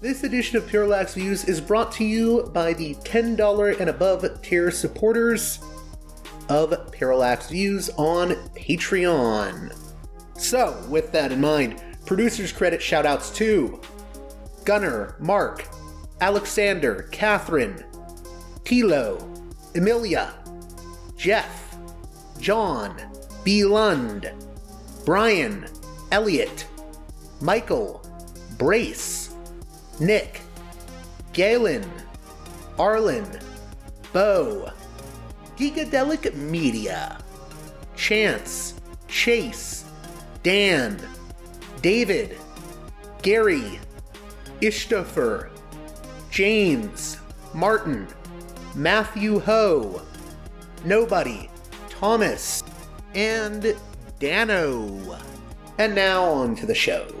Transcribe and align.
This 0.00 0.22
edition 0.22 0.56
of 0.56 0.68
Parallax 0.68 1.14
Views 1.14 1.44
is 1.46 1.60
brought 1.60 1.90
to 1.92 2.04
you 2.04 2.48
by 2.54 2.72
the 2.72 2.94
$10 2.94 3.80
and 3.80 3.90
above 3.90 4.42
tier 4.42 4.70
supporters 4.70 5.58
of 6.48 6.92
Parallax 6.92 7.48
Views 7.50 7.90
on 7.96 8.30
Patreon. 8.54 9.76
So, 10.36 10.80
with 10.88 11.10
that 11.10 11.32
in 11.32 11.40
mind, 11.40 11.82
producers 12.06 12.52
credit 12.52 12.80
shoutouts 12.80 13.34
to 13.34 13.80
Gunner, 14.64 15.16
Mark, 15.18 15.66
Alexander, 16.20 17.08
Catherine, 17.10 17.84
Tilo, 18.62 19.18
Emilia, 19.74 20.32
Jeff, 21.16 21.76
John, 22.38 22.96
B. 23.42 23.64
Lund, 23.64 24.30
Brian, 25.04 25.66
Elliot, 26.12 26.68
Michael, 27.40 28.00
Brace, 28.58 29.27
Nick, 30.00 30.40
Galen, 31.32 31.84
Arlen, 32.78 33.26
Bo, 34.12 34.70
Gigadelic 35.56 36.34
Media, 36.34 37.18
Chance, 37.96 38.74
Chase, 39.08 39.84
Dan, 40.42 41.00
David, 41.82 42.38
Gary, 43.22 43.80
Ishtofer, 44.60 45.50
James, 46.30 47.18
Martin, 47.54 48.06
Matthew 48.74 49.40
Ho, 49.40 50.02
Nobody, 50.84 51.50
Thomas, 51.90 52.62
and 53.14 53.74
Dano. 54.20 55.18
And 55.78 55.94
now 55.94 56.22
on 56.24 56.54
to 56.56 56.66
the 56.66 56.74
show. 56.74 57.17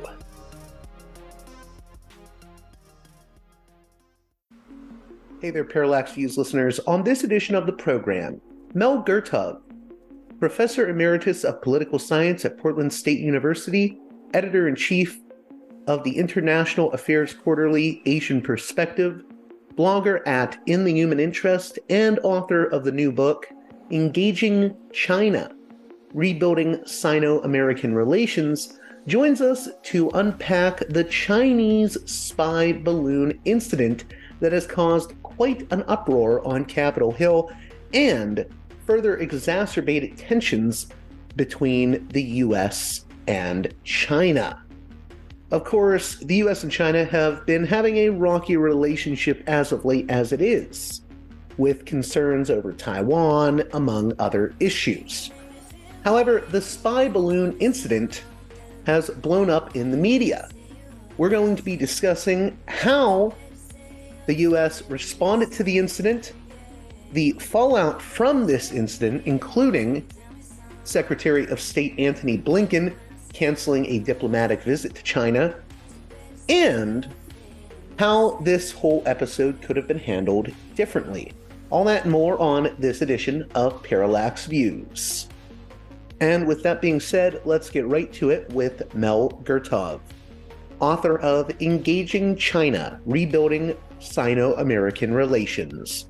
Hey 5.40 5.50
there, 5.50 5.62
Parallax 5.62 6.10
Views 6.14 6.36
listeners. 6.36 6.80
On 6.80 7.04
this 7.04 7.22
edition 7.22 7.54
of 7.54 7.64
the 7.64 7.72
program, 7.72 8.40
Mel 8.74 9.04
Gurtov, 9.04 9.60
Professor 10.40 10.88
Emeritus 10.88 11.44
of 11.44 11.62
Political 11.62 12.00
Science 12.00 12.44
at 12.44 12.58
Portland 12.58 12.92
State 12.92 13.20
University, 13.20 14.00
Editor 14.34 14.66
in 14.66 14.74
Chief 14.74 15.20
of 15.86 16.02
the 16.02 16.18
International 16.18 16.90
Affairs 16.90 17.34
Quarterly 17.34 18.02
Asian 18.04 18.42
Perspective, 18.42 19.22
blogger 19.76 20.26
at 20.26 20.58
In 20.66 20.82
the 20.82 20.92
Human 20.92 21.20
Interest, 21.20 21.78
and 21.88 22.18
author 22.24 22.64
of 22.64 22.82
the 22.82 22.90
new 22.90 23.12
book, 23.12 23.46
Engaging 23.92 24.76
China 24.92 25.54
Rebuilding 26.14 26.84
Sino 26.84 27.40
American 27.42 27.94
Relations, 27.94 28.76
joins 29.06 29.40
us 29.40 29.68
to 29.84 30.10
unpack 30.10 30.80
the 30.88 31.04
Chinese 31.04 31.96
spy 32.10 32.72
balloon 32.72 33.38
incident 33.44 34.04
that 34.40 34.52
has 34.52 34.66
caused 34.66 35.17
quite 35.38 35.70
an 35.70 35.84
uproar 35.86 36.44
on 36.44 36.64
Capitol 36.64 37.12
Hill 37.12 37.48
and 37.94 38.44
further 38.84 39.18
exacerbated 39.18 40.18
tensions 40.18 40.88
between 41.36 42.08
the 42.08 42.22
US 42.42 43.04
and 43.28 43.72
China. 43.84 44.60
Of 45.52 45.62
course, 45.62 46.16
the 46.16 46.34
US 46.42 46.64
and 46.64 46.72
China 46.72 47.04
have 47.04 47.46
been 47.46 47.64
having 47.64 47.98
a 47.98 48.08
rocky 48.08 48.56
relationship 48.56 49.44
as 49.46 49.70
of 49.70 49.84
late 49.84 50.10
as 50.10 50.32
it 50.32 50.42
is, 50.42 51.02
with 51.56 51.84
concerns 51.84 52.50
over 52.50 52.72
Taiwan, 52.72 53.62
among 53.74 54.14
other 54.18 54.56
issues. 54.58 55.30
However, 56.02 56.42
the 56.50 56.60
spy 56.60 57.08
balloon 57.08 57.56
incident 57.60 58.24
has 58.86 59.08
blown 59.08 59.50
up 59.50 59.76
in 59.76 59.92
the 59.92 59.96
media. 59.96 60.48
We're 61.16 61.28
going 61.28 61.54
to 61.54 61.62
be 61.62 61.76
discussing 61.76 62.58
how 62.66 63.34
the 64.28 64.34
U.S. 64.40 64.82
responded 64.90 65.50
to 65.52 65.62
the 65.62 65.78
incident, 65.78 66.34
the 67.12 67.32
fallout 67.40 68.02
from 68.02 68.46
this 68.46 68.72
incident, 68.72 69.22
including 69.24 70.06
Secretary 70.84 71.46
of 71.46 71.58
State 71.58 71.98
Antony 71.98 72.36
Blinken 72.36 72.94
canceling 73.32 73.86
a 73.86 74.00
diplomatic 74.00 74.62
visit 74.62 74.94
to 74.96 75.02
China, 75.02 75.54
and 76.50 77.08
how 77.98 78.32
this 78.42 78.70
whole 78.70 79.02
episode 79.06 79.62
could 79.62 79.78
have 79.78 79.88
been 79.88 79.98
handled 79.98 80.52
differently. 80.74 81.32
All 81.70 81.84
that 81.84 82.02
and 82.02 82.12
more 82.12 82.38
on 82.38 82.76
this 82.78 83.00
edition 83.00 83.48
of 83.54 83.82
Parallax 83.82 84.44
Views. 84.44 85.28
And 86.20 86.46
with 86.46 86.62
that 86.64 86.82
being 86.82 87.00
said, 87.00 87.40
let's 87.46 87.70
get 87.70 87.86
right 87.86 88.12
to 88.14 88.28
it 88.28 88.52
with 88.52 88.94
Mel 88.94 89.30
Gurtov, 89.42 90.00
author 90.80 91.18
of 91.20 91.50
Engaging 91.62 92.36
China 92.36 93.00
Rebuilding 93.06 93.74
Sino 94.00 94.54
American 94.54 95.12
relations. 95.12 96.06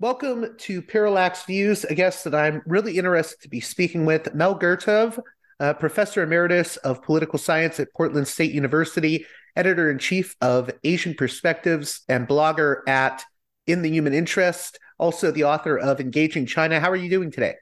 Welcome 0.00 0.56
to 0.58 0.82
Parallax 0.82 1.44
Views, 1.44 1.84
a 1.84 1.94
guest 1.94 2.24
that 2.24 2.34
I'm 2.34 2.60
really 2.66 2.98
interested 2.98 3.40
to 3.42 3.48
be 3.48 3.60
speaking 3.60 4.04
with, 4.04 4.34
Mel 4.34 4.58
Gurtov, 4.58 5.20
uh, 5.60 5.74
Professor 5.74 6.24
Emeritus 6.24 6.76
of 6.78 7.02
Political 7.02 7.38
Science 7.38 7.78
at 7.78 7.92
Portland 7.94 8.26
State 8.26 8.50
University, 8.50 9.24
Editor 9.54 9.92
in 9.92 9.98
Chief 9.98 10.34
of 10.40 10.72
Asian 10.82 11.14
Perspectives, 11.14 12.00
and 12.08 12.26
blogger 12.26 12.78
at 12.88 13.22
In 13.68 13.82
the 13.82 13.90
Human 13.90 14.12
Interest, 14.12 14.76
also 14.98 15.30
the 15.30 15.44
author 15.44 15.78
of 15.78 16.00
Engaging 16.00 16.46
China. 16.46 16.80
How 16.80 16.90
are 16.90 16.96
you 16.96 17.08
doing 17.08 17.30
today? 17.30 17.54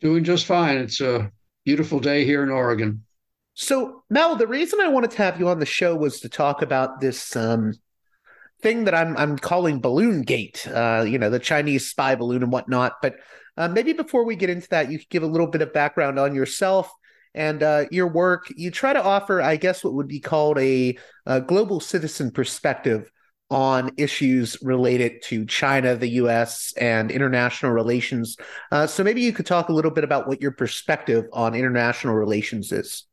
Doing 0.00 0.24
just 0.24 0.46
fine. 0.46 0.78
It's 0.78 1.00
a 1.00 1.30
beautiful 1.64 2.00
day 2.00 2.24
here 2.24 2.42
in 2.42 2.50
Oregon. 2.50 3.04
So, 3.54 4.02
Mel, 4.08 4.36
the 4.36 4.46
reason 4.46 4.80
I 4.80 4.88
wanted 4.88 5.10
to 5.12 5.18
have 5.18 5.38
you 5.38 5.48
on 5.48 5.58
the 5.58 5.66
show 5.66 5.94
was 5.94 6.20
to 6.20 6.28
talk 6.28 6.62
about 6.62 7.00
this 7.00 7.36
um, 7.36 7.74
thing 8.62 8.84
that 8.84 8.94
I'm 8.94 9.16
I'm 9.16 9.36
calling 9.38 9.80
Balloon 9.80 10.22
Gate. 10.22 10.66
Uh, 10.66 11.04
you 11.06 11.18
know, 11.18 11.30
the 11.30 11.38
Chinese 11.38 11.90
spy 11.90 12.14
balloon 12.14 12.42
and 12.42 12.52
whatnot. 12.52 12.94
But 13.02 13.16
uh, 13.56 13.68
maybe 13.68 13.92
before 13.92 14.24
we 14.24 14.36
get 14.36 14.50
into 14.50 14.68
that, 14.70 14.90
you 14.90 14.98
could 14.98 15.10
give 15.10 15.22
a 15.22 15.26
little 15.26 15.46
bit 15.46 15.62
of 15.62 15.72
background 15.72 16.18
on 16.18 16.34
yourself 16.34 16.90
and 17.34 17.62
uh, 17.62 17.84
your 17.90 18.08
work. 18.08 18.46
You 18.56 18.70
try 18.70 18.92
to 18.92 19.02
offer, 19.02 19.42
I 19.42 19.56
guess, 19.56 19.84
what 19.84 19.94
would 19.94 20.08
be 20.08 20.20
called 20.20 20.58
a, 20.58 20.96
a 21.26 21.40
global 21.40 21.80
citizen 21.80 22.30
perspective 22.30 23.10
on 23.52 23.92
issues 23.98 24.56
related 24.62 25.20
to 25.20 25.44
China, 25.44 25.94
the 25.94 26.08
US, 26.22 26.72
and 26.80 27.10
international 27.10 27.70
relations. 27.70 28.38
Uh, 28.70 28.86
so 28.86 29.04
maybe 29.04 29.20
you 29.20 29.32
could 29.32 29.44
talk 29.44 29.68
a 29.68 29.72
little 29.72 29.90
bit 29.90 30.04
about 30.04 30.26
what 30.26 30.40
your 30.40 30.52
perspective 30.52 31.26
on 31.34 31.54
international 31.54 32.14
relations 32.14 32.72
is. 32.72 33.04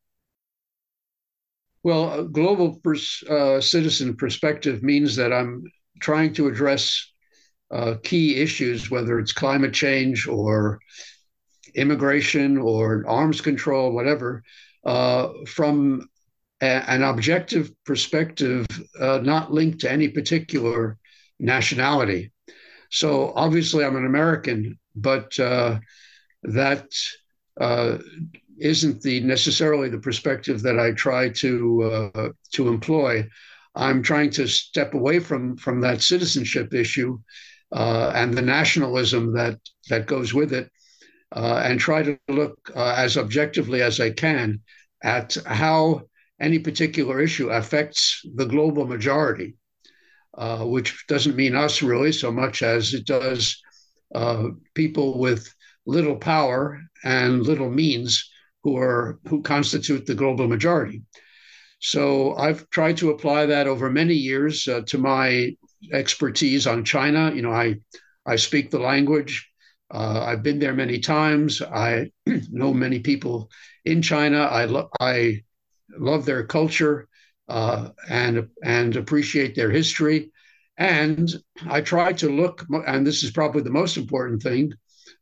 Well, 1.82 2.20
a 2.20 2.24
global 2.24 2.80
pers- 2.82 3.22
uh, 3.28 3.60
citizen 3.60 4.16
perspective 4.16 4.82
means 4.82 5.14
that 5.16 5.30
I'm 5.30 5.64
trying 6.00 6.32
to 6.34 6.48
address 6.48 7.12
uh, 7.70 7.96
key 8.02 8.36
issues, 8.36 8.90
whether 8.90 9.18
it's 9.18 9.32
climate 9.32 9.74
change 9.74 10.26
or 10.26 10.80
immigration 11.74 12.56
or 12.56 13.04
arms 13.06 13.42
control, 13.42 13.92
whatever, 13.92 14.42
uh, 14.86 15.28
from 15.46 16.08
an 16.60 17.02
objective 17.02 17.70
perspective, 17.84 18.66
uh, 19.00 19.18
not 19.22 19.52
linked 19.52 19.80
to 19.80 19.90
any 19.90 20.08
particular 20.08 20.98
nationality. 21.38 22.32
So 22.90 23.32
obviously, 23.34 23.84
I'm 23.84 23.96
an 23.96 24.06
American, 24.06 24.78
but 24.94 25.38
uh, 25.38 25.78
that 26.42 26.86
uh, 27.60 27.98
not 28.58 29.02
the 29.02 29.20
necessarily 29.20 29.88
the 29.88 29.98
perspective 29.98 30.62
that 30.62 30.78
I 30.78 30.92
try 30.92 31.30
to 31.30 32.10
uh, 32.14 32.28
to 32.52 32.68
employ. 32.68 33.28
I'm 33.74 34.02
trying 34.02 34.30
to 34.30 34.48
step 34.48 34.94
away 34.94 35.20
from 35.20 35.56
from 35.56 35.80
that 35.80 36.02
citizenship 36.02 36.74
issue 36.74 37.18
uh, 37.72 38.12
and 38.14 38.34
the 38.34 38.42
nationalism 38.42 39.32
that 39.34 39.58
that 39.88 40.06
goes 40.06 40.34
with 40.34 40.52
it, 40.52 40.68
uh, 41.34 41.62
and 41.64 41.78
try 41.78 42.02
to 42.02 42.18
look 42.28 42.70
as 42.74 43.16
objectively 43.16 43.82
as 43.82 44.00
I 44.00 44.10
can 44.10 44.60
at 45.02 45.36
how 45.46 46.02
any 46.40 46.58
particular 46.58 47.20
issue 47.20 47.50
affects 47.50 48.22
the 48.34 48.46
global 48.46 48.86
majority, 48.86 49.56
uh, 50.36 50.64
which 50.64 51.06
doesn't 51.08 51.36
mean 51.36 51.54
us 51.54 51.82
really 51.82 52.12
so 52.12 52.32
much 52.32 52.62
as 52.62 52.94
it 52.94 53.06
does 53.06 53.60
uh, 54.14 54.48
people 54.74 55.18
with 55.18 55.52
little 55.86 56.16
power 56.16 56.80
and 57.04 57.42
little 57.42 57.70
means 57.70 58.30
who 58.62 58.76
are 58.76 59.18
who 59.28 59.42
constitute 59.42 60.06
the 60.06 60.14
global 60.14 60.46
majority. 60.48 61.02
So 61.80 62.34
I've 62.36 62.68
tried 62.70 62.98
to 62.98 63.10
apply 63.10 63.46
that 63.46 63.66
over 63.66 63.90
many 63.90 64.14
years 64.14 64.68
uh, 64.68 64.82
to 64.88 64.98
my 64.98 65.56
expertise 65.92 66.66
on 66.66 66.84
China. 66.84 67.32
You 67.34 67.42
know, 67.42 67.52
I 67.52 67.76
I 68.26 68.36
speak 68.36 68.70
the 68.70 68.78
language. 68.78 69.48
Uh, 69.92 70.24
I've 70.26 70.42
been 70.42 70.58
there 70.58 70.74
many 70.74 70.98
times. 71.00 71.62
I 71.62 72.10
know 72.50 72.72
many 72.74 73.00
people 73.00 73.50
in 73.84 74.02
China. 74.02 74.42
I 74.42 74.66
lo- 74.66 74.90
I 75.00 75.42
love 75.98 76.24
their 76.24 76.44
culture 76.44 77.08
uh, 77.48 77.90
and 78.08 78.48
and 78.62 78.96
appreciate 78.96 79.54
their 79.54 79.70
history. 79.70 80.30
And 80.78 81.30
I 81.68 81.82
try 81.82 82.12
to 82.14 82.30
look, 82.30 82.64
and 82.86 83.06
this 83.06 83.22
is 83.22 83.32
probably 83.32 83.62
the 83.62 83.70
most 83.70 83.96
important 83.98 84.42
thing. 84.42 84.72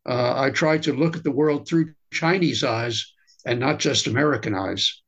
Uh, 0.09 0.41
I 0.41 0.51
try 0.51 0.79
to 0.79 0.93
look 0.93 1.17
at 1.17 1.25
the 1.25 1.33
world 1.33 1.67
through 1.67 1.95
Chinese 2.13 2.63
eyes 2.63 3.13
and 3.45 3.59
not 3.59 3.79
just 3.79 4.07
American 4.07 4.55
eyes. 4.55 5.03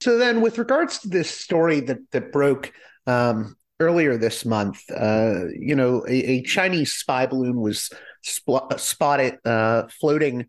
So 0.00 0.18
then, 0.18 0.40
with 0.40 0.58
regards 0.58 0.98
to 1.00 1.08
this 1.08 1.30
story 1.30 1.80
that 1.80 1.98
that 2.10 2.32
broke 2.32 2.72
um, 3.06 3.54
earlier 3.78 4.16
this 4.16 4.44
month, 4.44 4.82
uh, 4.90 5.44
you 5.56 5.76
know, 5.76 6.04
a, 6.08 6.12
a, 6.30 6.42
Chinese 6.42 6.92
spy 6.92 7.26
balloon 7.26 7.60
was 7.60 7.90
sp- 8.24 8.74
spotted 8.78 9.38
uh, 9.44 9.84
floating 10.00 10.46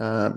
uh, 0.00 0.30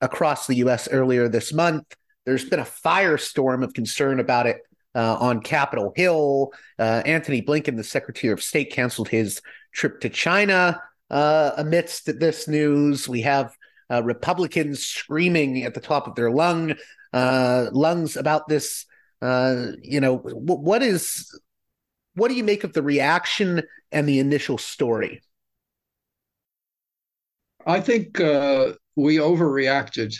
across 0.00 0.46
the 0.46 0.56
U.S. 0.56 0.88
earlier 0.88 1.28
this 1.28 1.52
month. 1.52 1.84
There's 2.26 2.44
been 2.44 2.60
a 2.60 2.64
firestorm 2.64 3.64
of 3.64 3.72
concern 3.72 4.20
about 4.20 4.46
it 4.46 4.58
uh, 4.94 5.16
on 5.18 5.40
Capitol 5.40 5.92
Hill. 5.96 6.52
Uh, 6.78 7.02
Antony 7.06 7.40
Blinken, 7.40 7.76
the 7.76 7.84
Secretary 7.84 8.32
of 8.32 8.42
State, 8.42 8.72
canceled 8.72 9.08
his 9.08 9.40
trip 9.72 10.00
to 10.00 10.10
China 10.10 10.82
uh, 11.08 11.52
amidst 11.56 12.18
this 12.18 12.48
news. 12.48 13.08
We 13.08 13.22
have 13.22 13.56
Republicans 14.02 14.84
screaming 14.84 15.62
at 15.62 15.74
the 15.74 15.80
top 15.80 16.08
of 16.08 16.16
their 16.16 16.30
lung 16.30 16.74
uh, 17.16 17.68
lungs 17.72 18.16
about 18.16 18.46
this. 18.46 18.84
Uh, 19.22 19.68
you 19.80 20.00
know, 20.00 20.18
w- 20.18 20.40
what 20.40 20.82
is 20.82 21.38
what 22.14 22.28
do 22.28 22.34
you 22.34 22.44
make 22.44 22.64
of 22.64 22.72
the 22.72 22.82
reaction 22.82 23.62
and 23.90 24.08
the 24.08 24.18
initial 24.18 24.58
story? 24.58 25.22
I 27.66 27.80
think 27.80 28.20
uh, 28.20 28.72
we 28.96 29.16
overreacted. 29.16 30.14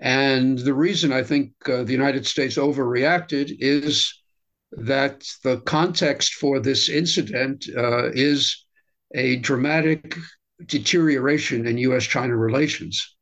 And 0.00 0.58
the 0.58 0.74
reason 0.74 1.12
I 1.12 1.22
think 1.22 1.52
uh, 1.68 1.82
the 1.82 1.92
United 1.92 2.26
States 2.26 2.56
overreacted 2.56 3.56
is 3.58 4.14
that 4.72 5.24
the 5.42 5.60
context 5.62 6.34
for 6.34 6.60
this 6.60 6.88
incident 6.88 7.66
uh, 7.76 8.10
is 8.12 8.64
a 9.14 9.36
dramatic 9.36 10.16
deterioration 10.66 11.66
in 11.66 11.78
US 11.78 12.04
China 12.04 12.36
relations. 12.36 13.16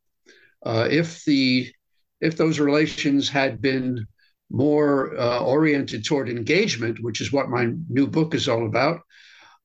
Uh, 0.65 0.89
if 0.91 1.25
the 1.25 1.73
if 2.21 2.37
those 2.37 2.59
relations 2.59 3.29
had 3.29 3.61
been 3.61 4.07
more 4.51 5.19
uh, 5.19 5.41
oriented 5.41 6.05
toward 6.05 6.29
engagement, 6.29 6.99
which 7.03 7.21
is 7.21 7.33
what 7.33 7.51
my 7.51 7.73
new 7.89 8.07
book 8.07 8.35
is 8.35 8.49
all 8.49 8.67
about, 8.67 9.01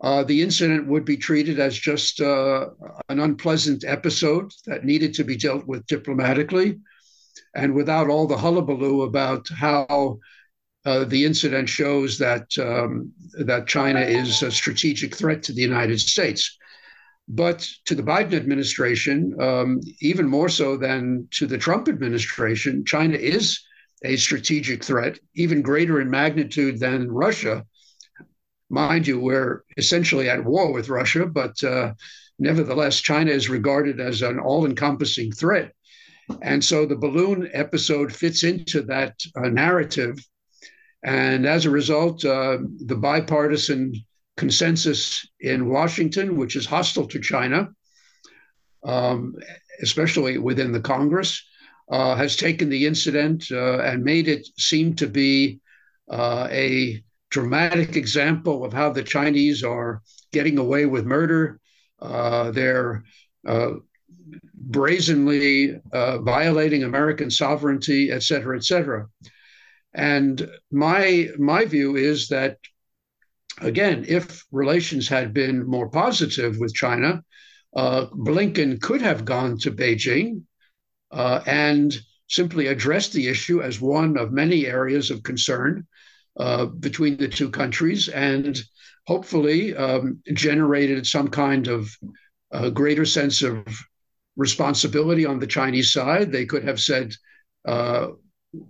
uh, 0.01 0.23
the 0.23 0.41
incident 0.41 0.87
would 0.87 1.05
be 1.05 1.15
treated 1.15 1.59
as 1.59 1.77
just 1.77 2.19
uh, 2.19 2.67
an 3.09 3.19
unpleasant 3.19 3.83
episode 3.85 4.51
that 4.65 4.83
needed 4.83 5.13
to 5.13 5.23
be 5.23 5.37
dealt 5.37 5.65
with 5.65 5.85
diplomatically 5.87 6.79
and 7.55 7.73
without 7.73 8.09
all 8.09 8.27
the 8.27 8.37
hullabaloo 8.37 9.03
about 9.03 9.47
how 9.49 10.19
uh, 10.85 11.03
the 11.05 11.25
incident 11.25 11.69
shows 11.69 12.17
that 12.17 12.47
um, 12.57 13.11
that 13.45 13.67
China 13.67 13.99
is 13.99 14.41
a 14.41 14.51
strategic 14.51 15.15
threat 15.15 15.43
to 15.43 15.53
the 15.53 15.61
United 15.61 15.99
States. 15.99 16.57
But 17.27 17.67
to 17.85 17.95
the 17.95 18.03
Biden 18.03 18.33
administration, 18.33 19.35
um, 19.39 19.79
even 20.01 20.27
more 20.27 20.49
so 20.49 20.75
than 20.75 21.27
to 21.31 21.45
the 21.45 21.57
Trump 21.57 21.87
administration, 21.87 22.83
China 22.85 23.15
is 23.15 23.61
a 24.03 24.17
strategic 24.17 24.83
threat, 24.83 25.19
even 25.35 25.61
greater 25.61 26.01
in 26.01 26.09
magnitude 26.09 26.79
than 26.79 27.11
Russia. 27.11 27.65
Mind 28.69 29.05
you, 29.05 29.19
we're 29.19 29.63
essentially 29.77 30.29
at 30.29 30.43
war 30.43 30.73
with 30.73 30.89
Russia, 30.89 31.25
but 31.25 31.63
uh, 31.63 31.93
nevertheless, 32.39 32.99
China 32.99 33.31
is 33.31 33.49
regarded 33.49 33.99
as 33.99 34.23
an 34.23 34.39
all 34.39 34.65
encompassing 34.65 35.31
threat. 35.31 35.73
And 36.41 36.63
so 36.63 36.85
the 36.85 36.95
balloon 36.95 37.49
episode 37.53 38.13
fits 38.13 38.43
into 38.43 38.81
that 38.83 39.15
uh, 39.35 39.49
narrative. 39.49 40.19
And 41.03 41.45
as 41.45 41.65
a 41.65 41.71
result, 41.71 42.23
uh, 42.25 42.59
the 42.85 42.95
bipartisan 42.95 43.93
consensus 44.37 45.27
in 45.39 45.69
Washington, 45.69 46.37
which 46.37 46.55
is 46.55 46.65
hostile 46.65 47.07
to 47.07 47.19
China, 47.19 47.69
um, 48.83 49.35
especially 49.81 50.37
within 50.37 50.71
the 50.71 50.79
Congress, 50.79 51.43
uh, 51.91 52.15
has 52.15 52.35
taken 52.35 52.69
the 52.69 52.85
incident 52.85 53.45
uh, 53.51 53.79
and 53.79 54.03
made 54.03 54.27
it 54.27 54.47
seem 54.57 54.95
to 54.95 55.07
be 55.07 55.59
uh, 56.09 56.47
a 56.49 57.03
dramatic 57.29 57.95
example 57.95 58.63
of 58.63 58.73
how 58.73 58.91
the 58.91 59.03
Chinese 59.03 59.63
are 59.63 60.01
getting 60.31 60.57
away 60.57 60.85
with 60.85 61.05
murder. 61.05 61.59
Uh, 61.99 62.51
they're 62.51 63.03
uh, 63.47 63.71
brazenly 64.71 65.79
uh, 65.91 66.19
violating 66.19 66.83
American 66.83 67.29
sovereignty, 67.29 68.11
et 68.11 68.23
cetera, 68.23 68.55
et 68.57 68.63
cetera. 68.63 69.07
And 69.93 70.49
my 70.71 71.29
my 71.37 71.65
view 71.65 71.95
is 71.95 72.29
that 72.29 72.57
again, 73.59 74.05
if 74.07 74.45
relations 74.51 75.07
had 75.07 75.33
been 75.33 75.67
more 75.67 75.89
positive 75.89 76.57
with 76.57 76.73
China, 76.73 77.23
uh, 77.75 78.05
Blinken 78.07 78.81
could 78.81 79.01
have 79.01 79.25
gone 79.25 79.57
to 79.59 79.71
Beijing 79.71 80.43
uh, 81.11 81.41
and 81.45 81.97
simply 82.27 82.67
addressed 82.67 83.13
the 83.13 83.27
issue 83.27 83.61
as 83.61 83.81
one 83.81 84.17
of 84.17 84.31
many 84.31 84.65
areas 84.65 85.11
of 85.11 85.23
concern 85.23 85.85
uh, 86.37 86.65
between 86.65 87.17
the 87.17 87.27
two 87.27 87.49
countries 87.49 88.07
and 88.07 88.61
hopefully 89.05 89.75
um, 89.75 90.21
generated 90.33 91.05
some 91.05 91.27
kind 91.27 91.67
of 91.67 91.93
uh, 92.53 92.69
greater 92.69 93.05
sense 93.05 93.41
of 93.41 93.65
responsibility 94.35 95.25
on 95.25 95.39
the 95.39 95.47
Chinese 95.47 95.91
side. 95.91 96.31
They 96.31 96.45
could 96.45 96.63
have 96.63 96.79
said, 96.79 97.13
uh, 97.67 98.07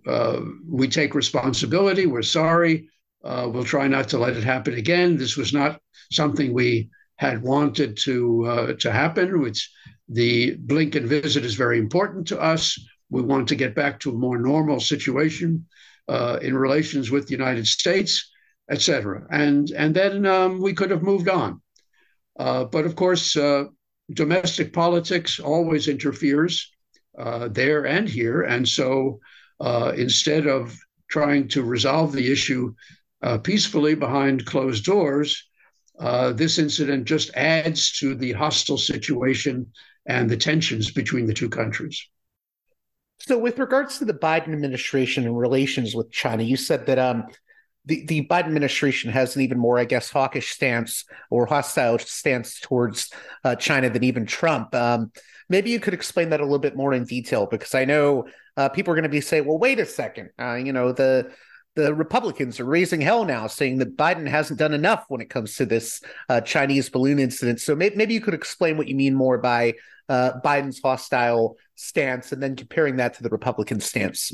uh, 0.08 0.42
we 0.68 0.88
take 0.88 1.16
responsibility, 1.16 2.06
we're 2.06 2.22
sorry, 2.24 2.90
uh, 3.24 3.50
we'll 3.52 3.64
try 3.64 3.88
not 3.88 4.10
to 4.10 4.18
let 4.18 4.36
it 4.38 4.44
happen 4.44 4.74
again. 4.74 5.18
This 5.18 5.38
was 5.38 5.54
not 5.54 5.80
something 6.12 6.54
we 6.54 6.90
had 7.18 7.42
wanted 7.44 7.98
to 7.98 8.46
uh, 8.46 8.74
to 8.80 8.92
happen. 8.92 9.42
Which 9.42 9.70
the 10.10 10.58
Blinken 10.58 11.06
visit 11.06 11.46
is 11.46 11.56
very 11.56 11.78
important 11.78 12.28
to 12.28 12.40
us. 12.40 12.78
We 13.10 13.22
want 13.22 13.48
to 13.50 13.56
get 13.56 13.76
back 13.76 14.00
to 14.00 14.10
a 14.10 14.18
more 14.18 14.40
normal 14.40 14.80
situation 14.80 15.66
uh, 16.08 16.40
in 16.42 16.58
relations 16.58 17.12
with 17.12 17.28
the 17.28 17.34
United 17.36 17.68
States, 17.68 18.32
et 18.70 18.82
cetera. 18.82 19.28
And 19.30 19.70
and 19.72 19.96
then 19.96 20.26
um, 20.26 20.62
we 20.62 20.74
could 20.74 20.92
have 20.92 21.04
moved 21.04 21.30
on. 21.30 21.62
Uh, 22.40 22.66
but 22.66 22.86
of 22.86 22.96
course, 22.96 23.36
domestic 24.14 24.74
politics 24.74 25.40
always 25.40 25.88
interferes 25.88 26.72
uh, 27.18 27.48
there 27.50 27.86
and 27.86 28.08
here, 28.08 28.42
and 28.42 28.68
so 28.68 29.20
instead 29.96 30.48
of 30.48 30.78
trying 31.10 31.48
to 31.50 31.64
resolve 31.64 32.14
the 32.14 32.32
issue 32.32 32.74
uh, 33.22 33.38
peacefully 33.38 33.94
behind 33.94 34.46
closed 34.46 34.84
doors, 34.84 35.48
uh, 36.00 36.32
this 36.34 36.58
incident 36.58 37.06
just 37.06 37.30
adds 37.36 37.92
to 38.00 38.16
the 38.16 38.32
hostile 38.32 38.78
situation 38.78 39.72
and 40.08 40.30
the 40.30 40.38
tensions 40.38 40.90
between 40.90 41.28
the 41.28 41.34
two 41.34 41.50
countries. 41.50 42.08
So, 43.20 43.38
with 43.38 43.60
regards 43.60 44.00
to 44.00 44.06
the 44.06 44.16
Biden 44.16 44.54
administration 44.54 45.26
and 45.26 45.38
relations 45.38 45.94
with 45.94 46.12
China, 46.12 46.42
you 46.42 46.58
said 46.58 46.88
that 46.88 46.98
um, 46.98 47.28
the, 47.86 48.06
the 48.06 48.28
Biden 48.28 48.48
administration 48.48 49.12
has 49.12 49.36
an 49.36 49.42
even 49.42 49.58
more, 49.58 49.80
I 49.80 49.86
guess, 49.86 50.10
hawkish 50.10 50.52
stance 50.52 51.06
or 51.30 51.46
hostile 51.46 51.98
stance 52.00 52.60
towards 52.60 53.12
uh, 53.44 53.56
China 53.56 53.90
than 53.90 54.04
even 54.04 54.26
Trump. 54.26 54.76
Um, 54.76 55.12
maybe 55.50 55.72
you 55.72 55.80
could 55.80 55.94
explain 55.94 56.30
that 56.30 56.40
a 56.40 56.44
little 56.44 56.60
bit 56.60 56.76
more 56.76 56.94
in 56.94 57.06
detail, 57.06 57.48
because 57.48 57.74
I 57.74 57.86
know 57.86 58.28
uh, 58.58 58.70
people 58.70 58.92
are 58.92 58.96
going 58.96 59.04
to 59.04 59.10
be 59.10 59.22
saying, 59.22 59.46
"Well, 59.46 59.58
wait 59.58 59.80
a 59.80 59.86
second, 59.86 60.30
uh, 60.40 60.56
you 60.56 60.74
know 60.74 60.92
the 60.92 61.32
the 61.76 61.94
Republicans 61.94 62.60
are 62.60 62.66
raising 62.66 63.00
hell 63.02 63.24
now, 63.24 63.48
saying 63.48 63.78
that 63.78 63.96
Biden 63.96 64.28
hasn't 64.28 64.60
done 64.60 64.74
enough 64.74 65.06
when 65.08 65.22
it 65.22 65.30
comes 65.30 65.56
to 65.56 65.66
this 65.66 66.02
uh, 66.28 66.42
Chinese 66.42 66.90
balloon 66.90 67.18
incident. 67.18 67.62
So 67.62 67.76
maybe, 67.76 67.96
maybe 67.96 68.14
you 68.14 68.20
could 68.20 68.34
explain 68.34 68.78
what 68.78 68.90
you 68.90 68.96
mean 68.96 69.16
more 69.16 69.38
by 69.38 69.76
uh, 70.10 70.34
Biden's 70.44 70.82
hostile 70.82 71.58
stance, 71.76 72.32
and 72.32 72.44
then 72.44 72.56
comparing 72.56 72.98
that 72.98 73.16
to 73.16 73.24
the 73.24 73.30
Republican 73.30 73.80
stance. 73.80 74.34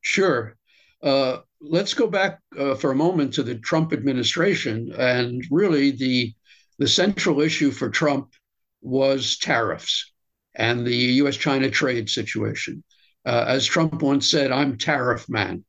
Sure. 0.00 0.56
Uh, 1.02 1.38
let's 1.60 1.94
go 1.94 2.06
back 2.06 2.40
uh, 2.58 2.74
for 2.74 2.90
a 2.90 2.96
moment 2.96 3.34
to 3.34 3.42
the 3.42 3.56
Trump 3.56 3.92
administration 3.92 4.92
and 4.96 5.44
really 5.50 5.90
the 5.90 6.34
the 6.78 6.88
central 6.88 7.40
issue 7.40 7.72
for 7.72 7.90
Trump 7.90 8.32
was 8.80 9.36
tariffs 9.38 10.12
and 10.54 10.86
the 10.86 10.94
US 10.94 11.36
China 11.36 11.70
trade 11.70 12.08
situation. 12.08 12.84
Uh, 13.26 13.44
as 13.48 13.66
Trump 13.66 14.00
once 14.00 14.30
said, 14.30 14.52
I'm 14.52 14.78
tariff 14.78 15.28
man. 15.28 15.64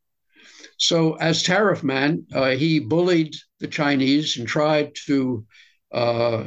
So, 0.78 1.16
as 1.16 1.44
tariff 1.44 1.84
man, 1.84 2.26
uh, 2.34 2.52
he 2.52 2.80
bullied 2.80 3.36
the 3.60 3.68
Chinese 3.68 4.38
and 4.38 4.48
tried 4.48 4.96
to 5.08 5.46
uh, 5.92 6.46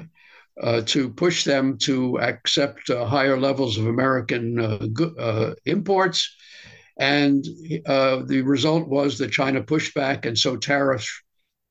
uh 0.63 0.83
to 0.83 1.11
push 1.11 1.45
them 1.45 1.77
to 1.79 2.21
accept 2.21 2.89
uh, 2.89 3.05
higher 3.05 3.39
levels 3.39 3.77
of 3.77 3.87
American 3.87 4.95
imports. 5.65 6.37
And 6.99 7.45
the 7.45 8.43
result 8.45 8.89
was 8.89 9.19
that 9.19 9.33
China 9.33 9.63
pushed 9.63 9.95
back, 9.95 10.27
and 10.27 10.39
so 10.39 10.57
tariffs 10.57 11.23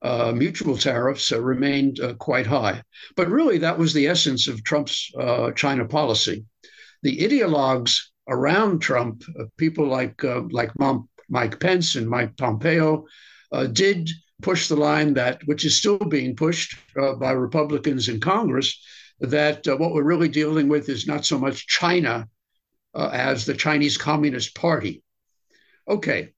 uh, 0.01 0.31
mutual 0.31 0.77
tariffs 0.77 1.31
uh, 1.31 1.39
remained 1.39 1.99
uh, 1.99 2.13
quite 2.15 2.47
high. 2.47 2.81
But 3.15 3.29
really, 3.29 3.59
that 3.59 3.77
was 3.77 3.93
the 3.93 4.07
essence 4.07 4.47
of 4.47 4.63
Trump's 4.63 5.11
China 5.55 5.85
policy. 5.85 6.45
The 7.03 7.19
ideologues 7.19 7.97
around 8.27 8.79
Trump, 8.79 9.23
people 9.57 9.87
like 9.87 10.23
like 10.23 10.71
Mom, 10.79 11.07
Mike 11.29 11.59
Pence 11.59 11.95
and 11.95 12.09
Mike 12.09 12.35
Pompeo, 12.37 13.05
did 13.73 14.09
push 14.41 14.67
the 14.67 14.75
line 14.75 15.13
that, 15.13 15.41
which 15.45 15.65
is 15.65 15.77
still 15.77 15.99
being 15.99 16.35
pushed 16.35 16.75
by 16.95 17.31
Republicans 17.31 18.09
in 18.09 18.19
Congress, 18.19 18.79
that 19.19 19.67
what 19.67 19.93
we're 19.93 20.03
really 20.03 20.29
dealing 20.29 20.67
with 20.67 20.89
is 20.89 21.05
not 21.05 21.25
so 21.25 21.37
much 21.37 21.67
China 21.67 22.27
uh, 22.95 23.09
as 23.13 23.45
the 23.45 23.53
Chinese 23.53 23.97
Communist 23.97 24.55
Party. 24.55 25.03
Okay, 25.91 26.29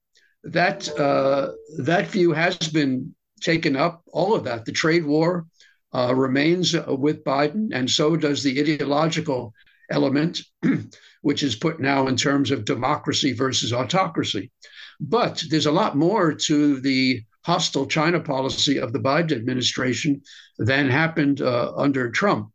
that 0.42 0.88
uh, 0.98 1.52
that 1.78 2.08
view 2.08 2.32
has 2.32 2.58
been 2.58 3.14
taken 3.40 3.76
up 3.76 4.02
all 4.12 4.34
of 4.34 4.42
that. 4.44 4.64
The 4.64 4.72
trade 4.72 5.04
war 5.06 5.46
uh, 5.94 6.12
remains 6.12 6.74
uh, 6.74 6.86
with 6.88 7.22
Biden, 7.22 7.68
and 7.72 7.88
so 7.88 8.16
does 8.16 8.42
the 8.42 8.60
ideological 8.60 9.54
element, 9.92 10.40
which 11.22 11.44
is 11.44 11.54
put 11.54 11.78
now 11.78 12.08
in 12.08 12.16
terms 12.16 12.50
of 12.50 12.64
democracy 12.64 13.32
versus 13.32 13.72
autocracy. 13.72 14.50
But 14.98 15.44
there's 15.50 15.66
a 15.66 15.72
lot 15.72 15.96
more 15.96 16.32
to 16.32 16.80
the 16.80 17.22
hostile 17.44 17.86
China 17.86 18.18
policy 18.18 18.80
of 18.80 18.92
the 18.92 18.98
Biden 18.98 19.36
administration 19.36 20.20
than 20.58 20.90
happened 20.90 21.42
uh, 21.42 21.72
under 21.76 22.10
Trump. 22.10 22.50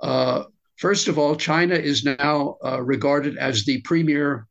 Uh, 0.00 0.44
first 0.76 1.08
of 1.08 1.18
all, 1.18 1.34
China 1.34 1.74
is 1.74 2.04
now 2.04 2.58
uh, 2.64 2.80
regarded 2.80 3.36
as 3.38 3.64
the 3.64 3.80
premier 3.82 4.46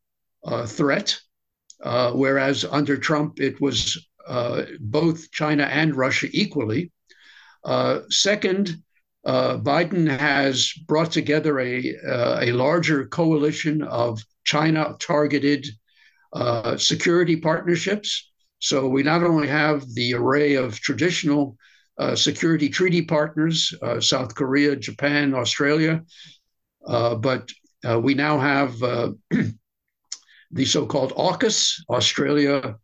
uh, 1.84 2.12
whereas 2.12 2.66
under 2.66 2.98
Trump 2.98 3.40
it 3.40 3.60
was 3.62 3.98
uh, 4.28 4.64
both 4.80 5.32
China 5.32 5.64
and 5.64 5.96
Russia 5.96 6.28
equally. 6.32 6.92
Uh, 7.64 8.02
second, 8.10 8.76
uh, 9.26 9.58
Biden 9.58 10.08
has 10.20 10.72
brought 10.88 11.12
together 11.12 11.60
a, 11.60 11.96
uh, 12.06 12.40
a 12.42 12.52
larger 12.52 13.08
coalition 13.08 13.84
of 13.84 14.22
China 14.44 14.96
targeted 15.00 15.68
uh, 16.34 16.78
security 16.78 17.36
partnerships. 17.36 18.32
So 18.60 18.88
we 18.88 19.04
not 19.04 19.24
only 19.24 19.48
have 19.48 19.86
the 19.94 20.14
array 20.14 20.56
of 20.56 20.80
traditional 20.80 21.58
security 22.16 22.70
treaty 22.70 23.04
partners, 23.04 23.74
South 24.00 24.36
Korea, 24.36 24.76
Japan, 24.76 25.34
Australia, 25.34 26.04
but 26.86 27.50
we 28.02 28.14
now 28.14 28.40
have 28.40 28.76
the 30.52 30.66
so 30.66 30.86
called 30.86 31.14
AUKUS, 31.14 31.84
Australia, 31.90 32.78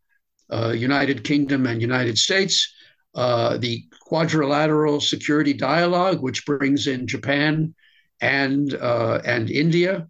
uh, 0.52 0.70
United 0.70 1.24
Kingdom 1.24 1.66
and 1.66 1.82
United 1.82 2.18
States, 2.18 2.74
uh, 3.16 3.58
the 3.58 3.84
Quadrilateral 4.02 5.00
Security 5.00 5.54
Dialogue, 5.54 6.22
which 6.22 6.46
brings 6.46 6.88
in 6.88 7.08
Japan 7.08 7.74
and 8.22 8.74
uh, 8.74 9.22
and 9.26 9.50
India. 9.50 10.08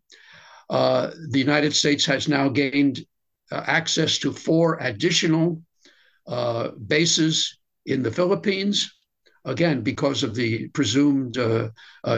Uh, 0.69 1.11
the 1.29 1.39
United 1.39 1.75
States 1.75 2.05
has 2.05 2.27
now 2.27 2.49
gained 2.49 3.05
uh, 3.51 3.63
access 3.67 4.17
to 4.19 4.31
four 4.31 4.77
additional 4.79 5.61
bases 6.87 7.59
in 7.85 8.01
the 8.01 8.11
Philippines, 8.11 8.91
again 9.45 9.81
because 9.81 10.23
of 10.23 10.33
the 10.33 10.69
presumed 10.69 11.37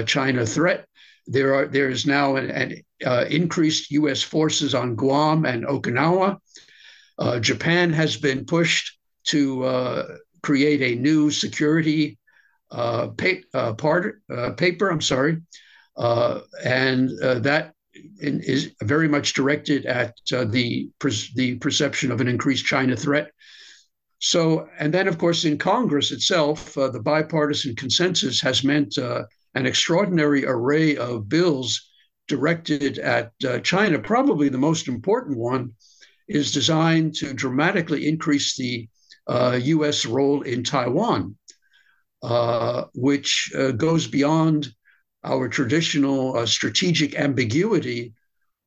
China 0.05 0.45
threat. 0.45 0.85
There 1.27 1.55
are 1.55 1.67
there 1.67 1.89
is 1.89 2.05
now 2.05 2.35
an, 2.35 2.51
an 2.51 3.27
increased 3.31 3.91
U.S. 3.91 4.21
forces 4.21 4.75
on 4.75 4.95
Guam 4.95 5.45
and 5.45 5.65
Okinawa. 5.65 6.37
Uh, 7.17 7.39
Japan 7.39 7.93
has 7.93 8.17
been 8.17 8.45
pushed 8.45 8.97
to 9.25 9.63
uh, 9.63 10.15
create 10.43 10.81
a 10.81 10.99
new 10.99 11.31
security 11.31 12.17
uh, 12.71 13.07
pa- 13.09 13.43
uh, 13.53 13.73
part, 13.73 14.21
uh, 14.35 14.51
paper. 14.51 14.89
I'm 14.89 15.01
sorry, 15.01 15.41
and 15.97 17.09
that 17.19 17.73
is 18.19 18.71
very 18.83 19.07
much 19.07 19.33
directed 19.33 19.85
at 19.85 20.13
the 20.29 20.89
per- 20.99 21.09
the 21.35 21.55
perception 21.55 22.11
of 22.11 22.21
an 22.21 22.27
increased 22.27 22.65
China 22.65 22.95
threat. 22.95 23.31
So, 24.19 24.67
and 24.79 24.93
then 24.93 25.07
of 25.07 25.17
course 25.17 25.45
in 25.45 25.57
Congress 25.57 26.11
itself, 26.11 26.73
the 26.73 27.01
bipartisan 27.01 27.75
consensus 27.75 28.41
has 28.41 28.63
meant 28.63 28.97
an 29.55 29.65
extraordinary 29.65 30.45
array 30.45 30.97
of 30.97 31.27
bills 31.29 31.89
directed 32.27 32.97
at 32.99 33.31
China. 33.63 33.99
Probably 33.99 34.49
the 34.49 34.57
most 34.57 34.87
important 34.87 35.37
one 35.37 35.73
is 36.27 36.51
designed 36.51 37.15
to 37.15 37.33
dramatically 37.33 38.07
increase 38.07 38.55
the 38.55 38.87
uh, 39.27 39.59
U.S. 39.63 40.05
role 40.05 40.41
in 40.41 40.63
Taiwan, 40.63 41.35
uh, 42.23 42.85
which 42.93 43.51
uh, 43.57 43.71
goes 43.71 44.07
beyond 44.07 44.67
our 45.23 45.47
traditional 45.47 46.37
uh, 46.37 46.45
strategic 46.45 47.15
ambiguity 47.19 48.13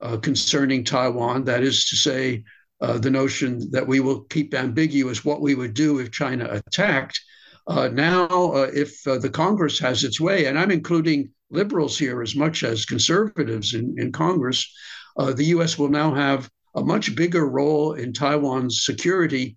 uh, 0.01 0.17
concerning 0.17 0.85
Taiwan. 0.85 1.45
That 1.45 1.63
is 1.63 1.89
to 1.89 1.97
say, 1.97 2.45
uh, 2.81 2.99
the 2.99 3.11
notion 3.11 3.71
that 3.73 3.87
we 3.87 4.01
will 4.01 4.21
keep 4.23 4.55
ambiguous 4.55 5.25
what 5.25 5.41
we 5.41 5.55
would 5.55 5.75
do 5.75 5.99
if 5.99 6.13
China 6.13 6.49
attacked. 6.49 7.21
Now, 7.69 8.55
if 8.73 9.03
the 9.05 9.31
Congress 9.31 9.79
has 9.79 10.05
its 10.05 10.21
way, 10.21 10.47
and 10.47 10.59
I'm 10.59 10.71
including 10.71 11.31
liberals 11.51 11.99
here 11.99 12.23
as 12.23 12.35
much 12.35 12.63
as 12.63 12.85
conservatives 12.85 13.75
in, 13.75 13.95
in 13.99 14.13
Congress, 14.13 14.71
the 15.17 15.45
U.S. 15.47 15.79
will 15.79 15.89
now 15.89 16.15
have 16.15 16.51
a 16.75 16.83
much 16.83 17.15
bigger 17.15 17.47
role 17.49 17.95
in 17.95 18.13
Taiwan's 18.13 18.85
security 18.85 19.57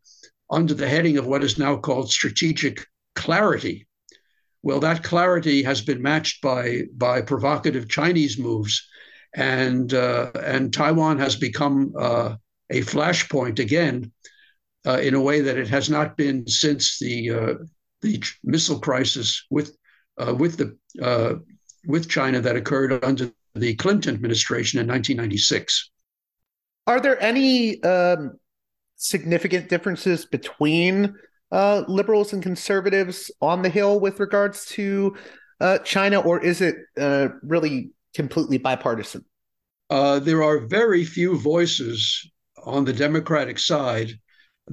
under 0.49 0.73
the 0.73 0.87
heading 0.87 1.17
of 1.17 1.27
what 1.27 1.43
is 1.43 1.57
now 1.57 1.77
called 1.77 2.11
strategic 2.11 2.85
clarity. 3.15 3.87
Well, 4.63 4.79
that 4.81 5.03
clarity 5.03 5.63
has 5.63 5.81
been 5.81 6.01
matched 6.01 6.41
by 6.41 6.83
by 6.95 7.21
provocative 7.21 7.89
Chinese 7.89 8.37
moves, 8.37 8.87
and 9.33 9.91
uh, 9.93 10.31
and 10.43 10.71
Taiwan 10.71 11.17
has 11.17 11.35
become 11.35 11.93
uh, 11.97 12.35
a 12.69 12.81
flashpoint 12.81 13.59
again, 13.59 14.11
uh, 14.85 14.99
in 14.99 15.15
a 15.15 15.21
way 15.21 15.41
that 15.41 15.57
it 15.57 15.67
has 15.69 15.89
not 15.89 16.15
been 16.15 16.47
since 16.47 16.99
the 16.99 17.29
uh, 17.31 17.53
the 18.01 18.23
missile 18.43 18.79
crisis 18.79 19.45
with 19.49 19.75
uh, 20.17 20.33
with 20.33 20.57
the 20.57 20.77
uh, 21.01 21.35
with 21.85 22.09
China 22.09 22.41
that 22.41 22.55
occurred 22.55 23.03
under 23.03 23.31
the 23.55 23.75
Clinton 23.75 24.15
administration 24.15 24.79
in 24.79 24.87
1996. 24.87 25.89
Are 26.87 26.99
there 26.99 27.21
any 27.21 27.81
um, 27.83 28.39
significant 28.95 29.69
differences 29.69 30.25
between 30.25 31.15
uh, 31.51 31.83
liberals 31.87 32.33
and 32.33 32.41
conservatives 32.41 33.31
on 33.41 33.61
the 33.61 33.69
Hill 33.69 33.99
with 33.99 34.19
regards 34.19 34.65
to 34.67 35.15
uh, 35.59 35.77
China, 35.79 36.19
or 36.19 36.43
is 36.43 36.61
it 36.61 36.75
uh, 36.99 37.27
really 37.43 37.91
completely 38.13 38.57
bipartisan? 38.57 39.25
Uh, 39.89 40.19
there 40.19 40.43
are 40.43 40.59
very 40.59 41.03
few 41.03 41.37
voices 41.37 42.31
on 42.63 42.85
the 42.85 42.93
Democratic 42.93 43.59
side 43.59 44.13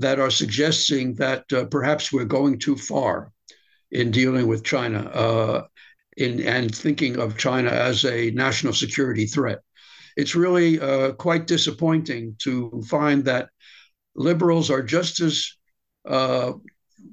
that 0.00 0.20
are 0.20 0.30
suggesting 0.30 1.14
that 1.14 1.44
uh, 1.52 1.64
perhaps 1.66 2.12
we're 2.12 2.24
going 2.24 2.58
too 2.58 2.76
far 2.76 3.32
in 3.90 4.10
dealing 4.10 4.46
with 4.46 4.64
China 4.64 5.00
uh, 5.08 5.66
in, 6.16 6.40
and 6.42 6.74
thinking 6.74 7.18
of 7.18 7.38
China 7.38 7.70
as 7.70 8.04
a 8.04 8.30
national 8.30 8.72
security 8.72 9.26
threat. 9.26 9.60
It's 10.16 10.34
really 10.34 10.80
uh, 10.80 11.12
quite 11.12 11.46
disappointing 11.46 12.36
to 12.40 12.82
find 12.88 13.24
that 13.24 13.48
liberals 14.14 14.70
are 14.70 14.82
just 14.82 15.20
as 15.20 15.56
uh, 16.08 16.52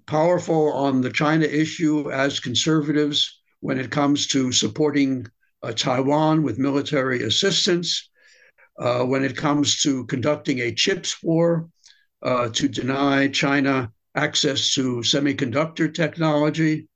powerful 0.06 0.74
on 0.74 1.02
the 1.02 1.12
China 1.12 1.46
issue 1.46 2.12
as 2.12 2.40
conservatives 2.40 3.42
when 3.62 3.80
it 3.80 3.90
comes 3.90 4.28
to 4.28 4.52
supporting 4.52 5.26
uh, 5.64 5.72
Taiwan 5.72 6.44
with 6.44 6.60
military 6.60 7.24
assistance, 7.24 8.10
uh, 8.80 9.04
when 9.04 9.24
it 9.24 9.38
comes 9.38 9.82
to 9.82 10.06
conducting 10.06 10.60
a 10.60 10.74
chips 10.74 11.24
war 11.24 11.70
uh, 12.26 12.50
to 12.50 12.68
deny 12.68 13.28
China 13.28 13.92
access 14.16 14.74
to 14.74 14.98
semiconductor 14.98 15.94
technology. 15.94 16.88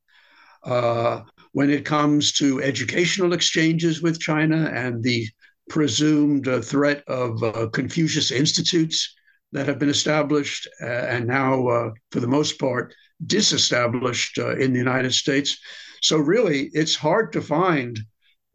Uh, 0.64 1.22
when 1.54 1.70
it 1.70 1.86
comes 1.86 2.34
to 2.34 2.62
educational 2.62 3.34
exchanges 3.34 4.02
with 4.02 4.20
China 4.20 4.72
and 4.74 5.04
the 5.04 5.28
presumed 5.70 6.48
uh, 6.48 6.60
threat 6.62 7.04
of 7.08 7.42
uh, 7.44 7.68
Confucius 7.72 8.32
institutes 8.32 9.16
that 9.52 9.68
have 9.68 9.80
been 9.80 9.90
established 9.90 10.68
uh, 10.82 10.86
and 10.86 11.28
now, 11.28 11.68
uh, 11.68 11.92
for 12.12 12.20
the 12.20 12.28
most 12.28 12.60
part, 12.60 12.94
disestablished 13.26 14.38
in 14.38 14.74
the 14.74 14.80
United 14.80 15.14
States. 15.14 15.58
So 16.02 16.18
really, 16.18 16.70
it's 16.74 16.96
hard 16.96 17.34
to 17.34 17.42
find 17.42 18.00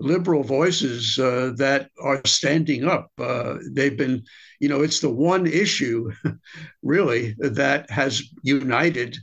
liberal 0.04 0.42
voices 0.44 1.18
uh, 1.18 1.52
that 1.56 1.88
are 2.00 2.20
standing 2.26 2.84
up. 2.84 3.11
Uh, 3.18 3.56
they've 3.73 3.96
been, 3.96 4.23
you 4.61 4.68
know, 4.68 4.82
it's 4.82 5.00
the 5.00 5.11
one 5.11 5.46
issue, 5.46 6.11
really, 6.82 7.34
that 7.38 7.90
has 7.90 8.23
united 8.42 9.16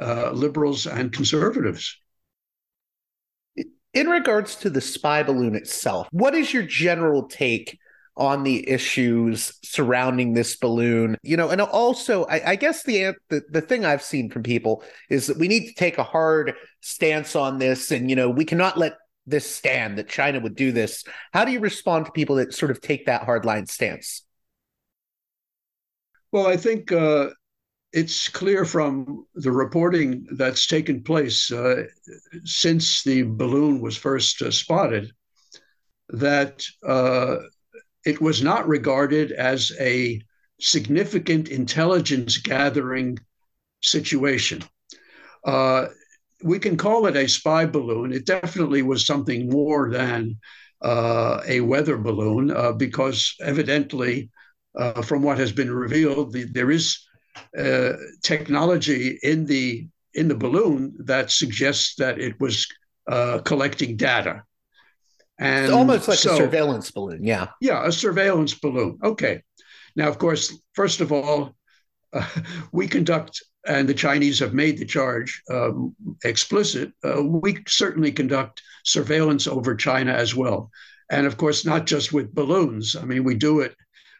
uh, 0.00 0.30
liberals 0.32 0.86
and 0.86 1.12
conservatives. 1.12 1.98
In 3.94 4.08
regards 4.08 4.56
to 4.56 4.70
the 4.70 4.80
spy 4.80 5.22
balloon 5.22 5.54
itself, 5.54 6.08
what 6.10 6.34
is 6.34 6.52
your 6.52 6.64
general 6.64 7.28
take 7.28 7.78
on 8.16 8.42
the 8.42 8.68
issues 8.68 9.52
surrounding 9.62 10.34
this 10.34 10.56
balloon? 10.56 11.16
You 11.22 11.36
know, 11.36 11.50
and 11.50 11.60
also, 11.60 12.24
I, 12.24 12.50
I 12.50 12.56
guess 12.56 12.82
the, 12.82 13.14
the 13.28 13.42
the 13.50 13.60
thing 13.60 13.84
I've 13.84 14.02
seen 14.02 14.30
from 14.30 14.42
people 14.42 14.82
is 15.10 15.28
that 15.28 15.38
we 15.38 15.46
need 15.46 15.68
to 15.68 15.74
take 15.74 15.98
a 15.98 16.02
hard 16.02 16.54
stance 16.80 17.36
on 17.36 17.60
this, 17.60 17.92
and 17.92 18.10
you 18.10 18.16
know, 18.16 18.28
we 18.28 18.44
cannot 18.44 18.76
let 18.76 18.94
this 19.26 19.48
stand 19.48 19.98
that 19.98 20.08
China 20.08 20.40
would 20.40 20.54
do 20.54 20.72
this. 20.72 21.04
How 21.32 21.44
do 21.44 21.52
you 21.52 21.60
respond 21.60 22.06
to 22.06 22.12
people 22.12 22.36
that 22.36 22.54
sort 22.54 22.70
of 22.70 22.80
take 22.80 23.06
that 23.06 23.26
hardline 23.26 23.68
stance? 23.68 24.22
Well, 26.32 26.46
I 26.46 26.56
think 26.56 26.90
uh, 26.92 27.30
it's 27.92 28.28
clear 28.28 28.64
from 28.64 29.24
the 29.34 29.52
reporting 29.52 30.26
that's 30.32 30.66
taken 30.66 31.02
place 31.02 31.50
uh, 31.52 31.84
since 32.44 33.02
the 33.04 33.22
balloon 33.22 33.80
was 33.80 33.96
first 33.96 34.42
uh, 34.42 34.50
spotted 34.50 35.12
that 36.08 36.64
uh, 36.86 37.36
it 38.04 38.20
was 38.20 38.42
not 38.42 38.68
regarded 38.68 39.32
as 39.32 39.72
a 39.80 40.20
significant 40.60 41.48
intelligence 41.48 42.38
gathering 42.38 43.18
situation. 43.80 44.62
We 46.44 46.58
can 46.58 46.76
call 46.76 47.06
it 47.06 47.16
a 47.16 47.26
spy 47.28 47.66
balloon. 47.66 48.12
It 48.12 48.26
definitely 48.26 48.82
was 48.82 49.06
something 49.06 49.48
more 49.48 49.90
than 49.90 50.36
uh, 50.82 51.40
a 51.46 51.60
weather 51.60 51.96
balloon 51.96 52.50
uh, 52.50 52.72
because 52.72 53.34
evidently, 53.40 54.30
uh, 54.78 55.02
from 55.02 55.22
what 55.22 55.38
has 55.38 55.52
been 55.52 55.72
revealed, 55.72 56.32
the, 56.32 56.44
there 56.44 56.70
is 56.70 56.98
uh, 57.58 57.94
technology 58.22 59.18
in 59.22 59.46
the 59.46 59.88
in 60.14 60.28
the 60.28 60.34
balloon 60.34 60.94
that 61.00 61.30
suggests 61.30 61.96
that 61.96 62.20
it 62.20 62.38
was 62.38 62.66
uh, 63.08 63.38
collecting 63.44 63.96
data. 63.96 64.42
And 65.38 65.64
it's 65.64 65.74
almost 65.74 66.08
like 66.08 66.18
so, 66.18 66.34
a 66.34 66.36
surveillance 66.36 66.90
balloon, 66.90 67.24
yeah. 67.24 67.48
Yeah, 67.60 67.84
a 67.84 67.90
surveillance 67.90 68.54
balloon. 68.54 68.98
Okay. 69.02 69.42
Now, 69.96 70.08
of 70.08 70.18
course, 70.18 70.56
first 70.74 71.00
of 71.00 71.10
all, 71.10 71.56
we 72.72 72.86
conduct 72.86 73.42
and 73.66 73.88
the 73.88 73.94
Chinese 73.94 74.38
have 74.40 74.54
made 74.54 74.78
the 74.78 74.84
charge 74.84 75.42
um, 75.50 75.94
explicit, 76.24 76.92
uh, 77.04 77.22
we 77.22 77.58
certainly 77.66 78.12
conduct 78.12 78.62
surveillance 78.84 79.46
over 79.46 79.74
China 79.74 80.12
as 80.12 80.34
well. 80.34 80.70
And 81.10 81.26
of 81.26 81.36
course, 81.36 81.64
not 81.64 81.86
just 81.86 82.12
with 82.12 82.34
balloons. 82.34 82.96
I 82.96 83.04
mean, 83.04 83.24
we 83.24 83.34
do 83.34 83.60
it 83.60 83.74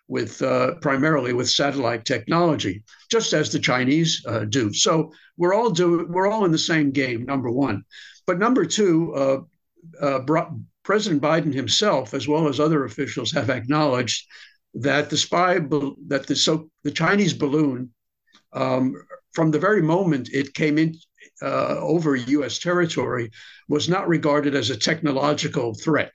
with 0.08 0.42
uh, 0.42 0.74
primarily 0.76 1.32
with 1.32 1.48
satellite 1.48 2.04
technology, 2.04 2.82
just 3.10 3.32
as 3.32 3.50
the 3.50 3.58
Chinese 3.58 4.22
uh, 4.26 4.44
do. 4.44 4.72
So 4.72 5.12
we're 5.36 5.54
all 5.54 5.70
do 5.70 6.06
we're 6.08 6.30
all 6.30 6.44
in 6.44 6.52
the 6.52 6.58
same 6.58 6.90
game. 6.90 7.24
Number 7.24 7.50
one, 7.50 7.84
but 8.26 8.38
number 8.38 8.64
two, 8.66 9.14
uh, 9.14 9.38
uh, 10.00 10.20
President 10.82 11.22
Biden 11.22 11.54
himself, 11.54 12.12
as 12.12 12.28
well 12.28 12.48
as 12.48 12.60
other 12.60 12.84
officials, 12.84 13.32
have 13.32 13.48
acknowledged 13.48 14.26
that 14.74 15.08
the 15.08 15.16
spy 15.16 15.58
that 16.08 16.26
the 16.26 16.36
so 16.36 16.68
the 16.82 16.90
Chinese 16.90 17.32
balloon 17.32 17.90
um, 18.52 18.94
from 19.34 19.50
the 19.50 19.58
very 19.58 19.82
moment 19.82 20.30
it 20.32 20.54
came 20.54 20.78
in 20.78 20.94
uh, 21.42 21.76
over 21.80 22.16
U.S. 22.16 22.58
territory, 22.58 23.30
was 23.68 23.88
not 23.88 24.08
regarded 24.08 24.54
as 24.54 24.70
a 24.70 24.76
technological 24.76 25.74
threat. 25.74 26.14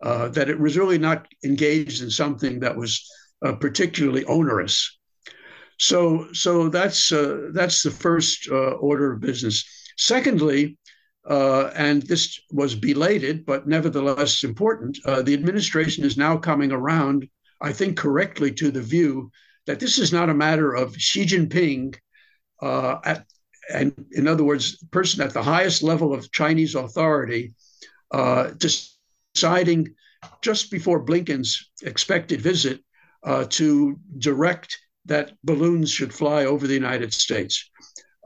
Uh, 0.00 0.28
that 0.28 0.48
it 0.48 0.58
was 0.58 0.78
really 0.78 0.98
not 0.98 1.26
engaged 1.44 2.02
in 2.02 2.10
something 2.10 2.60
that 2.60 2.76
was 2.76 3.04
uh, 3.44 3.52
particularly 3.52 4.24
onerous. 4.26 4.96
So, 5.78 6.28
so 6.32 6.68
that's 6.68 7.10
uh, 7.10 7.48
that's 7.52 7.82
the 7.82 7.90
first 7.90 8.48
uh, 8.50 8.72
order 8.78 9.12
of 9.12 9.20
business. 9.20 9.64
Secondly, 9.96 10.78
uh, 11.28 11.70
and 11.74 12.02
this 12.02 12.40
was 12.52 12.76
belated, 12.76 13.44
but 13.44 13.66
nevertheless 13.66 14.44
important. 14.44 14.98
the 15.04 15.34
administration 15.34 16.04
is 16.04 16.16
now 16.16 16.36
coming 16.36 16.70
around, 16.72 17.28
I 17.60 17.72
think, 17.72 17.96
correctly 17.96 18.52
to 18.52 18.70
the 18.70 18.82
view 18.82 19.30
that 19.66 19.80
this 19.80 19.98
is 19.98 20.12
not 20.12 20.30
a 20.30 20.34
matter 20.34 20.72
of 20.72 20.96
Xi 20.96 21.26
Jinping 21.26 21.94
uh, 22.62 22.96
at, 23.04 23.26
and 23.72 23.92
in 24.12 24.26
other 24.26 24.44
words, 24.44 24.82
person 24.90 25.22
at 25.22 25.34
the 25.34 25.42
highest 25.42 25.82
level 25.82 26.14
of 26.14 26.32
Chinese 26.32 26.74
authority 26.74 27.54
uh, 28.12 28.50
deciding 29.34 29.94
just 30.42 30.70
before 30.70 31.04
Blinken's 31.04 31.70
expected 31.82 32.40
visit 32.40 32.80
uh, 33.24 33.44
to 33.50 33.98
direct 34.18 34.76
that 35.04 35.32
balloons 35.44 35.90
should 35.90 36.12
fly 36.12 36.44
over 36.44 36.66
the 36.66 36.74
United 36.74 37.12
States. 37.12 37.70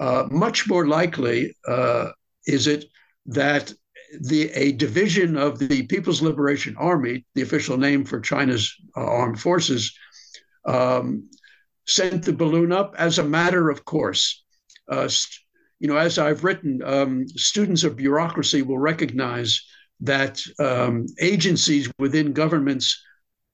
Uh, 0.00 0.26
much 0.30 0.68
more 0.68 0.86
likely 0.86 1.54
uh, 1.68 2.10
is 2.46 2.66
it 2.66 2.86
that 3.26 3.72
the 4.20 4.50
a 4.50 4.72
division 4.72 5.36
of 5.36 5.58
the 5.58 5.86
People's 5.86 6.20
Liberation 6.20 6.76
Army, 6.76 7.24
the 7.34 7.42
official 7.42 7.76
name 7.76 8.04
for 8.04 8.20
China's 8.20 8.74
uh, 8.96 9.00
armed 9.00 9.40
forces, 9.40 9.96
um, 10.66 11.28
sent 11.86 12.24
the 12.24 12.32
balloon 12.32 12.72
up 12.72 12.94
as 12.98 13.18
a 13.18 13.24
matter 13.24 13.70
of 13.70 13.84
course. 13.84 14.44
Uh, 14.88 15.08
you 15.80 15.88
know, 15.88 15.96
as 15.96 16.18
I've 16.18 16.44
written, 16.44 16.80
um, 16.84 17.26
students 17.28 17.82
of 17.82 17.96
bureaucracy 17.96 18.62
will 18.62 18.78
recognize 18.78 19.64
that 20.00 20.40
um, 20.58 21.06
agencies 21.20 21.90
within 21.98 22.32
governments 22.32 23.02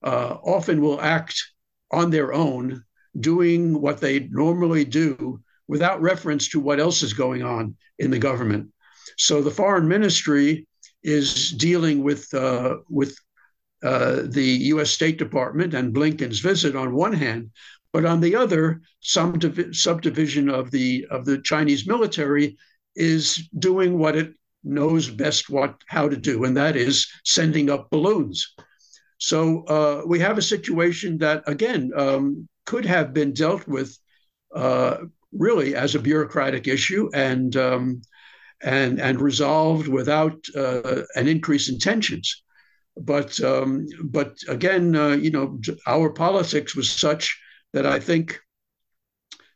uh, 0.02 0.36
often 0.44 0.80
will 0.80 1.00
act 1.00 1.42
on 1.90 2.10
their 2.10 2.32
own, 2.32 2.84
doing 3.18 3.80
what 3.80 4.00
they 4.00 4.28
normally 4.30 4.84
do 4.84 5.40
without 5.68 6.00
reference 6.00 6.48
to 6.48 6.60
what 6.60 6.80
else 6.80 7.02
is 7.02 7.12
going 7.12 7.42
on 7.42 7.76
in 7.98 8.10
the 8.10 8.18
government. 8.18 8.70
So 9.16 9.42
the 9.42 9.50
foreign 9.50 9.88
ministry 9.88 10.66
is 11.02 11.52
dealing 11.52 12.02
with 12.02 12.32
uh, 12.34 12.76
with 12.88 13.16
uh, 13.82 14.22
the 14.24 14.44
U.S. 14.72 14.90
State 14.90 15.18
Department 15.18 15.72
and 15.74 15.94
Blinken's 15.94 16.40
visit 16.40 16.74
on 16.74 16.94
one 16.94 17.12
hand, 17.12 17.50
but 17.92 18.04
on 18.04 18.20
the 18.20 18.36
other, 18.36 18.80
some 19.00 19.38
div- 19.38 19.74
subdivision 19.74 20.48
of 20.48 20.70
the 20.70 21.06
of 21.10 21.24
the 21.24 21.38
Chinese 21.38 21.86
military 21.86 22.56
is 22.94 23.48
doing 23.58 23.98
what 23.98 24.16
it 24.16 24.34
knows 24.64 25.08
best 25.08 25.48
what 25.48 25.80
how 25.86 26.08
to 26.08 26.16
do, 26.16 26.44
and 26.44 26.56
that 26.56 26.76
is 26.76 27.06
sending 27.24 27.70
up 27.70 27.90
balloons. 27.90 28.54
So 29.18 29.64
uh, 29.64 30.02
we 30.06 30.18
have 30.20 30.38
a 30.38 30.42
situation 30.42 31.18
that 31.18 31.42
again 31.46 31.90
um, 31.96 32.48
could 32.66 32.84
have 32.84 33.12
been 33.12 33.32
dealt 33.32 33.66
with 33.66 33.96
uh, 34.54 34.98
really 35.32 35.74
as 35.74 35.94
a 35.94 36.00
bureaucratic 36.00 36.68
issue 36.68 37.10
and 37.14 37.56
um, 37.56 38.02
and 38.62 39.00
and 39.00 39.20
resolved 39.20 39.88
without 39.88 40.38
uh, 40.56 41.02
an 41.14 41.28
increase 41.28 41.68
in 41.68 41.78
tensions. 41.78 42.42
But 42.96 43.40
um, 43.42 43.86
but 44.04 44.36
again, 44.48 44.94
uh, 44.96 45.10
you 45.10 45.30
know, 45.30 45.60
our 45.86 46.10
politics 46.10 46.74
was 46.74 46.90
such 46.90 47.38
that 47.72 47.86
I 47.86 48.00
think 48.00 48.40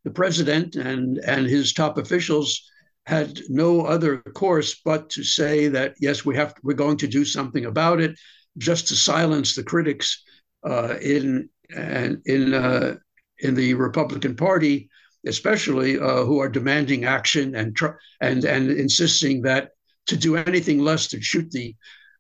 the 0.05 0.11
president 0.11 0.77
and, 0.77 1.19
and 1.19 1.47
his 1.47 1.73
top 1.73 1.99
officials 1.99 2.69
had 3.07 3.41
no 3.49 3.83
other 3.83 4.19
course 4.19 4.81
but 4.85 5.11
to 5.11 5.25
say 5.25 5.69
that 5.69 5.95
yes, 6.01 6.25
we 6.25 6.37
have 6.37 6.55
we're 6.63 6.75
going 6.75 6.97
to 6.99 7.09
do 7.09 7.25
something 7.25 7.67
about 7.67 8.01
it, 8.01 8.19
just 8.59 8.89
to 8.89 8.97
silence 8.97 9.55
the 9.55 9.63
critics 9.63 10.23
uh, 10.65 10.97
in 11.01 11.49
in 11.75 12.55
uh, 12.55 12.97
in 13.39 13.55
the 13.55 13.75
Republican 13.75 14.37
Party, 14.37 14.89
especially 15.27 15.99
uh, 15.99 16.25
who 16.25 16.39
are 16.39 16.49
demanding 16.49 17.05
action 17.05 17.57
and 17.57 17.75
tr- 17.75 17.99
and 18.21 18.45
and 18.45 18.71
insisting 18.71 19.43
that 19.43 19.71
to 20.07 20.17
do 20.17 20.37
anything 20.37 20.79
less 20.79 21.09
than 21.09 21.21
shoot 21.21 21.51
the 21.51 21.75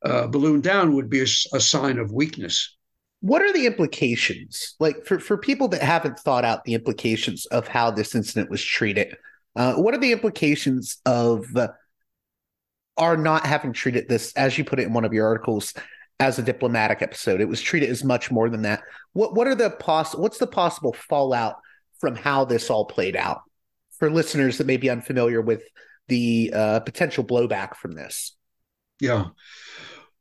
uh, 0.04 0.26
balloon 0.26 0.60
down 0.60 0.94
would 0.94 1.08
be 1.08 1.20
a, 1.20 1.26
a 1.52 1.60
sign 1.60 1.98
of 1.98 2.12
weakness 2.12 2.76
what 3.22 3.40
are 3.40 3.52
the 3.52 3.66
implications? 3.66 4.74
Like 4.78 5.06
for, 5.06 5.18
for 5.18 5.38
people 5.38 5.68
that 5.68 5.82
haven't 5.82 6.18
thought 6.18 6.44
out 6.44 6.64
the 6.64 6.74
implications 6.74 7.46
of 7.46 7.66
how 7.66 7.90
this 7.90 8.14
incident 8.14 8.50
was 8.50 8.62
treated 8.62 9.16
uh, 9.54 9.74
what 9.74 9.94
are 9.94 9.98
the 9.98 10.12
implications 10.12 10.98
of 11.04 11.44
uh, 11.56 11.68
our 12.96 13.16
not 13.16 13.46
having 13.46 13.72
treated 13.72 14.08
this 14.08 14.32
as 14.34 14.56
you 14.56 14.64
put 14.64 14.78
it 14.78 14.86
in 14.86 14.92
one 14.92 15.04
of 15.04 15.12
your 15.12 15.26
articles 15.26 15.74
as 16.20 16.38
a 16.38 16.42
diplomatic 16.42 17.02
episode? 17.02 17.40
It 17.40 17.48
was 17.48 17.60
treated 17.60 17.90
as 17.90 18.02
much 18.02 18.30
more 18.30 18.48
than 18.48 18.62
that. 18.62 18.82
What 19.12 19.34
what 19.34 19.46
are 19.46 19.54
the 19.54 19.70
poss 19.70 20.14
what's 20.14 20.38
the 20.38 20.46
possible 20.46 20.94
fallout 20.94 21.56
from 22.00 22.16
how 22.16 22.44
this 22.44 22.70
all 22.70 22.86
played 22.86 23.16
out 23.16 23.42
for 23.98 24.10
listeners 24.10 24.58
that 24.58 24.66
may 24.66 24.78
be 24.78 24.90
unfamiliar 24.90 25.40
with 25.40 25.62
the 26.08 26.52
uh, 26.54 26.80
potential 26.80 27.24
blowback 27.24 27.76
from 27.76 27.92
this? 27.92 28.34
Yeah. 29.00 29.26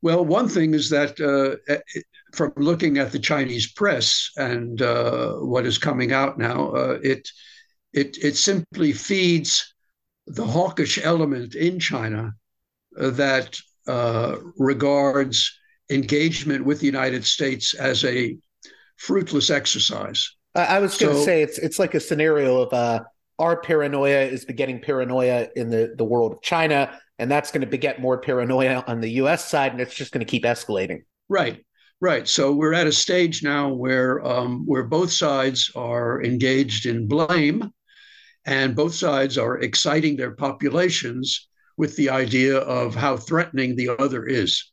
Well, 0.02 0.26
one 0.26 0.50
thing 0.50 0.74
is 0.74 0.90
that 0.90 1.20
uh, 1.22 1.74
from 2.34 2.54
looking 2.58 2.98
at 2.98 3.12
the 3.12 3.20
Chinese 3.20 3.72
press 3.72 4.30
and 4.38 4.82
uh, 4.82 5.34
what 5.36 5.66
is 5.66 5.78
coming 5.78 6.12
out 6.12 6.38
now, 6.38 6.70
uh, 6.72 7.00
it 7.04 7.28
it 7.94 8.18
it 8.24 8.36
simply 8.36 8.94
feeds 8.94 9.74
the 10.28 10.46
hawkish 10.46 11.00
element 11.04 11.56
in 11.56 11.80
China 11.80 12.34
that 12.94 13.60
uh, 13.88 14.38
regards 14.58 15.52
engagement 15.90 16.66
with 16.66 16.80
the 16.80 16.86
United 16.86 17.26
States 17.26 17.74
as 17.74 18.06
a 18.06 18.38
fruitless 18.98 19.50
exercise. 19.50 20.30
I 20.56 20.80
was 20.80 20.98
going 20.98 21.14
to 21.14 21.20
so, 21.20 21.26
say 21.26 21.42
it's 21.44 21.58
it's 21.58 21.80
like 21.80 21.94
a 21.94 22.00
scenario 22.00 22.62
of 22.62 22.74
uh, 22.74 23.04
our 23.40 23.62
paranoia 23.62 24.22
is 24.22 24.46
begetting 24.46 24.82
paranoia 24.82 25.48
in 25.56 25.70
the 25.70 25.94
the 25.98 26.04
world 26.04 26.34
of 26.34 26.42
China, 26.42 27.00
and 27.18 27.32
that's 27.32 27.52
going 27.52 27.62
to 27.62 27.68
beget 27.68 28.02
more 28.02 28.20
paranoia 28.20 28.84
on 28.88 29.00
the 29.00 29.10
U.S. 29.12 29.50
side, 29.50 29.72
and 29.72 29.82
it's 29.82 29.94
just 29.94 30.12
going 30.12 30.26
to 30.26 30.30
keep 30.30 30.44
escalating. 30.44 31.04
Right, 31.30 31.66
right. 32.02 32.28
So 32.28 32.52
we're 32.52 32.74
at 32.74 32.88
a 32.88 32.92
stage 32.92 33.44
now 33.44 33.72
where 33.72 34.26
um, 34.26 34.66
where 34.66 34.84
both 34.84 35.12
sides 35.12 35.72
are 35.76 36.22
engaged 36.24 36.86
in 36.86 37.08
blame, 37.08 37.72
and 38.46 38.76
both 38.76 38.94
sides 38.94 39.38
are 39.38 39.60
exciting 39.60 40.18
their 40.18 40.32
populations 40.32 41.48
with 41.78 41.96
the 41.96 42.10
idea 42.10 42.58
of 42.58 42.96
how 42.96 43.18
threatening 43.18 43.76
the 43.76 43.90
other 43.90 44.26
is. 44.26 44.72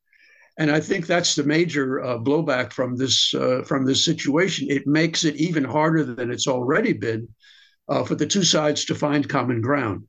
And 0.59 0.73
I 0.73 0.81
think 0.81 1.07
that's 1.07 1.37
the 1.37 1.45
major 1.45 2.03
uh, 2.03 2.19
blowback 2.19 2.73
from 2.73 2.97
this 2.97 3.33
uh, 3.33 3.63
from 3.65 3.85
this 3.87 4.05
situation. 4.05 4.67
It 4.71 4.87
makes 4.87 5.25
it 5.25 5.37
even 5.37 5.63
harder 5.63 6.03
than 6.03 6.33
it's 6.33 6.49
already 6.49 6.93
been 6.93 7.29
uh, 7.89 8.05
for 8.05 8.17
the 8.17 8.27
two 8.27 8.43
sides 8.43 8.85
to 8.87 8.95
find 8.95 9.29
common 9.29 9.61
ground. 9.61 10.05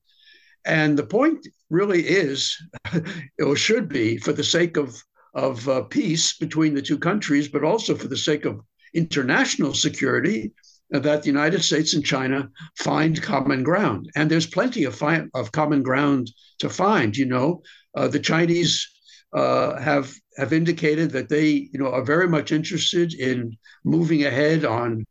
And 0.65 0.97
the 0.97 1.05
point 1.05 1.47
really 1.69 2.01
is, 2.01 2.57
or 3.39 3.55
should 3.55 3.89
be, 3.89 4.17
for 4.17 4.33
the 4.33 4.43
sake 4.43 4.75
of 4.75 5.01
of 5.33 5.67
uh, 5.67 5.81
peace 5.83 6.37
between 6.37 6.73
the 6.73 6.81
two 6.81 6.97
countries, 6.97 7.47
but 7.47 7.63
also 7.63 7.95
for 7.95 8.07
the 8.07 8.17
sake 8.17 8.45
of 8.45 8.61
international 8.93 9.73
security, 9.73 10.51
that 10.89 11.21
the 11.21 11.27
United 11.27 11.63
States 11.63 11.93
and 11.93 12.03
China 12.03 12.49
find 12.77 13.21
common 13.21 13.63
ground. 13.63 14.09
And 14.15 14.29
there's 14.29 14.47
plenty 14.47 14.85
of, 14.85 14.95
fi- 14.95 15.27
of 15.35 15.51
common 15.51 15.83
ground 15.83 16.31
to 16.59 16.69
find. 16.69 17.15
You 17.15 17.27
know, 17.27 17.61
uh, 17.95 18.07
the 18.07 18.19
Chinese 18.19 18.87
uh, 19.33 19.79
have 19.79 20.13
have 20.37 20.53
indicated 20.53 21.11
that 21.11 21.29
they, 21.29 21.69
you 21.71 21.79
know, 21.79 21.91
are 21.91 22.03
very 22.03 22.27
much 22.27 22.51
interested 22.51 23.13
in 23.13 23.57
moving 23.83 24.25
ahead 24.25 24.65
on 24.65 25.05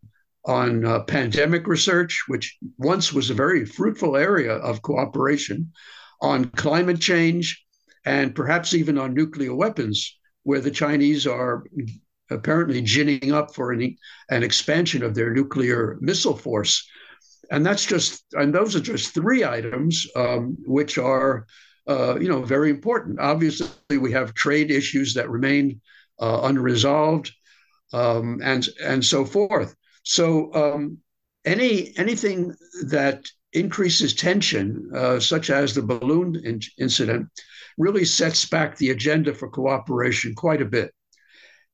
on 0.44 0.84
uh, 0.84 1.02
pandemic 1.04 1.66
research, 1.66 2.24
which 2.26 2.56
once 2.78 3.12
was 3.12 3.28
a 3.28 3.34
very 3.34 3.64
fruitful 3.66 4.16
area 4.16 4.54
of 4.54 4.82
cooperation, 4.82 5.70
on 6.22 6.46
climate 6.46 7.00
change, 7.00 7.64
and 8.08 8.34
perhaps 8.34 8.72
even 8.74 8.96
on 8.98 9.12
nuclear 9.12 9.54
weapons, 9.54 10.18
where 10.44 10.62
the 10.62 10.70
Chinese 10.70 11.26
are 11.26 11.64
apparently 12.30 12.80
ginning 12.82 13.32
up 13.32 13.54
for 13.54 13.72
an, 13.72 13.96
an 14.30 14.42
expansion 14.42 15.02
of 15.02 15.14
their 15.14 15.32
nuclear 15.32 15.98
missile 16.00 16.36
force. 16.36 16.88
And 17.50 17.64
that's 17.66 17.86
just, 17.86 18.24
and 18.32 18.54
those 18.54 18.76
are 18.76 18.92
just 18.92 19.14
three 19.14 19.44
items 19.44 20.06
um, 20.16 20.56
which 20.66 20.98
are, 20.98 21.46
uh, 21.86 22.18
you 22.18 22.28
know, 22.28 22.42
very 22.42 22.70
important. 22.70 23.20
Obviously, 23.20 23.98
we 23.98 24.12
have 24.12 24.32
trade 24.32 24.70
issues 24.70 25.14
that 25.14 25.30
remain 25.30 25.80
uh, 26.18 26.40
unresolved, 26.44 27.32
um, 27.92 28.40
and 28.42 28.68
and 28.84 29.02
so 29.04 29.24
forth. 29.24 29.74
So 30.02 30.52
um, 30.54 30.98
any 31.44 31.92
anything 31.96 32.54
that 32.88 33.24
increases 33.52 34.14
tension, 34.14 34.90
uh, 34.94 35.20
such 35.20 35.50
as 35.50 35.74
the 35.74 35.82
balloon 35.82 36.36
in- 36.44 36.60
incident, 36.78 37.28
really 37.78 38.04
sets 38.04 38.44
back 38.44 38.76
the 38.76 38.90
agenda 38.90 39.32
for 39.32 39.48
cooperation 39.48 40.34
quite 40.34 40.60
a 40.60 40.66
bit. 40.66 40.92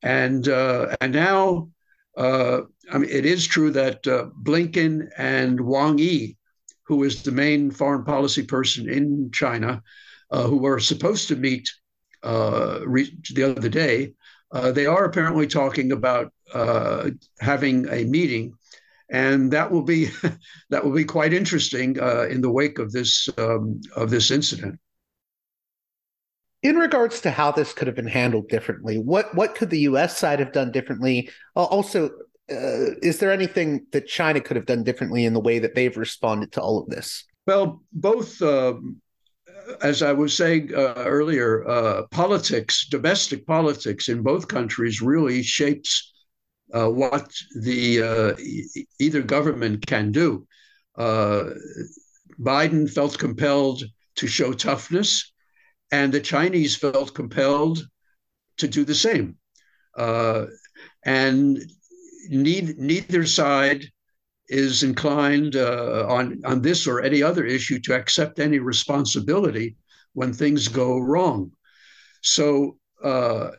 And 0.01 0.47
uh, 0.47 0.95
and 1.01 1.13
now, 1.13 1.69
uh, 2.15 2.61
I 2.91 2.97
mean, 2.99 3.09
it 3.09 3.25
is 3.25 3.45
true 3.47 3.71
that 3.71 4.05
uh, 4.07 4.27
Blinken 4.43 5.09
and 5.17 5.59
Wang 5.59 5.97
Yi, 5.97 6.37
who 6.83 7.03
is 7.03 7.23
the 7.23 7.31
main 7.31 7.71
foreign 7.71 8.05
policy 8.05 8.43
person 8.43 8.87
in 8.87 9.31
China, 9.33 9.81
uh, 10.31 10.43
who 10.43 10.57
were 10.57 10.79
supposed 10.79 11.27
to 11.29 11.35
meet 11.35 11.67
uh, 12.23 12.79
re- 12.85 13.17
the 13.33 13.43
other 13.43 13.69
day, 13.69 14.13
uh, 14.51 14.71
they 14.71 14.85
are 14.85 15.05
apparently 15.05 15.47
talking 15.47 15.91
about 15.91 16.31
having 17.41 17.87
a 17.89 18.05
meeting 18.05 18.53
and 19.09 19.51
that 19.51 19.71
will 19.71 19.83
be 19.83 20.09
that 20.69 20.83
will 20.83 20.93
be 20.93 21.03
quite 21.03 21.33
interesting 21.33 21.99
uh, 21.99 22.23
in 22.23 22.41
the 22.41 22.49
wake 22.49 22.79
of 22.79 22.91
this 22.91 23.29
um, 23.37 23.81
of 23.95 24.09
this 24.09 24.31
incident 24.31 24.79
in 26.65 26.77
regards 26.77 27.21
to 27.21 27.29
how 27.29 27.51
this 27.51 27.73
could 27.73 27.85
have 27.85 27.95
been 27.95 28.07
handled 28.07 28.49
differently, 28.49 28.97
what 28.97 29.33
what 29.35 29.53
could 29.53 29.69
the 29.69 29.81
U.S. 29.81 30.17
side 30.17 30.39
have 30.39 30.51
done 30.51 30.71
differently? 30.71 31.29
Also, 31.55 32.07
uh, 32.51 32.97
is 33.03 33.19
there 33.19 33.31
anything 33.31 33.85
that 33.91 34.07
China 34.07 34.41
could 34.41 34.55
have 34.55 34.65
done 34.65 34.83
differently 34.83 35.25
in 35.25 35.33
the 35.33 35.39
way 35.39 35.59
that 35.59 35.75
they've 35.75 35.95
responded 35.95 36.51
to 36.53 36.61
all 36.61 36.79
of 36.79 36.89
this? 36.89 37.23
Well, 37.45 37.83
both, 37.93 38.41
uh, 38.41 38.73
as 39.83 40.01
I 40.01 40.11
was 40.13 40.35
saying 40.35 40.73
uh, 40.73 41.03
earlier, 41.05 41.67
uh, 41.69 42.07
politics, 42.09 42.87
domestic 42.87 43.45
politics 43.45 44.09
in 44.09 44.23
both 44.23 44.47
countries 44.47 45.03
really 45.03 45.43
shapes 45.43 46.13
uh, 46.73 46.89
what 46.89 47.31
the 47.61 48.01
uh, 48.01 48.33
either 48.99 49.21
government 49.21 49.85
can 49.85 50.11
do. 50.11 50.47
Biden 50.97 52.89
felt 52.91 53.19
compelled 53.19 53.83
to 54.15 54.27
show 54.27 54.51
toughness 54.51 55.31
and 55.91 56.13
the 56.13 56.19
Chinese 56.19 56.75
felt 56.75 57.13
compelled 57.13 57.87
to 58.57 58.67
do 58.67 58.85
the 58.85 58.95
same. 58.95 59.37
Uh, 59.97 60.45
and 61.05 61.63
need, 62.29 62.77
neither 62.77 63.25
side 63.25 63.85
is 64.47 64.83
inclined 64.83 65.55
uh, 65.55 66.05
on, 66.07 66.41
on 66.45 66.61
this 66.61 66.87
or 66.87 67.01
any 67.01 67.23
other 67.23 67.45
issue 67.45 67.79
to 67.79 67.95
accept 67.95 68.39
any 68.39 68.59
responsibility 68.59 69.75
when 70.13 70.33
things 70.33 70.67
go 70.67 70.99
wrong. 70.99 71.51
So 72.21 72.77
uh, 73.03 73.51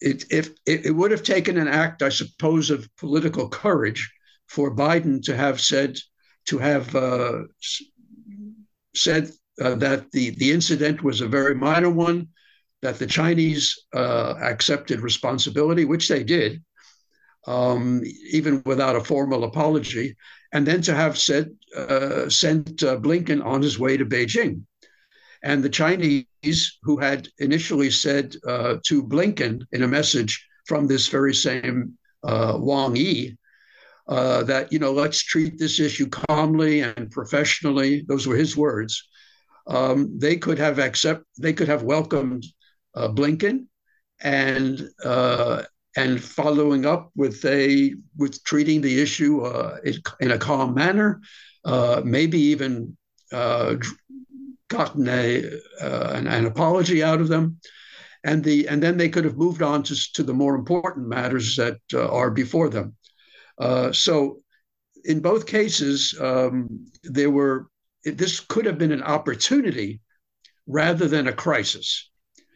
it, 0.00 0.24
if, 0.30 0.50
it, 0.66 0.86
it 0.86 0.90
would 0.90 1.10
have 1.10 1.22
taken 1.22 1.58
an 1.58 1.68
act, 1.68 2.02
I 2.02 2.08
suppose, 2.08 2.70
of 2.70 2.88
political 2.96 3.48
courage 3.48 4.12
for 4.46 4.74
Biden 4.74 5.22
to 5.24 5.36
have 5.36 5.60
said, 5.60 5.98
to 6.46 6.58
have 6.58 6.94
uh, 6.94 7.42
said 8.94 9.30
uh, 9.60 9.74
that 9.76 10.10
the, 10.12 10.30
the 10.30 10.50
incident 10.50 11.02
was 11.02 11.20
a 11.20 11.28
very 11.28 11.54
minor 11.54 11.90
one, 11.90 12.28
that 12.82 12.98
the 12.98 13.06
Chinese 13.06 13.78
uh, 13.94 14.34
accepted 14.42 15.00
responsibility, 15.00 15.84
which 15.84 16.08
they 16.08 16.22
did, 16.22 16.62
um, 17.46 18.02
even 18.30 18.62
without 18.66 18.96
a 18.96 19.04
formal 19.04 19.44
apology, 19.44 20.16
and 20.52 20.66
then 20.66 20.82
to 20.82 20.94
have 20.94 21.18
said, 21.18 21.50
uh, 21.76 22.28
sent 22.28 22.82
uh, 22.82 22.96
Blinken 22.96 23.44
on 23.44 23.62
his 23.62 23.78
way 23.78 23.96
to 23.96 24.04
Beijing. 24.04 24.62
And 25.42 25.62
the 25.62 25.68
Chinese, 25.68 26.78
who 26.82 26.96
had 26.96 27.28
initially 27.38 27.90
said 27.90 28.34
uh, 28.46 28.76
to 28.86 29.02
Blinken 29.02 29.66
in 29.72 29.82
a 29.82 29.88
message 29.88 30.46
from 30.66 30.86
this 30.86 31.08
very 31.08 31.34
same 31.34 31.98
uh, 32.22 32.56
Wang 32.58 32.96
Yi, 32.96 33.36
uh, 34.08 34.42
that 34.44 34.72
you 34.72 34.78
know 34.78 34.92
let's 34.92 35.22
treat 35.22 35.58
this 35.58 35.80
issue 35.80 36.08
calmly 36.08 36.80
and 36.80 37.10
professionally. 37.10 38.04
Those 38.08 38.26
were 38.26 38.36
his 38.36 38.56
words 38.56 39.08
um, 39.66 40.18
they 40.18 40.36
could 40.36 40.58
have 40.58 40.78
accept 40.78 41.24
they 41.38 41.52
could 41.52 41.68
have 41.68 41.82
welcomed 41.82 42.44
uh, 42.94 43.08
Blinken 43.08 43.66
and 44.20 44.88
uh, 45.04 45.62
and 45.96 46.22
following 46.22 46.86
up 46.86 47.10
with 47.16 47.44
a 47.44 47.94
with 48.16 48.42
treating 48.44 48.80
the 48.80 49.00
issue 49.00 49.42
uh, 49.42 49.78
in 50.20 50.32
a 50.32 50.38
calm 50.38 50.74
manner, 50.74 51.20
uh, 51.64 52.02
maybe 52.04 52.38
even 52.38 52.96
uh, 53.32 53.76
gotten 54.68 55.08
a 55.08 55.44
uh, 55.80 56.10
an, 56.14 56.26
an, 56.26 56.46
apology 56.46 57.02
out 57.02 57.20
of 57.20 57.28
them, 57.28 57.58
and 58.24 58.44
the 58.44 58.68
and 58.68 58.82
then 58.82 58.96
they 58.96 59.08
could 59.08 59.24
have 59.24 59.36
moved 59.36 59.62
on 59.62 59.82
to 59.84 60.12
to 60.12 60.22
the 60.22 60.34
more 60.34 60.54
important 60.54 61.08
matters 61.08 61.56
that 61.56 61.78
are 61.94 62.30
before 62.30 62.68
them. 62.68 62.94
so, 63.92 64.40
in 65.04 65.20
both 65.20 65.46
cases, 65.46 66.14
um, 66.20 66.86
there 67.04 67.30
were 67.30 67.68
this 68.04 68.40
could 68.40 68.66
have 68.66 68.78
been 68.78 68.92
an 68.92 69.02
opportunity 69.02 70.00
rather 70.66 71.08
than 71.08 71.28
a 71.28 71.32
crisis. 71.32 72.10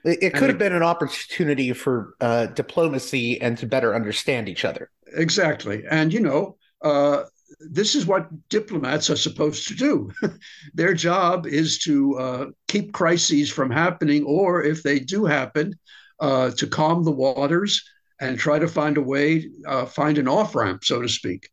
It, 0.05 0.23
it 0.23 0.35
could 0.35 0.45
and 0.45 0.51
have 0.51 0.59
been 0.59 0.73
an 0.73 0.83
opportunity 0.83 1.73
for 1.73 2.15
uh, 2.21 2.47
diplomacy 2.47 3.41
and 3.41 3.59
to 3.59 3.67
better 3.67 3.95
understand 3.95 4.49
each 4.49 4.65
other. 4.65 4.91
Exactly. 5.15 5.83
And, 5.91 6.13
you 6.13 6.21
know, 6.21 6.57
uh, 6.83 7.25
this 7.61 7.95
is 7.95 8.07
what 8.07 8.29
diplomats 8.49 9.11
are 9.11 9.17
supposed 9.17 9.69
to 9.69 9.75
do. 9.75 10.11
Their 10.75 10.95
job 10.95 11.47
is 11.47 11.79
to 11.81 12.19
uh, 12.19 12.47
keep 12.69 12.93
crises 12.93 13.51
from 13.51 13.71
happening, 13.71 14.25
or 14.25 14.63
if 14.63 14.83
they 14.83 14.99
do 14.99 15.25
happen, 15.25 15.79
uh, 16.21 16.51
to 16.51 16.67
calm 16.67 17.05
the 17.05 17.11
waters 17.11 17.83
and 18.21 18.39
try 18.39 18.59
to 18.59 18.69
find 18.69 18.97
a 18.97 19.03
way, 19.03 19.51
uh, 19.67 19.87
find 19.87 20.19
an 20.19 20.29
off 20.29 20.55
ramp, 20.55 20.85
so 20.85 21.01
to 21.01 21.09
speak. 21.09 21.49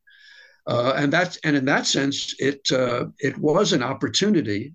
Uh, 0.68 0.94
and 0.96 1.14
that's 1.14 1.38
and 1.38 1.56
in 1.56 1.66
that 1.66 1.86
sense, 1.86 2.34
it 2.40 2.72
uh, 2.72 3.06
it 3.20 3.38
was 3.38 3.74
an 3.74 3.84
opportunity, 3.84 4.74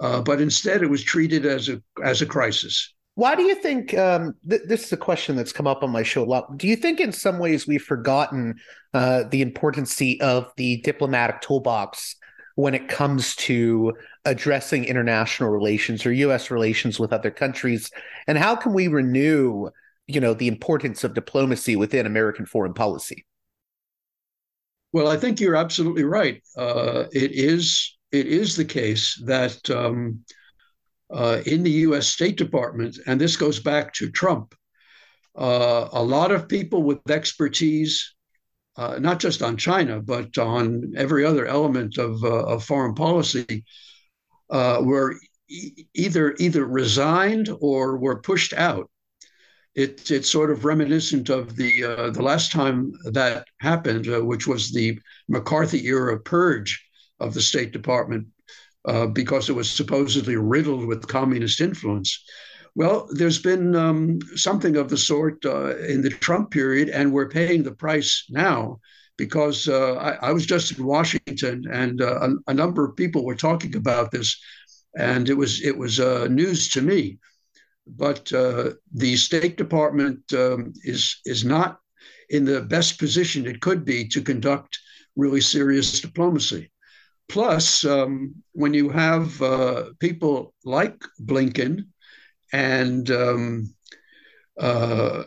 uh, 0.00 0.22
but 0.22 0.40
instead 0.40 0.82
it 0.82 0.90
was 0.90 1.04
treated 1.04 1.44
as 1.44 1.68
a 1.68 1.82
as 2.02 2.22
a 2.22 2.26
crisis. 2.26 2.94
Why 3.16 3.34
do 3.34 3.42
you 3.42 3.54
think 3.54 3.94
um, 3.94 4.34
th- 4.48 4.62
this 4.66 4.84
is 4.84 4.92
a 4.92 4.96
question 4.96 5.36
that's 5.36 5.52
come 5.52 5.66
up 5.66 5.82
on 5.82 5.90
my 5.90 6.02
show 6.02 6.22
a 6.22 6.26
lot? 6.26 6.58
Do 6.58 6.68
you 6.68 6.76
think 6.76 7.00
in 7.00 7.12
some 7.12 7.38
ways 7.38 7.66
we've 7.66 7.82
forgotten 7.82 8.56
uh, 8.92 9.24
the 9.30 9.40
importance 9.40 10.00
of 10.20 10.52
the 10.58 10.82
diplomatic 10.82 11.40
toolbox 11.40 12.16
when 12.56 12.74
it 12.74 12.88
comes 12.88 13.34
to 13.36 13.94
addressing 14.26 14.84
international 14.84 15.48
relations 15.48 16.04
or 16.04 16.12
U.S. 16.12 16.50
relations 16.50 17.00
with 17.00 17.10
other 17.10 17.30
countries? 17.30 17.90
And 18.26 18.36
how 18.36 18.54
can 18.54 18.74
we 18.74 18.86
renew, 18.86 19.70
you 20.06 20.20
know, 20.20 20.34
the 20.34 20.48
importance 20.48 21.02
of 21.02 21.14
diplomacy 21.14 21.74
within 21.74 22.04
American 22.04 22.44
foreign 22.44 22.74
policy? 22.74 23.24
Well, 24.96 25.08
I 25.08 25.18
think 25.18 25.40
you're 25.40 25.56
absolutely 25.56 26.04
right. 26.04 26.42
Uh, 26.56 27.04
it 27.12 27.32
is 27.32 27.98
it 28.12 28.26
is 28.26 28.56
the 28.56 28.64
case 28.64 29.22
that 29.26 29.68
um, 29.68 30.24
uh, 31.10 31.42
in 31.44 31.62
the 31.62 31.70
U.S. 31.88 32.06
State 32.06 32.38
Department, 32.38 32.96
and 33.06 33.20
this 33.20 33.36
goes 33.36 33.60
back 33.60 33.92
to 33.92 34.10
Trump, 34.10 34.54
uh, 35.36 35.88
a 35.92 36.02
lot 36.02 36.30
of 36.30 36.48
people 36.48 36.82
with 36.82 37.10
expertise 37.10 38.14
uh, 38.78 38.98
not 38.98 39.20
just 39.20 39.42
on 39.42 39.58
China, 39.58 40.00
but 40.00 40.38
on 40.38 40.94
every 40.96 41.26
other 41.26 41.44
element 41.44 41.98
of, 41.98 42.24
uh, 42.24 42.46
of 42.46 42.64
foreign 42.64 42.94
policy, 42.94 43.66
uh, 44.48 44.80
were 44.82 45.14
e- 45.50 45.84
either 45.92 46.34
either 46.38 46.64
resigned 46.64 47.50
or 47.60 47.98
were 47.98 48.22
pushed 48.22 48.54
out. 48.54 48.88
It, 49.76 50.10
it's 50.10 50.30
sort 50.30 50.50
of 50.50 50.64
reminiscent 50.64 51.28
of 51.28 51.54
the 51.54 51.84
uh, 51.84 52.10
the 52.10 52.22
last 52.22 52.50
time 52.50 52.92
that 53.04 53.46
happened, 53.60 54.08
uh, 54.08 54.24
which 54.24 54.46
was 54.46 54.72
the 54.72 54.98
McCarthy 55.28 55.86
era 55.86 56.18
purge 56.18 56.82
of 57.20 57.34
the 57.34 57.42
State 57.42 57.72
Department, 57.72 58.26
uh, 58.86 59.06
because 59.06 59.50
it 59.50 59.52
was 59.52 59.70
supposedly 59.70 60.36
riddled 60.36 60.86
with 60.86 61.06
communist 61.06 61.60
influence. 61.60 62.24
Well, 62.74 63.06
there's 63.10 63.38
been 63.38 63.76
um, 63.76 64.18
something 64.34 64.76
of 64.76 64.88
the 64.88 64.96
sort 64.96 65.44
uh, 65.44 65.76
in 65.76 66.00
the 66.00 66.10
Trump 66.10 66.50
period, 66.50 66.88
and 66.88 67.12
we're 67.12 67.28
paying 67.28 67.62
the 67.62 67.74
price 67.74 68.24
now 68.30 68.80
because 69.18 69.68
uh, 69.68 69.94
I, 69.96 70.28
I, 70.28 70.32
was 70.32 70.46
just 70.46 70.78
in 70.78 70.84
Washington, 70.84 71.64
and 71.70 72.00
uh, 72.00 72.20
a, 72.20 72.50
a, 72.50 72.54
number 72.54 72.84
of 72.84 72.96
people 72.96 73.24
were 73.24 73.34
talking 73.34 73.76
about 73.76 74.10
this, 74.10 74.38
and 74.96 75.28
it 75.28 75.34
was 75.34 75.62
it 75.62 75.76
was 75.76 75.98
news 76.30 76.70
to 76.70 76.80
me. 76.80 77.18
But 77.86 78.32
uh, 78.32 78.70
the 78.92 79.16
State 79.16 79.56
Department 79.56 80.20
um, 80.32 80.72
is 80.82 81.20
is 81.24 81.44
not 81.44 81.78
in 82.30 82.44
the 82.44 82.60
best 82.62 82.98
position 82.98 83.46
it 83.46 83.60
could 83.60 83.84
be 83.84 84.08
to 84.08 84.20
conduct 84.20 84.78
really 85.14 85.40
serious 85.40 86.00
diplomacy. 86.00 86.70
Plus, 87.28 87.84
um, 87.84 88.34
when 88.52 88.74
you 88.74 88.88
have 88.88 89.40
uh, 89.42 89.84
people 89.98 90.54
like 90.64 91.02
Blinken 91.20 91.86
and 92.52 93.10
um, 93.10 93.74
uh, 94.60 95.24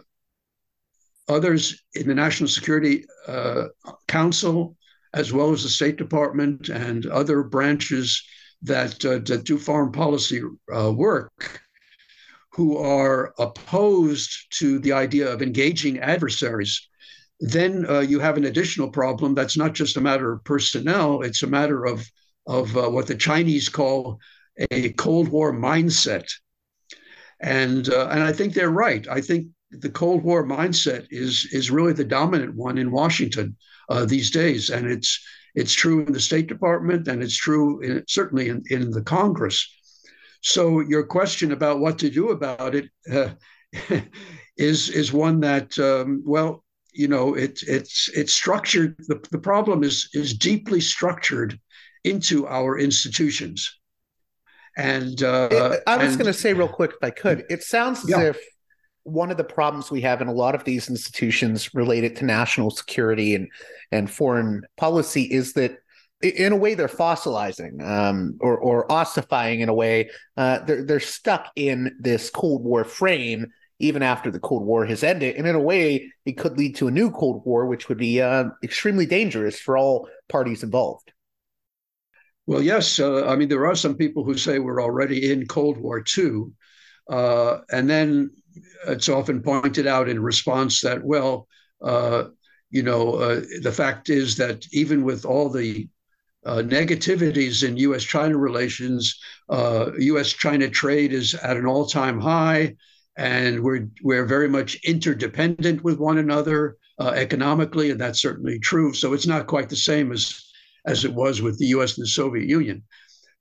others 1.27 1.83
in 1.93 2.07
the 2.07 2.15
National 2.15 2.47
Security 2.47 3.05
uh, 3.27 3.65
Council, 4.07 4.77
as 5.13 5.33
well 5.33 5.51
as 5.51 5.63
the 5.63 5.69
State 5.69 5.97
Department 5.97 6.69
and 6.69 7.05
other 7.07 7.43
branches 7.43 8.23
that, 8.61 9.03
uh, 9.05 9.19
that 9.25 9.43
do 9.43 9.57
foreign 9.57 9.91
policy 9.91 10.41
uh, 10.73 10.91
work, 10.91 11.61
who 12.51 12.77
are 12.77 13.33
opposed 13.39 14.31
to 14.51 14.79
the 14.79 14.91
idea 14.91 15.31
of 15.31 15.41
engaging 15.41 15.99
adversaries. 15.99 16.87
Then 17.39 17.85
uh, 17.89 17.99
you 17.99 18.19
have 18.19 18.37
an 18.37 18.45
additional 18.45 18.89
problem 18.89 19.33
that's 19.33 19.57
not 19.57 19.73
just 19.73 19.97
a 19.97 20.01
matter 20.01 20.33
of 20.33 20.43
personnel, 20.43 21.21
it's 21.21 21.43
a 21.43 21.47
matter 21.47 21.85
of, 21.85 22.05
of 22.47 22.75
uh, 22.75 22.89
what 22.89 23.07
the 23.07 23.15
Chinese 23.15 23.69
call 23.69 24.19
a 24.71 24.89
Cold 24.93 25.29
War 25.29 25.53
mindset 25.53 26.29
and 27.39 27.89
uh, 27.89 28.07
and 28.11 28.23
I 28.23 28.33
think 28.33 28.53
they're 28.53 28.69
right. 28.69 29.07
I 29.09 29.21
think 29.21 29.47
the 29.71 29.89
Cold 29.89 30.23
War 30.23 30.45
mindset 30.45 31.07
is 31.09 31.47
is 31.51 31.71
really 31.71 31.93
the 31.93 32.03
dominant 32.03 32.55
one 32.55 32.77
in 32.77 32.91
Washington 32.91 33.55
uh, 33.89 34.05
these 34.05 34.31
days, 34.31 34.69
and 34.69 34.87
it's 34.87 35.19
it's 35.55 35.73
true 35.73 36.05
in 36.05 36.13
the 36.13 36.19
State 36.19 36.47
Department, 36.47 37.07
and 37.07 37.23
it's 37.23 37.37
true 37.37 37.81
in, 37.81 38.03
certainly 38.07 38.49
in, 38.49 38.63
in 38.69 38.91
the 38.91 39.01
Congress. 39.01 39.67
So 40.41 40.79
your 40.79 41.03
question 41.03 41.51
about 41.51 41.79
what 41.79 41.99
to 41.99 42.09
do 42.09 42.29
about 42.29 42.75
it 42.75 42.89
uh, 43.11 43.29
is 44.57 44.89
is 44.89 45.13
one 45.13 45.39
that 45.41 45.77
um, 45.79 46.23
well, 46.25 46.63
you 46.93 47.07
know, 47.07 47.33
it, 47.35 47.61
it's 47.67 48.09
it's 48.09 48.33
structured. 48.33 48.95
The, 49.07 49.23
the 49.31 49.39
problem 49.39 49.83
is 49.83 50.09
is 50.13 50.33
deeply 50.33 50.81
structured 50.81 51.59
into 52.03 52.47
our 52.47 52.79
institutions. 52.79 53.79
And 54.77 55.21
uh, 55.23 55.77
I 55.87 55.97
was 55.97 56.15
going 56.15 56.27
to 56.27 56.33
say 56.33 56.53
real 56.53 56.69
quick, 56.69 56.91
if 56.91 57.03
I 57.03 57.09
could, 57.09 57.45
it 57.49 57.63
sounds 57.63 58.09
as 58.09 58.17
if 58.17 58.39
one 59.03 59.31
of 59.31 59.37
the 59.37 59.43
problems 59.43 59.91
we 59.91 60.01
have 60.01 60.21
in 60.21 60.27
a 60.27 60.33
lot 60.33 60.55
of 60.55 60.63
these 60.63 60.89
institutions 60.89 61.73
related 61.73 62.15
to 62.17 62.25
national 62.25 62.71
security 62.71 63.35
and 63.35 63.49
and 63.91 64.09
foreign 64.09 64.63
policy 64.77 65.23
is 65.23 65.53
that 65.53 65.79
in 66.21 66.51
a 66.51 66.55
way 66.55 66.73
they're 66.73 66.87
fossilizing 66.87 67.81
um, 67.81 68.37
or, 68.41 68.57
or 68.57 68.91
ossifying 68.91 69.61
in 69.61 69.69
a 69.69 69.73
way 69.73 70.09
uh, 70.37 70.59
they're, 70.59 70.83
they're 70.83 70.99
stuck 70.99 71.47
in 71.55 71.95
this 71.99 72.29
cold 72.29 72.63
war 72.63 72.83
frame 72.83 73.47
even 73.79 74.03
after 74.03 74.29
the 74.29 74.39
cold 74.39 74.63
war 74.63 74.85
has 74.85 75.03
ended 75.03 75.35
and 75.35 75.47
in 75.47 75.55
a 75.55 75.59
way 75.59 76.11
it 76.25 76.33
could 76.33 76.57
lead 76.57 76.75
to 76.75 76.87
a 76.87 76.91
new 76.91 77.09
cold 77.09 77.41
war 77.45 77.65
which 77.65 77.87
would 77.87 77.97
be 77.97 78.21
uh, 78.21 78.45
extremely 78.63 79.05
dangerous 79.05 79.59
for 79.59 79.77
all 79.77 80.09
parties 80.27 80.63
involved 80.63 81.11
well, 82.49 82.63
yes. 82.63 82.99
Uh, 82.99 83.27
I 83.27 83.35
mean, 83.35 83.47
there 83.47 83.67
are 83.67 83.75
some 83.75 83.95
people 83.95 84.23
who 84.23 84.35
say 84.35 84.57
we're 84.57 84.81
already 84.81 85.31
in 85.31 85.45
Cold 85.45 85.77
War 85.77 86.03
II. 86.17 86.45
Uh, 87.07 87.59
and 87.71 87.87
then 87.87 88.31
it's 88.87 89.07
often 89.07 89.43
pointed 89.43 89.85
out 89.85 90.09
in 90.09 90.19
response 90.19 90.81
that, 90.81 91.03
well, 91.03 91.47
uh, 91.83 92.23
you 92.71 92.81
know, 92.81 93.13
uh, 93.17 93.41
the 93.61 93.71
fact 93.71 94.09
is 94.09 94.35
that 94.37 94.65
even 94.71 95.03
with 95.03 95.25
all 95.25 95.49
the 95.49 95.87
uh, 96.45 96.57
negativities 96.57 97.67
in 97.67 97.77
U.S. 97.77 98.03
China 98.03 98.37
relations, 98.37 99.19
U.S. 99.49 100.33
Uh, 100.33 100.37
China 100.37 100.69
trade 100.69 101.13
is 101.13 101.33
at 101.35 101.57
an 101.57 101.65
all 101.65 101.85
time 101.85 102.19
high, 102.19 102.75
and 103.17 103.61
we're, 103.61 103.87
we're 104.03 104.25
very 104.25 104.47
much 104.47 104.75
interdependent 104.83 105.83
with 105.83 105.99
one 105.99 106.17
another 106.17 106.77
economically, 106.99 107.91
and 107.91 107.99
that's 107.99 108.21
certainly 108.21 108.59
true. 108.59 108.93
So 108.93 109.13
it's 109.13 109.27
not 109.27 109.47
quite 109.47 109.69
the 109.69 109.75
same 109.75 110.11
as 110.11 110.49
as 110.85 111.05
it 111.05 111.13
was 111.13 111.41
with 111.41 111.57
the 111.59 111.67
US 111.67 111.97
and 111.97 112.03
the 112.03 112.09
Soviet 112.09 112.47
Union. 112.47 112.83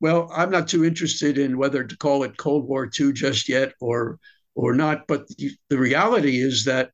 Well, 0.01 0.31
I'm 0.35 0.51
not 0.51 0.69
too 0.69 0.85
interested 0.85 1.39
in 1.39 1.59
whether 1.59 1.83
to 1.83 1.97
call 1.97 2.23
it 2.23 2.37
Cold 2.37 2.69
War 2.69 2.91
II 2.99 3.13
just 3.13 3.49
yet 3.49 3.73
or 3.81 4.19
or 4.55 4.75
not, 4.75 5.07
but 5.07 5.29
the, 5.37 5.53
the 5.69 5.79
reality 5.79 6.41
is 6.41 6.65
that 6.65 6.91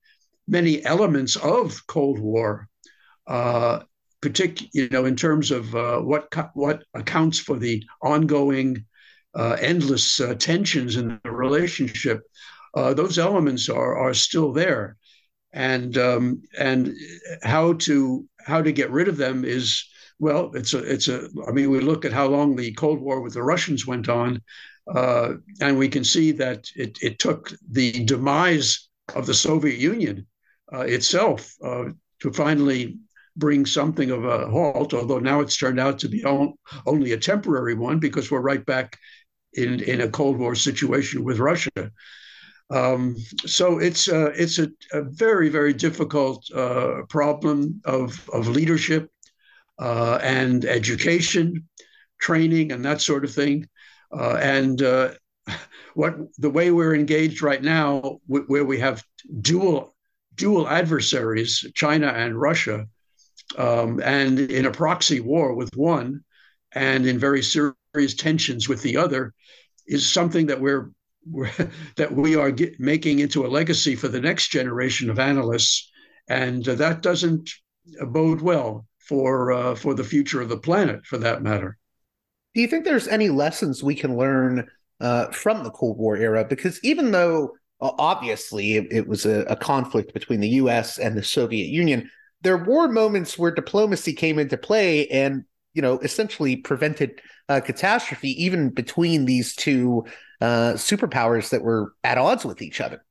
many 0.47 0.85
elements 0.85 1.37
of 1.37 1.87
Cold 1.87 2.19
War, 2.19 2.69
particularly 4.25 4.71
you 4.73 4.89
know 4.89 5.05
in 5.05 5.15
terms 5.15 5.51
of 5.51 5.75
uh, 5.77 5.99
what 6.01 6.27
what 6.55 6.83
accounts 6.95 7.39
for 7.39 7.59
the 7.59 7.85
ongoing 8.01 8.83
uh, 9.35 9.57
endless 9.61 10.19
uh, 10.19 10.35
tensions 10.35 10.97
in 10.97 11.21
the 11.23 11.31
relationship, 11.31 12.23
uh, 12.75 12.95
those 12.95 13.19
elements 13.19 13.69
are 13.69 13.95
are 13.99 14.15
still 14.15 14.51
there, 14.51 14.97
and 15.53 15.99
um, 15.99 16.43
and 16.59 16.95
how 17.43 17.75
to 17.75 18.27
how 18.47 18.63
to 18.63 18.73
get 18.73 18.91
rid 18.91 19.09
of 19.09 19.19
them 19.19 19.45
is 19.45 19.85
well, 20.19 20.51
it's 20.55 20.73
a, 20.73 20.79
it's 20.79 21.09
a. 21.09 21.29
I 21.47 21.53
mean, 21.53 21.69
we 21.71 21.81
look 21.81 22.07
at 22.07 22.13
how 22.13 22.27
long 22.27 22.57
the 22.57 22.73
Cold 22.73 23.01
War 23.03 23.21
with 23.21 23.35
the 23.35 23.43
Russians 23.43 23.87
went 23.87 24.09
on, 24.09 24.41
uh, 24.95 25.35
and 25.61 25.77
we 25.77 25.89
can 25.91 26.05
see 26.05 26.33
that 26.33 26.71
it, 26.77 26.97
it 27.03 27.19
took 27.19 27.53
the 27.71 28.05
demise 28.05 28.89
of 29.15 29.27
the 29.27 29.35
Soviet 29.35 29.79
Union 29.79 30.27
uh, 30.73 30.87
itself 30.97 31.53
to 31.61 32.33
finally 32.33 32.97
bring 33.37 33.67
something 33.67 34.11
of 34.11 34.25
a 34.25 34.49
halt. 34.49 34.95
Although 34.95 35.19
now 35.19 35.41
it's 35.41 35.57
turned 35.57 35.81
out 35.81 35.99
to 36.01 36.09
be 36.09 36.25
only 36.87 37.13
a 37.13 37.19
temporary 37.19 37.75
one 37.75 37.99
because 37.99 38.31
we're 38.31 38.41
right 38.41 38.65
back 38.65 38.99
in 39.55 39.81
in 39.81 40.01
a 40.01 40.09
Cold 40.09 40.39
War 40.39 40.55
situation 40.55 41.25
with 41.25 41.39
Russia. 41.39 41.91
Um, 42.71 43.17
so 43.47 43.79
it's 43.79 44.09
uh, 44.09 44.33
it's 44.35 44.59
a, 44.59 44.69
a, 44.93 45.03
very 45.03 45.49
very 45.49 45.73
difficult 45.73 46.51
uh, 46.53 47.03
problem 47.09 47.81
of 47.85 48.29
of 48.31 48.49
leadership 48.49 49.11
uh, 49.79 50.19
and 50.23 50.65
education, 50.65 51.69
training, 52.21 52.73
and 52.73 52.85
that 52.85 53.01
sort 53.01 53.25
of 53.25 53.33
thing. 53.33 53.69
Uh, 54.17 54.39
and 54.41 54.83
uh, 54.83 55.11
what 55.95 56.17
the 56.39 56.51
way 56.51 56.71
we're 56.71 56.95
engaged 56.95 57.43
right 57.43 57.63
now, 57.63 58.19
where 58.27 58.65
we 58.65 58.79
have 58.79 59.03
dual 59.41 59.95
dual 60.35 60.69
adversaries, 60.69 61.65
China 61.75 62.09
and 62.09 62.41
Russia, 62.41 62.87
um, 63.57 64.01
and 64.03 64.39
in 64.39 64.67
a 64.67 64.71
proxy 64.71 65.21
war 65.21 65.55
with 65.55 65.77
one, 65.77 66.25
and 66.73 67.07
in 67.07 67.19
very 67.19 67.43
serious 67.43 68.15
tensions 68.17 68.69
with 68.69 68.83
the 68.83 68.97
other, 68.97 69.33
is 69.87 70.09
something 70.09 70.47
that 70.47 70.61
we're, 70.61 70.91
we're 71.29 71.51
that 71.97 72.13
we 72.13 72.37
are 72.37 72.51
get, 72.51 72.79
making 72.81 73.19
into 73.21 73.47
a 73.47 73.49
legacy 73.49 73.95
for 73.97 74.09
the 74.09 74.21
next 74.21 74.49
generation 74.49 75.11
of 75.11 75.19
analysts, 75.19 75.91
and 76.29 76.69
uh, 76.69 76.75
that 76.75 77.03
doesn't 77.03 77.51
bode 78.09 78.41
well 78.41 78.87
for 78.99 79.53
uh, 79.53 79.75
for 79.75 79.95
the 79.95 80.05
future 80.05 80.41
of 80.41 80.49
the 80.49 80.59
planet, 80.59 81.05
for 81.07 81.19
that 81.19 81.43
matter. 81.43 81.79
Do 82.55 82.61
you 82.61 82.69
think 82.69 82.85
there's 82.85 83.09
any 83.09 83.31
lessons 83.31 83.83
we 83.83 83.95
can 83.95 84.17
learn 84.17 84.69
uh, 85.01 85.27
from 85.27 85.65
the 85.65 85.71
Cold 85.71 85.99
War 85.99 86.17
era? 86.17 86.45
Because 86.45 86.79
even 86.85 87.11
though 87.11 87.53
uh, 87.81 87.91
obviously 87.99 88.77
it, 88.77 88.87
it 88.91 89.09
was 89.09 89.27
a, 89.27 89.41
a, 89.41 89.57
conflict 89.57 90.15
between 90.15 90.41
the 90.41 90.49
U.S. 90.51 90.99
and 90.99 91.17
the 91.17 91.23
Soviet 91.23 91.67
Union, 91.67 92.09
there 92.45 92.59
were 92.59 92.89
moments 92.89 93.39
where 93.39 93.51
diplomacy 93.51 94.13
came 94.13 94.39
into 94.39 94.57
play, 94.57 95.09
and 95.09 95.45
you 95.73 95.83
know, 95.83 95.99
essentially 95.99 96.57
prevented 96.57 97.21
a 97.49 97.61
catastrophe 97.61 98.31
even 98.43 98.71
between 98.71 99.25
these 99.25 99.57
two 99.57 100.05
uh, 100.41 100.75
superpowers 100.75 101.51
that 101.51 101.63
were 101.63 101.95
at 102.05 102.19
odds 102.19 102.45
with 102.45 102.63
each 102.63 102.81
other. 102.81 103.05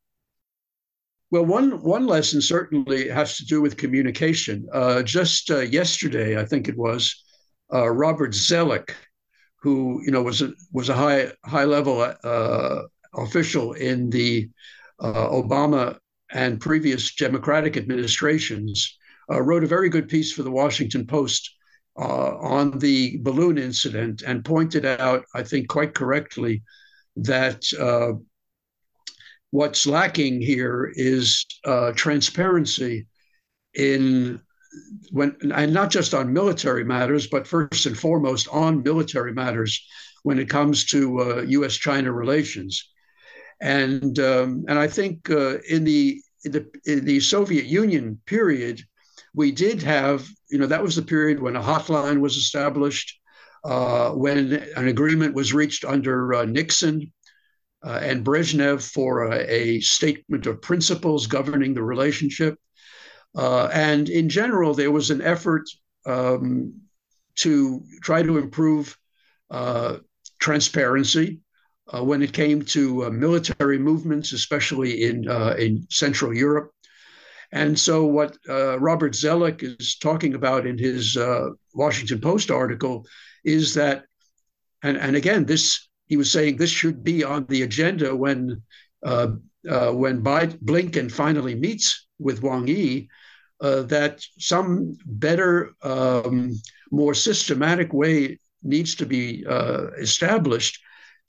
Well, 1.32 1.46
one 1.46 1.82
one 1.82 2.06
lesson 2.06 2.42
certainly 2.42 3.10
has 3.10 3.38
to 3.38 3.46
do 3.46 3.60
with 3.60 3.76
communication. 3.76 4.68
Uh, 4.72 5.02
just 5.04 5.50
uh, 5.50 5.60
yesterday, 5.60 6.40
I 6.40 6.46
think 6.46 6.70
it 6.70 6.78
was, 6.78 7.24
uh, 7.74 7.90
Robert 7.90 8.32
Zoellick, 8.32 8.92
who 9.58 10.02
you 10.06 10.12
know 10.12 10.22
was 10.22 10.44
a 10.44 10.54
was 10.72 10.90
a 10.90 10.94
high 10.94 11.32
high 11.44 11.66
level 11.66 12.02
uh, 12.24 12.82
official 13.16 13.74
in 13.74 14.12
the 14.12 14.50
uh, 15.00 15.28
Obama 15.30 15.98
and 16.32 16.62
previous 16.62 17.16
Democratic 17.16 17.78
administrations, 17.78 18.98
uh, 19.32 19.42
wrote 19.42 19.64
a 19.64 19.68
very 19.68 19.90
good 19.90 20.10
piece 20.10 20.32
for 20.32 20.44
the 20.44 20.52
Washington 20.52 21.06
Post 21.06 21.56
on 21.96 22.80
the 22.80 23.18
balloon 23.22 23.58
incident 23.58 24.24
and 24.24 24.44
pointed 24.44 24.84
out, 24.84 25.26
I 25.36 25.44
think 25.44 25.68
quite 25.68 25.94
correctly, 25.94 26.64
that 27.18 27.64
what's 29.54 29.86
lacking 29.86 30.42
here 30.42 30.92
is 30.96 31.46
uh, 31.64 31.92
transparency 31.92 33.06
in 33.76 34.42
when 35.12 35.36
and 35.54 35.72
not 35.72 35.92
just 35.92 36.16
on 36.16 36.34
military 36.34 36.84
matters, 36.84 37.28
but 37.28 37.48
first 37.48 37.86
and 37.86 37.96
foremost 37.96 38.48
on 38.48 38.82
military 38.82 39.32
matters 39.32 39.80
when 40.24 40.40
it 40.40 40.50
comes 40.50 40.86
to 40.86 41.20
uh, 41.22 41.42
U.S.-China 41.44 42.12
relations. 42.12 42.90
And 43.62 44.18
um, 44.18 44.66
and 44.68 44.80
I 44.80 44.88
think 44.88 45.30
uh, 45.30 45.60
in 45.70 45.84
the 45.84 46.20
in 46.46 46.52
the 46.52 46.66
in 46.86 47.06
the 47.06 47.20
Soviet 47.20 47.66
Union 47.66 48.20
period, 48.26 48.82
we 49.34 49.52
did 49.52 49.82
have 49.82 50.28
you 50.50 50.60
know 50.60 50.68
that 50.68 50.84
was 50.84 50.96
the 50.96 51.02
period 51.02 51.40
when 51.40 51.56
a 51.56 51.62
hotline 51.62 52.20
was 52.20 52.38
established, 52.38 53.20
uh, 53.64 54.12
when 54.12 54.54
an 54.76 54.88
agreement 54.88 55.34
was 55.34 55.54
reached 55.54 55.86
under 55.86 56.34
uh, 56.34 56.46
Nixon 56.46 57.12
uh, 57.84 58.00
and 58.02 58.24
Brezhnev 58.24 58.82
for 58.82 59.32
a, 59.32 59.40
a, 59.52 59.80
statement 59.80 60.46
of 60.46 60.62
principles 60.62 61.28
governing 61.28 61.74
the 61.74 61.84
relationship. 61.84 62.58
Uh, 63.36 63.68
and 63.74 64.10
in 64.10 64.30
general, 64.30 64.74
there 64.74 64.92
was 64.92 65.10
an 65.10 65.22
effort 65.22 65.64
um, 66.06 66.74
to 67.36 67.82
try 68.02 68.22
to 68.22 68.38
improve 68.38 68.98
uh, 69.50 69.98
transparency 70.40 71.40
uh, 71.94 72.04
when 72.04 72.22
it 72.22 72.32
came 72.32 72.62
to 72.62 73.10
military 73.12 73.80
movements, 73.80 74.34
especially 74.34 75.04
in, 75.04 75.30
in 75.58 75.88
Central 75.90 76.34
Europe. 76.34 76.72
And 77.54 77.80
so, 77.80 78.04
what 78.06 78.36
Robert 78.48 79.14
Zoellick 79.14 79.64
is 79.64 79.96
talking 80.02 80.34
about 80.34 80.66
in 80.66 80.78
his 80.78 81.18
Washington 81.74 82.20
Post 82.20 82.52
article 82.52 83.06
is 83.46 83.74
that, 83.76 84.06
and, 84.82 84.98
and 84.98 85.16
again, 85.16 85.46
this 85.46 85.88
he 86.08 86.18
was 86.18 86.32
saying 86.32 86.58
this 86.58 86.70
should 86.70 87.04
be 87.04 87.24
on 87.24 87.46
the 87.46 87.62
agenda 87.62 88.16
when 88.16 88.62
uh, 89.04 89.28
uh, 89.70 89.92
when 89.92 90.22
Biden, 90.22 90.60
Blinken 90.60 91.12
finally 91.12 91.56
meets 91.56 92.08
with 92.20 92.44
Wang 92.44 92.68
Yi, 92.68 93.10
uh, 93.62 93.84
that 93.84 94.22
some 94.38 94.98
better, 95.06 95.72
um, 95.82 96.54
more 96.92 97.14
systematic 97.14 97.94
way 97.94 98.40
needs 98.62 98.96
to 98.96 99.06
be 99.06 99.46
uh, 99.48 99.88
established 99.98 100.80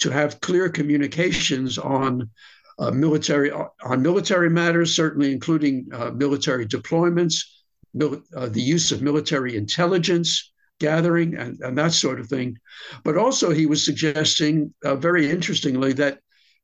to 0.01 0.11
have 0.11 0.41
clear 0.41 0.69
communications 0.69 1.79
on 1.79 2.31
uh, 2.79 2.91
military 2.91 3.51
on 3.51 4.03
military 4.03 4.51
matters, 4.51 4.95
certainly 4.95 5.33
including 5.33 5.87
uh, 5.93 6.11
military 6.11 6.67
deployments, 6.67 7.37
mil- 7.93 8.23
the 8.31 8.61
use 8.61 8.93
of 8.93 9.03
military 9.03 9.57
intelligence, 9.57 10.53
gathering 10.81 11.37
and, 11.37 11.61
and 11.61 11.79
that 11.79 11.93
sort 11.93 12.21
of 12.21 12.29
thing. 12.29 12.59
But 13.05 13.17
also, 13.17 13.51
he 13.51 13.67
was 13.67 13.85
suggesting, 13.85 14.75
uh, 14.85 14.97
very 14.97 15.31
interestingly, 15.31 15.93
that 15.95 16.19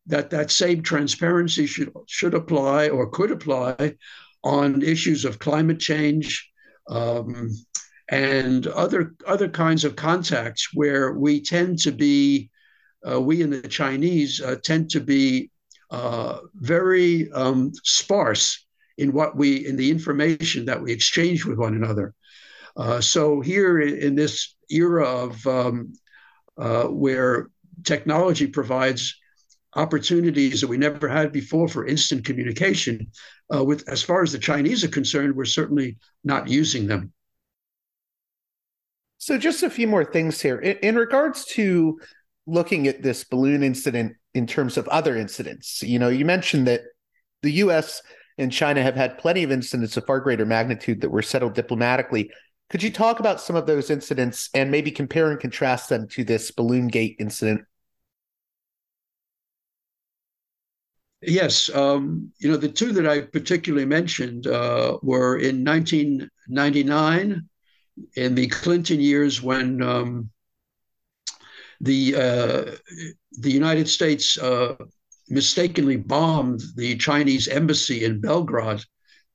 that 0.06 0.30
that 0.30 0.50
same 0.50 0.82
transparency 0.82 1.66
should 1.66 1.92
should 2.06 2.34
apply 2.34 2.88
or 2.88 3.10
could 3.10 3.30
apply 3.30 3.96
on 4.42 4.82
issues 4.82 5.24
of 5.24 5.38
climate 5.38 5.78
change 5.78 6.50
um, 6.88 7.50
and 8.10 8.66
other 8.66 9.14
other 9.26 9.48
kinds 9.48 9.84
of 9.84 9.96
contacts 9.96 10.68
where 10.74 11.12
we 11.12 11.40
tend 11.40 11.78
to 11.78 11.92
be 11.92 12.50
uh, 13.08 13.20
we 13.20 13.42
and 13.42 13.52
the 13.52 13.68
Chinese 13.68 14.40
uh, 14.40 14.56
tend 14.62 14.90
to 14.90 15.00
be 15.00 15.24
uh, 15.44 15.59
very 16.54 17.30
um, 17.32 17.72
sparse 17.84 18.64
in 18.98 19.12
what 19.12 19.36
we 19.36 19.66
in 19.66 19.76
the 19.76 19.90
information 19.90 20.66
that 20.66 20.80
we 20.80 20.92
exchange 20.92 21.44
with 21.44 21.58
one 21.58 21.74
another. 21.74 22.14
Uh, 22.76 23.00
so 23.00 23.40
here 23.40 23.80
in 23.80 24.14
this 24.14 24.54
era 24.70 25.04
of 25.04 25.46
um, 25.46 25.92
uh, 26.58 26.84
where 26.84 27.48
technology 27.84 28.46
provides 28.46 29.16
opportunities 29.74 30.60
that 30.60 30.68
we 30.68 30.76
never 30.76 31.08
had 31.08 31.32
before 31.32 31.68
for 31.68 31.86
instant 31.86 32.24
communication, 32.24 33.10
uh, 33.54 33.64
with 33.64 33.88
as 33.88 34.02
far 34.02 34.22
as 34.22 34.32
the 34.32 34.38
Chinese 34.38 34.84
are 34.84 34.88
concerned, 34.88 35.34
we're 35.34 35.44
certainly 35.44 35.96
not 36.24 36.48
using 36.48 36.86
them. 36.86 37.12
So 39.18 39.38
just 39.38 39.62
a 39.62 39.70
few 39.70 39.86
more 39.86 40.04
things 40.04 40.40
here 40.40 40.58
in, 40.58 40.76
in 40.78 40.96
regards 40.96 41.44
to 41.56 42.00
looking 42.46 42.88
at 42.88 43.02
this 43.02 43.24
balloon 43.24 43.62
incident 43.62 44.16
in 44.34 44.46
terms 44.46 44.76
of 44.76 44.86
other 44.88 45.16
incidents. 45.16 45.82
You 45.82 45.98
know, 45.98 46.08
you 46.08 46.24
mentioned 46.24 46.66
that 46.66 46.82
the 47.42 47.52
U.S. 47.52 48.02
and 48.38 48.52
China 48.52 48.82
have 48.82 48.94
had 48.94 49.18
plenty 49.18 49.42
of 49.42 49.50
incidents 49.50 49.96
of 49.96 50.06
far 50.06 50.20
greater 50.20 50.46
magnitude 50.46 51.00
that 51.00 51.10
were 51.10 51.22
settled 51.22 51.54
diplomatically. 51.54 52.30
Could 52.68 52.82
you 52.82 52.90
talk 52.90 53.18
about 53.18 53.40
some 53.40 53.56
of 53.56 53.66
those 53.66 53.90
incidents 53.90 54.48
and 54.54 54.70
maybe 54.70 54.92
compare 54.92 55.30
and 55.30 55.40
contrast 55.40 55.88
them 55.88 56.06
to 56.08 56.22
this 56.22 56.50
Balloon 56.52 56.88
Gate 56.88 57.16
incident? 57.18 57.62
Yes, 61.22 61.68
um, 61.74 62.32
you 62.38 62.50
know 62.50 62.56
the 62.56 62.68
two 62.68 62.92
that 62.92 63.06
I 63.06 63.20
particularly 63.20 63.84
mentioned 63.84 64.46
uh, 64.46 64.96
were 65.02 65.36
in 65.36 65.64
1999, 65.64 67.48
in 68.16 68.34
the 68.34 68.46
Clinton 68.46 69.00
years 69.00 69.42
when 69.42 69.82
um, 69.82 70.30
the 71.80 72.14
uh, 72.14 72.76
the 73.38 73.50
United 73.50 73.88
States 73.88 74.36
uh, 74.38 74.76
mistakenly 75.28 75.96
bombed 75.96 76.62
the 76.76 76.96
Chinese 76.96 77.48
embassy 77.48 78.04
in 78.04 78.20
Belgrade, 78.20 78.84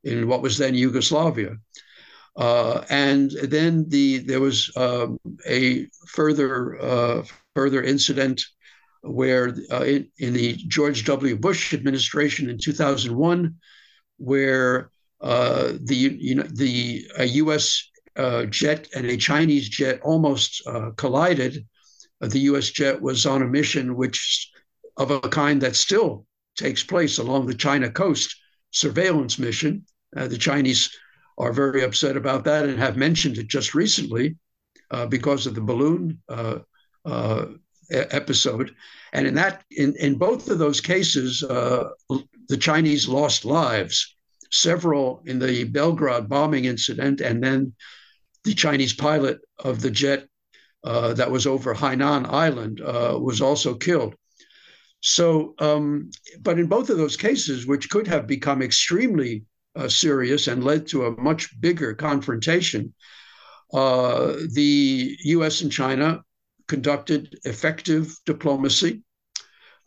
in 0.04 0.28
what 0.28 0.42
was 0.42 0.58
then 0.58 0.76
Yugoslavia. 0.76 1.58
Uh, 2.38 2.84
and 2.90 3.32
then 3.44 3.88
the 3.90 4.20
there 4.20 4.42
was 4.42 4.72
um, 4.76 5.18
a 5.48 5.88
further 6.08 6.80
uh, 6.82 7.24
further 7.56 7.82
incident 7.82 8.44
where 9.02 9.56
uh, 9.72 9.84
in, 9.84 10.10
in, 10.18 10.34
the 10.34 10.54
George 10.68 11.06
W. 11.06 11.38
Bush 11.38 11.74
administration 11.74 12.50
in 12.50 12.58
2001, 12.58 13.56
where 14.18 14.90
uh, 15.22 15.74
the 15.82 15.96
you 15.96 16.36
know 16.36 16.44
the 16.44 17.08
a 17.18 17.26
U.S. 17.26 17.90
Jet 18.50 18.88
and 18.96 19.06
a 19.06 19.18
Chinese 19.18 19.70
jet 19.70 20.00
almost 20.02 20.62
collided. 20.98 21.66
The 22.22 22.40
U.S. 22.40 22.70
jet 22.70 23.02
was 23.02 23.26
on 23.26 23.42
a 23.42 23.48
mission 23.48 23.96
which 23.96 24.52
of 24.98 25.12
a 25.12 25.20
kind 25.22 25.62
that 25.62 25.76
still 25.76 26.26
takes 26.58 26.84
place 26.84 27.18
along 27.18 27.46
the 27.46 27.54
China 27.54 27.90
coast, 27.90 28.36
surveillance 28.72 29.38
mission. 29.38 29.86
the 30.14 30.38
Chinese 30.38 30.90
are 31.38 31.52
very 31.52 31.84
upset 31.84 32.16
about 32.16 32.46
that 32.46 32.66
and 32.66 32.80
have 32.80 32.98
mentioned 32.98 33.38
it 33.38 33.48
just 33.48 33.76
recently 33.76 34.38
uh, 34.92 35.06
because 35.06 35.48
of 35.48 35.56
the 35.56 35.62
balloon 35.62 36.22
uh, 36.30 36.60
uh, 37.06 37.46
episode. 37.90 38.74
And 39.14 39.28
in 39.28 39.36
that, 39.36 39.64
in, 39.72 39.96
in 40.00 40.18
both 40.18 40.50
of 40.50 40.60
those 40.60 40.82
cases, 40.82 41.44
uh, 41.44 41.90
the 42.48 42.58
Chinese 42.58 43.08
lost 43.08 43.46
lives, 43.46 44.16
several 44.52 45.22
in 45.26 45.40
the 45.40 45.64
Belgrade 45.66 46.30
bombing 46.30 46.66
incident, 46.66 47.22
and 47.22 47.44
then 47.44 47.74
the 48.44 48.54
Chinese 48.54 48.94
pilot 48.94 49.40
of 49.60 49.82
the 49.82 49.92
jet 49.92 50.28
uh, 50.86 51.14
that 51.14 51.32
was 51.32 51.48
over 51.48 51.74
Hainan 51.74 52.32
Island 52.32 52.80
uh, 52.80 53.18
was 53.20 53.42
also 53.42 53.74
killed. 53.74 54.16
So, 55.02 55.56
um, 55.60 56.12
but 56.42 56.58
in 56.60 56.68
both 56.68 56.90
of 56.90 56.98
those 56.98 57.18
cases, 57.18 57.68
which 57.68 57.90
could 57.90 58.08
have 58.08 58.28
become 58.28 58.62
extremely 58.62 59.46
uh, 59.76 59.90
serious 59.90 60.48
and 60.48 60.64
led 60.64 60.88
to 60.88 61.06
a 61.06 61.22
much 61.22 61.60
bigger 61.60 61.94
confrontation. 61.94 62.94
Uh, 63.74 64.34
the 64.54 65.18
US 65.26 65.62
and 65.62 65.72
China 65.72 66.24
conducted 66.68 67.38
effective 67.44 68.16
diplomacy. 68.26 69.02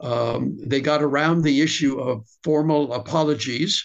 Um, 0.00 0.58
they 0.64 0.80
got 0.80 1.02
around 1.02 1.42
the 1.42 1.60
issue 1.60 1.98
of 1.98 2.26
formal 2.44 2.92
apologies. 2.92 3.84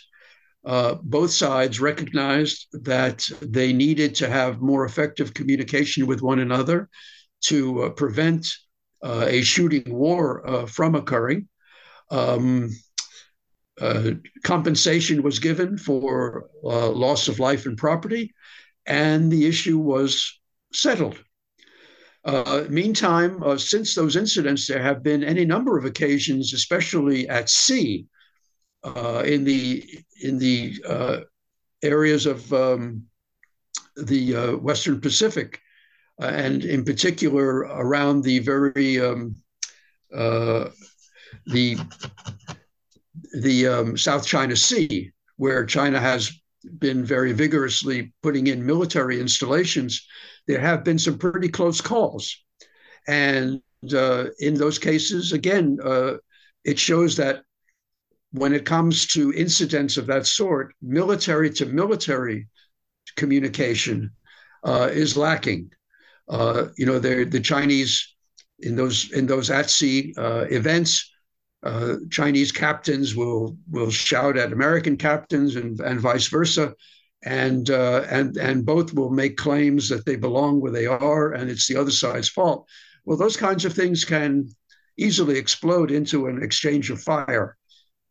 Uh, 0.65 0.95
both 1.03 1.31
sides 1.31 1.81
recognized 1.81 2.67
that 2.71 3.27
they 3.41 3.73
needed 3.73 4.15
to 4.15 4.29
have 4.29 4.61
more 4.61 4.85
effective 4.85 5.33
communication 5.33 6.07
with 6.07 6.21
one 6.21 6.39
another 6.39 6.89
to 7.41 7.83
uh, 7.83 7.89
prevent 7.89 8.55
uh, 9.03 9.25
a 9.27 9.41
shooting 9.41 9.83
war 9.93 10.47
uh, 10.47 10.65
from 10.65 10.95
occurring. 10.95 11.47
Um, 12.09 12.69
uh, 13.81 14.11
compensation 14.43 15.21
was 15.23 15.39
given 15.39 15.77
for 15.77 16.49
loss 16.63 17.27
of 17.27 17.39
life 17.39 17.65
and 17.65 17.77
property, 17.77 18.33
and 18.85 19.29
the 19.31 19.45
issue 19.45 19.79
was 19.79 20.39
settled. 20.71 21.17
Meantime, 22.69 23.41
since 23.57 23.95
those 23.95 24.15
incidents, 24.15 24.67
there 24.67 24.81
have 24.81 25.03
been 25.03 25.23
any 25.23 25.43
number 25.43 25.77
of 25.77 25.85
occasions, 25.85 26.53
especially 26.53 27.27
at 27.27 27.49
sea, 27.49 28.05
uh, 28.83 29.23
in 29.25 29.43
the 29.43 29.83
in 30.21 30.37
the 30.37 30.75
uh, 30.87 31.17
areas 31.81 32.25
of 32.25 32.51
um, 32.53 33.03
the 33.95 34.35
uh, 34.35 34.57
Western 34.57 34.99
Pacific, 34.99 35.59
uh, 36.21 36.25
and 36.27 36.63
in 36.63 36.83
particular 36.83 37.59
around 37.59 38.23
the 38.23 38.39
very 38.39 38.99
um, 38.99 39.35
the 40.09 41.77
the 43.33 43.67
um, 43.67 43.97
South 43.97 44.25
China 44.25 44.55
Sea, 44.55 45.11
where 45.37 45.65
China 45.65 45.99
has 45.99 46.31
been 46.79 47.03
very 47.03 47.33
vigorously 47.33 48.13
putting 48.21 48.47
in 48.47 48.65
military 48.65 49.19
installations, 49.19 50.05
there 50.47 50.59
have 50.59 50.83
been 50.83 50.99
some 50.99 51.17
pretty 51.17 51.49
close 51.49 51.81
calls. 51.81 52.43
And 53.07 53.61
uh, 53.93 54.25
in 54.39 54.53
those 54.55 54.79
cases, 54.79 55.33
again, 55.33 55.77
uh, 55.83 56.13
it 56.63 56.79
shows 56.79 57.17
that 57.17 57.43
when 58.33 58.53
it 58.53 58.65
comes 58.65 59.07
to 59.07 59.33
incidents 59.33 59.97
of 59.97 60.07
that 60.07 60.27
sort, 60.27 60.73
military 60.81 61.49
to 61.51 61.65
military 61.65 62.47
communication 63.15 64.11
uh, 64.63 64.89
is 64.91 65.15
lacking. 65.15 65.71
Uh, 66.27 66.65
you 66.77 66.85
know, 66.85 66.99
the 66.99 67.39
Chinese 67.39 68.15
in 68.59 68.75
those 68.75 69.11
in 69.11 69.25
those 69.25 69.49
at 69.49 69.69
sea 69.69 70.13
uh, 70.17 70.45
events 70.49 71.09
uh, 71.63 71.95
Chinese 72.09 72.51
captains 72.51 73.15
will 73.15 73.57
will 73.71 73.89
shout 73.89 74.37
at 74.37 74.51
American 74.51 74.97
captains 74.97 75.55
and, 75.55 75.79
and 75.79 75.99
vice 75.99 76.27
versa, 76.27 76.75
and 77.23 77.69
uh, 77.69 78.05
and 78.09 78.35
and 78.37 78.65
both 78.65 78.93
will 78.93 79.09
make 79.09 79.37
claims 79.37 79.87
that 79.89 80.05
they 80.05 80.17
belong 80.17 80.59
where 80.59 80.71
they 80.71 80.85
are 80.85 81.31
and 81.31 81.49
it's 81.49 81.67
the 81.67 81.77
other 81.77 81.91
side's 81.91 82.27
fault. 82.27 82.67
Well, 83.05 83.17
those 83.17 83.37
kinds 83.37 83.63
of 83.63 83.73
things 83.73 84.03
can 84.03 84.49
easily 84.97 85.37
explode 85.37 85.89
into 85.89 86.27
an 86.27 86.43
exchange 86.43 86.89
of 86.89 87.01
fire, 87.01 87.57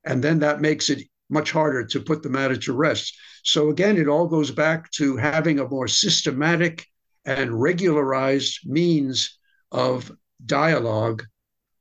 and 0.04 0.22
then 0.22 0.40
that 0.40 0.60
makes 0.60 0.90
it 0.90 1.06
much 1.30 1.50
harder 1.50 1.84
to 1.84 2.00
put 2.00 2.22
the 2.22 2.28
matter 2.28 2.56
to 2.56 2.72
rest. 2.72 3.16
So 3.42 3.70
again, 3.70 3.96
it 3.96 4.08
all 4.08 4.26
goes 4.26 4.50
back 4.50 4.90
to 4.92 5.16
having 5.16 5.58
a 5.58 5.68
more 5.68 5.88
systematic 5.88 6.86
and 7.24 7.60
regularized 7.60 8.60
means 8.64 9.38
of 9.70 10.12
dialogue 10.44 11.22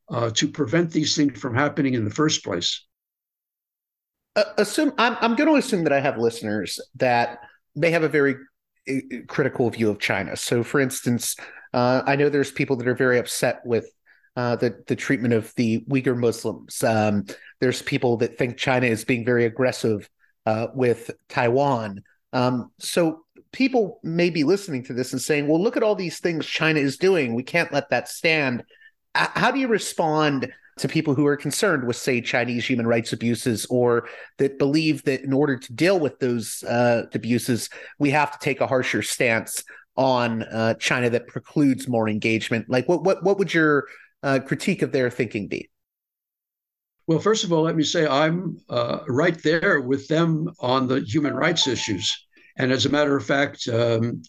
uh, 0.09 0.29
to 0.31 0.47
prevent 0.47 0.91
these 0.91 1.15
things 1.15 1.39
from 1.39 1.55
happening 1.55 1.93
in 1.93 2.05
the 2.05 2.11
first 2.11 2.43
place? 2.43 2.85
Uh, 4.35 4.43
assume 4.57 4.93
I'm, 4.97 5.17
I'm 5.21 5.35
going 5.35 5.49
to 5.49 5.55
assume 5.55 5.83
that 5.83 5.93
I 5.93 5.99
have 5.99 6.17
listeners 6.17 6.79
that 6.95 7.39
they 7.75 7.91
have 7.91 8.03
a 8.03 8.09
very 8.09 8.35
uh, 8.89 8.93
critical 9.27 9.69
view 9.69 9.89
of 9.89 9.99
China. 9.99 10.35
So, 10.35 10.63
for 10.63 10.79
instance, 10.79 11.35
uh, 11.73 12.01
I 12.05 12.15
know 12.15 12.29
there's 12.29 12.51
people 12.51 12.75
that 12.77 12.87
are 12.87 12.95
very 12.95 13.19
upset 13.19 13.61
with 13.65 13.89
uh, 14.35 14.55
the 14.55 14.83
the 14.87 14.95
treatment 14.95 15.33
of 15.33 15.53
the 15.55 15.79
Uyghur 15.89 16.17
Muslims. 16.17 16.83
Um, 16.83 17.25
there's 17.59 17.81
people 17.81 18.17
that 18.17 18.37
think 18.37 18.57
China 18.57 18.87
is 18.87 19.05
being 19.05 19.25
very 19.25 19.45
aggressive 19.45 20.09
uh, 20.45 20.67
with 20.73 21.11
Taiwan. 21.29 22.03
Um, 22.33 22.71
so 22.79 23.25
people 23.51 23.99
may 24.03 24.29
be 24.29 24.43
listening 24.43 24.83
to 24.85 24.93
this 24.93 25.11
and 25.11 25.21
saying, 25.21 25.47
"Well, 25.47 25.61
look 25.61 25.77
at 25.77 25.83
all 25.83 25.95
these 25.95 26.19
things 26.19 26.45
China 26.45 26.79
is 26.79 26.97
doing. 26.97 27.33
We 27.33 27.43
can't 27.43 27.73
let 27.73 27.89
that 27.89 28.07
stand." 28.07 28.63
how 29.13 29.51
do 29.51 29.59
you 29.59 29.67
respond 29.67 30.51
to 30.77 30.87
people 30.87 31.13
who 31.13 31.25
are 31.25 31.37
concerned 31.37 31.85
with, 31.85 31.95
say, 31.95 32.21
Chinese 32.21 32.65
human 32.65 32.87
rights 32.87 33.13
abuses, 33.13 33.65
or 33.65 34.07
that 34.37 34.57
believe 34.57 35.03
that 35.03 35.21
in 35.21 35.33
order 35.33 35.57
to 35.57 35.73
deal 35.73 35.99
with 35.99 36.17
those 36.19 36.63
uh, 36.63 37.03
abuses, 37.13 37.69
we 37.99 38.09
have 38.09 38.31
to 38.31 38.39
take 38.39 38.61
a 38.61 38.67
harsher 38.67 39.01
stance 39.01 39.63
on 39.97 40.43
uh, 40.43 40.73
China 40.75 41.09
that 41.09 41.27
precludes 41.27 41.87
more 41.87 42.07
engagement? 42.07 42.69
Like, 42.69 42.87
what 42.87 43.03
what 43.03 43.23
what 43.23 43.37
would 43.37 43.53
your 43.53 43.85
uh, 44.23 44.39
critique 44.39 44.81
of 44.81 44.91
their 44.91 45.09
thinking 45.09 45.47
be? 45.47 45.69
Well, 47.07 47.19
first 47.19 47.43
of 47.43 47.51
all, 47.51 47.63
let 47.63 47.75
me 47.75 47.83
say 47.83 48.07
I'm 48.07 48.57
uh, 48.69 48.99
right 49.07 49.41
there 49.43 49.81
with 49.81 50.07
them 50.07 50.49
on 50.59 50.87
the 50.87 51.01
human 51.01 51.33
rights 51.33 51.67
issues, 51.67 52.27
and 52.57 52.71
as 52.71 52.85
a 52.85 52.89
matter 52.89 53.15
of 53.15 53.25
fact. 53.25 53.67
Um, 53.67 54.21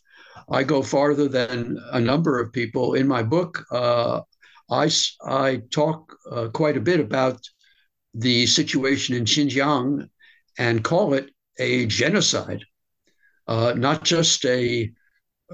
I 0.50 0.62
go 0.62 0.82
farther 0.82 1.28
than 1.28 1.78
a 1.92 2.00
number 2.00 2.40
of 2.40 2.52
people 2.52 2.94
in 2.94 3.06
my 3.06 3.22
book. 3.22 3.64
Uh, 3.70 4.20
I, 4.70 4.90
I 5.24 5.62
talk 5.70 6.16
uh, 6.30 6.48
quite 6.48 6.76
a 6.76 6.80
bit 6.80 7.00
about 7.00 7.40
the 8.14 8.46
situation 8.46 9.14
in 9.14 9.24
Xinjiang 9.24 10.08
and 10.58 10.84
call 10.84 11.14
it 11.14 11.30
a 11.58 11.86
genocide, 11.86 12.64
uh, 13.46 13.74
not 13.76 14.04
just 14.04 14.44
a, 14.44 14.92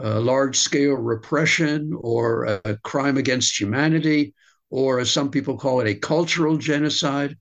a 0.01 0.21
large 0.21 0.57
scale 0.57 0.95
repression 0.95 1.93
or 2.01 2.61
a 2.65 2.77
crime 2.85 3.17
against 3.17 3.59
humanity, 3.59 4.35
or 4.71 5.01
as 5.01 5.11
some 5.11 5.31
people 5.31 5.57
call 5.57 5.81
it, 5.81 5.89
a 5.89 5.95
cultural 5.95 6.57
genocide. 6.57 7.37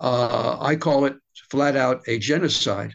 Uh, 0.00 0.56
I 0.60 0.76
call 0.76 1.04
it 1.04 1.14
flat 1.50 1.76
out 1.76 2.02
a 2.08 2.18
genocide. 2.18 2.94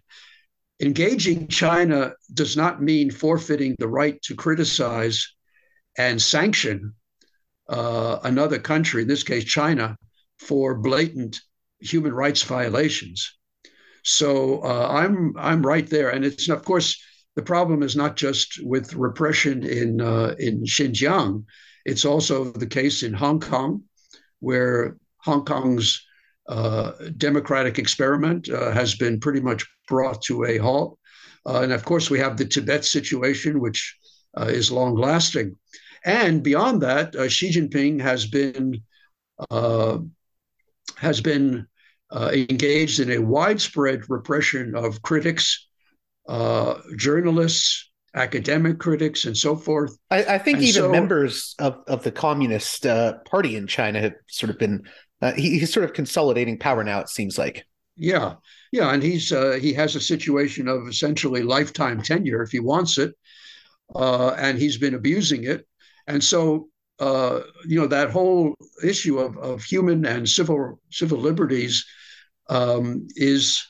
Engaging 0.82 1.48
China 1.48 2.14
does 2.34 2.56
not 2.56 2.82
mean 2.82 3.12
forfeiting 3.12 3.76
the 3.80 3.88
right 3.88 4.22
to 4.24 4.36
criticize 4.36 5.36
and 5.98 6.22
sanction 6.22 6.94
uh, 7.68 8.20
another 8.24 8.60
country, 8.60 9.02
in 9.04 9.08
this 9.08 9.24
case 9.24 9.44
China, 9.44 9.98
for 10.40 10.76
blatant 10.76 11.40
human 11.80 12.14
rights 12.14 12.44
violations. 12.44 13.38
So 14.04 14.64
uh, 14.64 14.88
I'm 14.90 15.34
I'm 15.38 15.62
right 15.66 15.88
there, 15.88 16.10
and 16.10 16.26
it's 16.26 16.50
of 16.50 16.64
course 16.64 17.02
the 17.36 17.42
problem 17.42 17.84
is 17.84 17.96
not 17.96 18.16
just 18.16 18.60
with 18.64 18.94
repression 18.94 19.64
in 19.64 20.02
uh, 20.02 20.36
in 20.40 20.64
Xinjiang; 20.64 21.46
it's 21.86 22.06
also 22.06 22.52
the 22.52 22.68
case 22.68 23.04
in 23.04 23.14
Hong 23.14 23.40
Kong, 23.40 23.84
where 24.40 24.98
Hong 25.18 25.46
Kong's 25.46 26.06
uh, 26.48 26.92
democratic 27.18 27.78
experiment 27.80 28.50
uh, 28.50 28.72
has 28.72 28.96
been 28.96 29.20
pretty 29.20 29.42
much 29.42 29.66
brought 29.88 30.22
to 30.24 30.46
a 30.46 30.58
halt, 30.58 30.98
uh, 31.46 31.62
and 31.62 31.72
of 31.72 31.86
course 31.86 32.10
we 32.10 32.20
have 32.20 32.38
the 32.38 32.46
Tibet 32.46 32.84
situation, 32.86 33.60
which 33.60 33.96
is 34.38 34.72
long 34.72 34.96
lasting. 34.96 35.56
And 36.06 36.44
beyond 36.44 36.82
that, 36.82 37.16
uh, 37.16 37.28
Xi 37.28 37.52
Jinping 37.52 38.02
has 38.02 38.26
been 38.26 38.82
uh, 39.50 40.00
has 40.98 41.22
been 41.22 41.68
uh, 42.12 42.32
engaged 42.34 43.00
in 43.00 43.12
a 43.12 43.22
widespread 43.22 44.10
repression 44.10 44.76
of 44.76 45.02
critics, 45.02 45.69
uh, 46.30 46.80
journalists, 46.96 47.90
academic 48.16 48.80
critics, 48.80 49.26
and 49.26 49.36
so 49.36 49.56
forth. 49.56 49.98
I, 50.10 50.24
I 50.24 50.38
think 50.38 50.60
and 50.60 50.68
even 50.68 50.82
so, 50.84 50.92
members 50.92 51.56
of, 51.60 51.80
of 51.88 52.04
the 52.04 52.12
Communist 52.12 52.86
uh, 52.86 53.18
Party 53.26 53.56
in 53.56 53.68
China 53.68 54.00
have 54.00 54.14
sort 54.28 54.50
of 54.50 54.58
been 54.58 54.84
uh, 55.22 55.34
he, 55.34 55.60
he's 55.60 55.74
sort 55.74 55.84
of 55.84 55.94
consolidating 55.94 56.58
power 56.58 56.84
now. 56.84 57.00
It 57.00 57.10
seems 57.10 57.38
like. 57.38 57.66
Yeah, 57.98 58.36
yeah, 58.72 58.94
and 58.94 59.04
he's 59.04 59.30
he 59.60 59.74
has 59.74 59.96
a 59.96 60.00
situation 60.00 60.70
of 60.70 60.88
essentially 60.88 61.44
lifetime 61.44 62.02
tenure 62.02 62.44
if 62.44 62.52
he 62.52 62.62
wants 62.62 62.98
it. 62.98 63.14
Uh, 63.96 64.36
and 64.38 64.60
he's 64.60 64.78
been 64.78 64.94
abusing 64.94 65.44
it. 65.46 65.66
And 66.08 66.24
so, 66.24 66.70
uh, 67.00 67.40
you 67.66 67.80
know, 67.80 67.88
that 67.88 68.12
whole 68.12 68.56
issue 68.84 69.20
of, 69.20 69.36
of 69.38 69.64
human 69.64 70.06
and 70.06 70.30
civil 70.30 70.80
civil 70.92 71.18
liberties 71.18 71.86
um, 72.50 73.08
is 73.16 73.66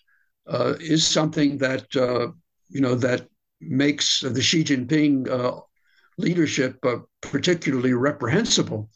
uh, 0.47 0.73
is 0.79 1.07
something 1.07 1.57
that 1.59 1.85
uh, 1.95 2.27
you 2.69 2.81
know 2.81 2.95
that 2.95 3.27
makes 3.61 4.21
the 4.21 4.41
Xi 4.41 4.63
Jinping 4.63 5.29
uh, 5.29 5.59
leadership 6.17 6.77
uh, 6.85 6.97
particularly 7.21 7.93
reprehensible. 7.93 8.89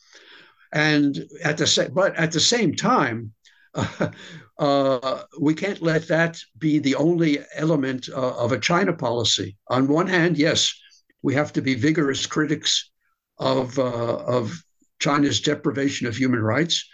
And 0.71 1.25
at 1.43 1.57
the 1.57 1.67
sa- 1.67 1.89
but 1.89 2.15
at 2.15 2.31
the 2.31 2.39
same 2.39 2.75
time, 2.75 3.33
uh, 4.59 5.23
we 5.39 5.53
can't 5.53 5.81
let 5.81 6.07
that 6.07 6.39
be 6.57 6.79
the 6.79 6.95
only 6.95 7.39
element 7.55 8.09
of 8.09 8.51
a 8.51 8.59
China 8.59 8.93
policy. 8.93 9.57
On 9.67 9.87
one 9.87 10.07
hand, 10.07 10.37
yes, 10.37 10.73
we 11.21 11.33
have 11.33 11.53
to 11.53 11.61
be 11.61 11.75
vigorous 11.75 12.25
critics 12.25 12.91
of, 13.37 13.77
uh, 13.79 14.17
of 14.17 14.63
China's 14.99 15.41
deprivation 15.41 16.07
of 16.07 16.15
human 16.15 16.41
rights. 16.41 16.85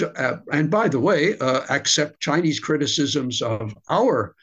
Uh, 0.00 0.36
and 0.52 0.70
by 0.70 0.88
the 0.88 1.00
way, 1.00 1.38
uh, 1.38 1.62
accept 1.70 2.20
Chinese 2.20 2.60
criticisms 2.60 3.40
of 3.40 3.74
our 3.88 4.34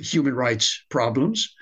human 0.00 0.34
rights 0.34 0.84
problems, 0.90 1.54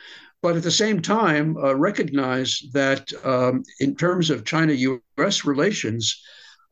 but 0.42 0.56
at 0.56 0.62
the 0.62 0.70
same 0.70 1.00
time, 1.00 1.56
uh, 1.56 1.74
recognize 1.74 2.60
that 2.72 3.12
um, 3.24 3.62
in 3.80 3.94
terms 3.94 4.30
of 4.30 4.44
China 4.44 4.72
US 4.72 5.44
relations, 5.44 6.20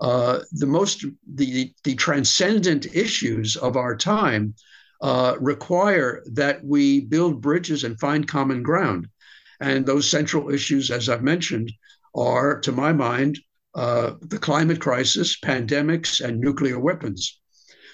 uh, 0.00 0.40
the 0.52 0.66
most 0.66 1.04
the, 1.34 1.72
the 1.84 1.94
transcendent 1.94 2.86
issues 2.94 3.56
of 3.56 3.76
our 3.76 3.96
time 3.96 4.54
uh, 5.02 5.36
require 5.40 6.22
that 6.32 6.64
we 6.64 7.00
build 7.00 7.40
bridges 7.40 7.84
and 7.84 7.98
find 8.00 8.26
common 8.26 8.62
ground. 8.62 9.08
And 9.60 9.84
those 9.84 10.08
central 10.08 10.50
issues, 10.50 10.90
as 10.90 11.08
I've 11.08 11.22
mentioned, 11.22 11.70
are, 12.14 12.58
to 12.60 12.72
my 12.72 12.92
mind, 12.92 13.38
uh, 13.74 14.14
the 14.20 14.38
climate 14.38 14.80
crisis, 14.80 15.38
pandemics, 15.38 16.20
and 16.20 16.40
nuclear 16.40 16.78
weapons. 16.78 17.38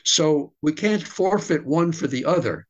So 0.04 0.54
we 0.62 0.72
can't 0.72 1.02
forfeit 1.02 1.66
one 1.66 1.92
for 1.92 2.06
the 2.06 2.24
other. 2.24 2.66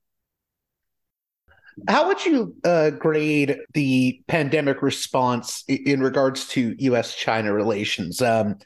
How 1.89 2.07
would 2.09 2.25
you 2.25 2.55
uh, 2.65 2.91
grade 2.91 3.59
the 3.75 4.21
pandemic 4.29 4.81
response 4.81 5.63
in 5.69 6.01
regards 6.01 6.49
to 6.49 6.75
U.S.-China 6.79 7.55
relations? 7.55 8.23
Um, 8.23 8.57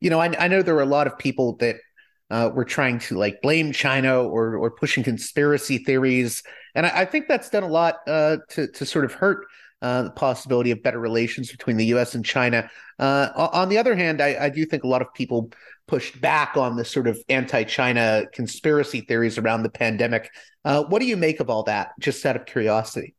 you 0.00 0.10
know, 0.10 0.20
I, 0.20 0.34
I, 0.38 0.48
know 0.48 0.62
there 0.62 0.74
were 0.74 0.82
a 0.82 0.86
lot 0.86 1.06
of 1.06 1.18
people 1.18 1.56
that 1.56 1.76
uh, 2.30 2.50
were 2.54 2.64
trying 2.64 2.98
to 3.00 3.16
like 3.16 3.40
blame 3.40 3.72
China 3.72 4.22
or 4.22 4.56
or 4.56 4.70
pushing 4.70 5.02
conspiracy 5.02 5.78
theories, 5.78 6.42
and 6.74 6.86
I, 6.86 7.00
I 7.00 7.04
think 7.06 7.26
that's 7.26 7.48
done 7.48 7.62
a 7.62 7.68
lot 7.68 7.96
uh, 8.06 8.36
to 8.50 8.68
to 8.68 8.84
sort 8.84 9.06
of 9.06 9.12
hurt 9.12 9.46
uh, 9.80 10.02
the 10.02 10.10
possibility 10.10 10.70
of 10.70 10.82
better 10.82 10.98
relations 10.98 11.50
between 11.50 11.76
the 11.76 11.86
U.S. 11.86 12.14
and 12.14 12.24
China. 12.24 12.68
Uh, 12.98 13.28
on 13.52 13.68
the 13.68 13.78
other 13.78 13.94
hand, 13.94 14.20
I, 14.20 14.36
I, 14.46 14.48
do 14.48 14.64
think 14.64 14.82
a 14.82 14.88
lot 14.88 15.02
of 15.02 15.14
people 15.14 15.52
pushed 15.86 16.20
back 16.20 16.56
on 16.56 16.76
the 16.76 16.84
sort 16.84 17.06
of 17.06 17.16
anti-China 17.28 18.24
conspiracy 18.32 19.02
theories 19.02 19.38
around 19.38 19.62
the 19.62 19.70
pandemic. 19.70 20.30
Uh, 20.64 20.82
what 20.84 20.98
do 20.98 21.06
you 21.06 21.16
make 21.16 21.38
of 21.38 21.48
all 21.48 21.62
that? 21.62 21.90
Just 22.00 22.26
out 22.26 22.34
of 22.34 22.44
curiosity. 22.44 23.14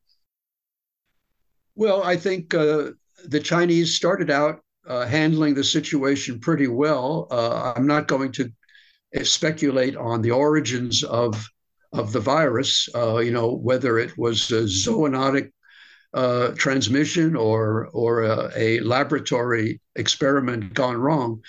Well, 1.76 2.04
I 2.04 2.18
think 2.18 2.54
uh, 2.54 2.92
the 3.24 3.40
Chinese 3.40 3.96
started 3.96 4.30
out 4.30 4.60
uh, 4.86 5.06
handling 5.06 5.54
the 5.54 5.64
situation 5.64 6.42
pretty 6.42 6.68
well. 6.68 7.28
Uh, 7.32 7.74
I'm 7.76 7.88
not 7.88 8.08
going 8.08 8.34
to 8.34 8.52
speculate 9.24 9.96
on 9.96 10.22
the 10.22 10.32
origins 10.32 11.04
of 11.04 11.48
of 11.94 12.12
the 12.12 12.20
virus. 12.20 12.88
you 12.94 13.32
know 13.32 13.56
whether 13.56 13.98
it 13.98 14.16
was 14.18 14.52
a 14.52 14.64
zoonotic 14.64 15.52
uh, 16.14 16.50
transmission 16.58 17.36
or 17.36 17.88
or 17.94 18.24
a, 18.24 18.52
a, 18.56 18.80
laboratory 18.80 19.80
experiment 19.96 20.74
gone 20.74 20.98
wrong. 20.98 21.42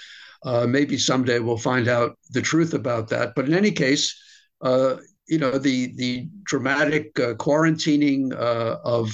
Uh, 0.44 0.66
maybe 0.66 0.98
someday 0.98 1.38
we'll 1.38 1.56
find 1.56 1.88
out 1.88 2.18
the 2.30 2.42
truth 2.42 2.74
about 2.74 3.08
that. 3.08 3.32
But 3.34 3.46
in 3.46 3.54
any 3.54 3.70
case, 3.70 4.14
uh, 4.61 4.96
you 5.28 5.38
know 5.38 5.58
the 5.58 5.94
the 5.96 6.28
dramatic 6.44 7.18
uh, 7.18 7.34
quarantining 7.34 8.32
uh, 8.32 8.76
of 8.84 9.11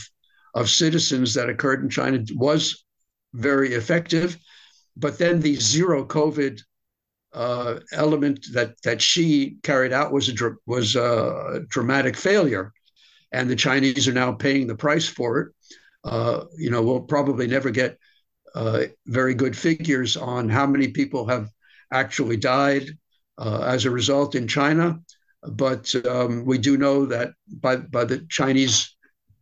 of 0.54 0.68
citizens 0.68 1.34
that 1.34 1.48
occurred 1.48 1.82
in 1.82 1.90
China 1.90 2.24
was 2.34 2.84
very 3.34 3.74
effective. 3.74 4.36
But 4.96 5.18
then 5.18 5.40
the 5.40 5.56
zero 5.56 6.04
COVID 6.06 6.60
uh, 7.34 7.80
element 7.92 8.46
that 8.52 8.80
that 8.82 9.00
Xi 9.00 9.58
carried 9.62 9.92
out 9.92 10.12
was 10.12 10.28
a 10.28 10.34
was 10.66 10.96
a 10.96 11.60
dramatic 11.68 12.16
failure 12.16 12.72
and 13.32 13.48
the 13.50 13.56
Chinese 13.56 14.08
are 14.08 14.12
now 14.12 14.32
paying 14.32 14.66
the 14.66 14.76
price 14.76 15.08
for 15.08 15.40
it. 15.40 15.48
Uh, 16.04 16.44
you 16.56 16.70
know, 16.70 16.82
we'll 16.82 17.00
probably 17.00 17.46
never 17.46 17.70
get 17.70 17.98
uh, 18.54 18.84
very 19.06 19.34
good 19.34 19.56
figures 19.56 20.16
on 20.16 20.48
how 20.48 20.66
many 20.66 20.88
people 20.88 21.26
have 21.26 21.50
actually 21.92 22.36
died 22.36 22.88
uh, 23.38 23.60
as 23.66 23.84
a 23.84 23.90
result 23.90 24.34
in 24.34 24.46
China, 24.48 24.98
but 25.42 25.92
um, 26.06 26.44
we 26.44 26.58
do 26.58 26.76
know 26.76 27.04
that 27.06 27.32
by 27.60 27.76
by 27.76 28.04
the 28.04 28.24
Chinese 28.30 28.96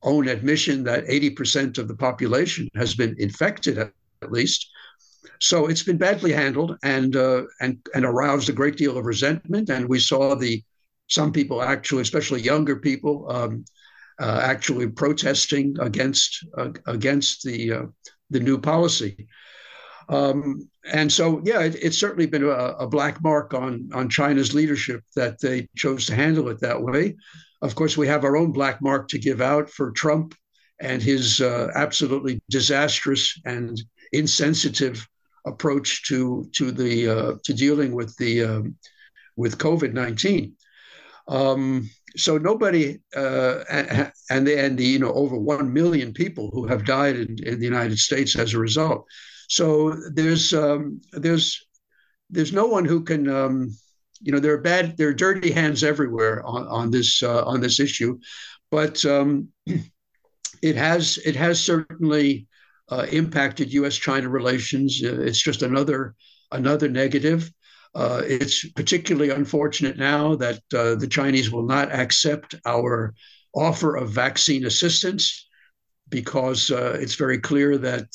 own 0.05 0.29
admission 0.29 0.85
that 0.85 1.07
80% 1.07 1.79
of 1.79 1.89
the 1.89 1.97
population 1.97 2.69
has 2.77 2.95
been 2.95 3.17
infected 3.19 3.79
at, 3.79 3.93
at 4.23 4.31
least. 4.31 4.69
So 5.41 5.67
it's 5.67 5.83
been 5.83 5.97
badly 5.97 6.33
handled 6.33 6.77
and 6.83 7.17
uh, 7.17 7.45
and 7.61 7.79
and 7.95 8.05
aroused 8.05 8.49
a 8.49 8.53
great 8.53 8.77
deal 8.77 8.97
of 8.97 9.05
resentment. 9.05 9.69
And 9.71 9.89
we 9.89 9.99
saw 9.99 10.35
the 10.35 10.63
some 11.09 11.33
people 11.33 11.63
actually, 11.63 12.03
especially 12.03 12.41
younger 12.41 12.77
people, 12.77 13.31
um, 13.31 13.65
uh, 14.21 14.41
actually 14.43 14.89
protesting 14.89 15.77
against 15.81 16.47
uh, 16.57 16.71
against 16.87 17.43
the 17.43 17.73
uh, 17.73 17.83
the 18.31 18.41
new 18.41 18.59
policy. 18.59 19.27
Um, 20.09 20.69
and 20.93 21.11
so, 21.11 21.41
yeah, 21.45 21.61
it, 21.61 21.77
it's 21.83 21.99
certainly 21.99 22.27
been 22.27 22.45
a, 22.45 22.49
a, 22.49 22.87
black 22.87 23.23
mark 23.23 23.55
on 23.55 23.89
on 23.95 24.09
China's 24.09 24.55
leadership 24.55 25.03
that 25.17 25.41
they 25.41 25.67
chose 25.77 26.07
to 26.07 26.15
handle 26.15 26.49
it 26.49 26.61
that 26.61 26.81
way. 26.81 27.17
Of 27.63 27.75
course, 27.75 27.97
we 27.97 28.07
have 28.07 28.25
our 28.25 28.37
own 28.37 28.53
black 28.53 28.83
mark 28.83 29.09
to 29.09 29.19
give 29.19 29.41
out 29.41 29.71
for 29.71 29.91
Trump 29.93 30.35
and 30.81 31.03
his 31.03 31.41
uh, 31.41 31.71
absolutely 31.75 32.41
disastrous 32.51 33.41
and 33.47 33.81
insensitive 34.13 35.09
approach 35.47 36.07
to 36.09 36.49
to 36.53 36.71
the 36.71 37.09
uh, 37.09 37.33
to 37.45 37.55
dealing 37.55 37.95
with 37.95 38.15
the 38.17 38.45
um, 38.45 38.77
with 39.37 39.59
COVID 39.59 39.93
nineteen. 39.93 40.55
Um, 41.27 41.89
so 42.17 42.39
nobody, 42.39 42.99
uh, 43.17 43.65
and 44.31 44.47
the, 44.47 44.59
and 44.59 44.79
the 44.79 44.85
you 44.85 44.99
know 44.99 45.13
over 45.13 45.37
one 45.37 45.73
million 45.73 46.13
people 46.13 46.51
who 46.53 46.67
have 46.67 46.85
died 46.85 47.17
in, 47.17 47.37
in 47.45 47.59
the 47.59 47.65
United 47.65 47.99
States 47.99 48.39
as 48.39 48.55
a 48.55 48.59
result. 48.59 49.05
So 49.49 49.97
there's 50.13 50.53
um, 50.53 51.01
there's 51.13 51.67
there's 52.31 52.53
no 52.53 52.67
one 52.67 52.85
who 52.85 53.03
can 53.03 53.29
um, 53.29 53.71
you 54.21 54.33
know 54.33 54.39
there 54.39 54.55
are 54.55 54.61
bad 54.61 54.97
there 54.97 55.09
are 55.09 55.15
dirty 55.15 55.51
hands 55.51 55.83
everywhere 55.83 56.45
on 56.47 56.67
on 56.69 56.91
this 56.91 57.23
uh, 57.23 57.45
on 57.45 57.61
this 57.61 57.81
issue, 57.81 58.19
but 58.71 59.05
um, 59.05 59.49
it 60.63 60.77
has 60.77 61.19
it 61.25 61.37
has 61.37 61.61
certainly 61.61 62.47
uh, 62.91 63.07
impacted 63.11 63.73
U.S.-China 63.73 64.31
relations. 64.31 65.03
Uh, 65.03 65.21
it's 65.21 65.43
just 65.43 65.63
another 65.63 66.15
another 66.53 66.89
negative. 66.89 67.51
Uh, 67.95 68.23
it's 68.25 68.69
particularly 68.73 69.31
unfortunate 69.31 69.97
now 69.97 70.35
that 70.35 70.61
uh, 70.75 70.97
the 70.97 71.07
Chinese 71.07 71.53
will 71.53 71.65
not 71.65 71.93
accept 71.93 72.55
our 72.67 73.15
offer 73.55 73.97
of 73.97 74.11
vaccine 74.11 74.67
assistance 74.67 75.49
because 76.09 76.71
uh, 76.71 76.97
it's 77.01 77.15
very 77.15 77.39
clear 77.39 77.79
that 77.79 78.09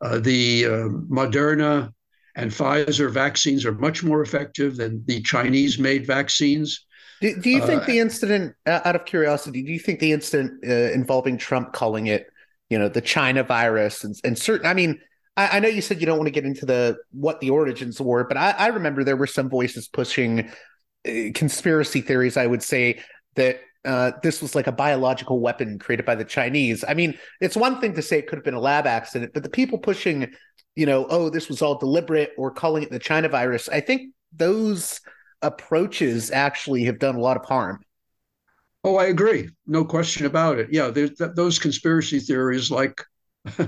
uh, 0.00 0.18
the 0.20 0.64
uh, 0.64 0.70
Moderna 1.10 1.92
and 2.36 2.50
Pfizer 2.50 3.10
vaccines 3.10 3.64
are 3.64 3.72
much 3.72 4.04
more 4.04 4.22
effective 4.22 4.76
than 4.76 5.02
the 5.06 5.20
Chinese 5.22 5.78
made 5.78 6.06
vaccines. 6.06 6.86
Do, 7.20 7.34
do 7.40 7.50
you 7.50 7.66
think 7.66 7.82
uh, 7.82 7.86
the 7.86 7.98
incident, 7.98 8.54
out 8.66 8.94
of 8.94 9.06
curiosity, 9.06 9.62
do 9.62 9.72
you 9.72 9.78
think 9.78 10.00
the 10.00 10.12
incident 10.12 10.62
involving 10.62 11.38
Trump 11.38 11.72
calling 11.72 12.06
it, 12.06 12.26
you 12.68 12.78
know, 12.78 12.88
the 12.88 13.00
China 13.00 13.42
virus 13.42 14.04
and, 14.04 14.14
and 14.22 14.38
certain, 14.38 14.66
I 14.66 14.74
mean, 14.74 15.00
I, 15.36 15.56
I, 15.56 15.60
know 15.60 15.68
you 15.68 15.82
said 15.82 16.00
you 16.00 16.06
don't 16.06 16.18
want 16.18 16.28
to 16.28 16.32
get 16.32 16.44
into 16.44 16.66
the 16.66 16.96
what 17.12 17.40
the 17.40 17.50
origins 17.50 18.00
were, 18.00 18.24
but 18.24 18.36
I, 18.36 18.50
I 18.52 18.66
remember 18.68 19.04
there 19.04 19.16
were 19.16 19.26
some 19.26 19.48
voices 19.48 19.88
pushing 19.88 20.50
uh, 21.06 21.32
conspiracy 21.34 22.00
theories. 22.00 22.36
I 22.36 22.46
would 22.46 22.62
say 22.62 23.02
that 23.34 23.60
uh, 23.84 24.12
this 24.22 24.42
was 24.42 24.54
like 24.54 24.66
a 24.66 24.72
biological 24.72 25.40
weapon 25.40 25.78
created 25.78 26.04
by 26.04 26.16
the 26.16 26.24
Chinese. 26.24 26.84
I 26.86 26.94
mean, 26.94 27.16
it's 27.40 27.56
one 27.56 27.80
thing 27.80 27.94
to 27.94 28.02
say 28.02 28.18
it 28.18 28.26
could 28.26 28.36
have 28.36 28.44
been 28.44 28.54
a 28.54 28.60
lab 28.60 28.86
accident, 28.86 29.32
but 29.32 29.44
the 29.44 29.48
people 29.48 29.78
pushing, 29.78 30.32
you 30.74 30.86
know, 30.86 31.06
oh, 31.08 31.30
this 31.30 31.48
was 31.48 31.62
all 31.62 31.78
deliberate 31.78 32.32
or 32.36 32.50
calling 32.50 32.82
it 32.82 32.90
the 32.90 32.98
China 32.98 33.28
virus, 33.28 33.68
I 33.68 33.80
think 33.80 34.12
those 34.32 35.00
approaches 35.42 36.32
actually 36.32 36.84
have 36.84 36.98
done 36.98 37.14
a 37.14 37.20
lot 37.20 37.36
of 37.36 37.44
harm. 37.44 37.80
Oh, 38.82 38.96
I 38.96 39.06
agree. 39.06 39.50
No 39.66 39.84
question 39.84 40.26
about 40.26 40.58
it. 40.58 40.68
Yeah, 40.72 40.90
th- 40.90 41.12
those 41.34 41.58
conspiracy 41.58 42.18
theories 42.18 42.70
like 42.70 43.02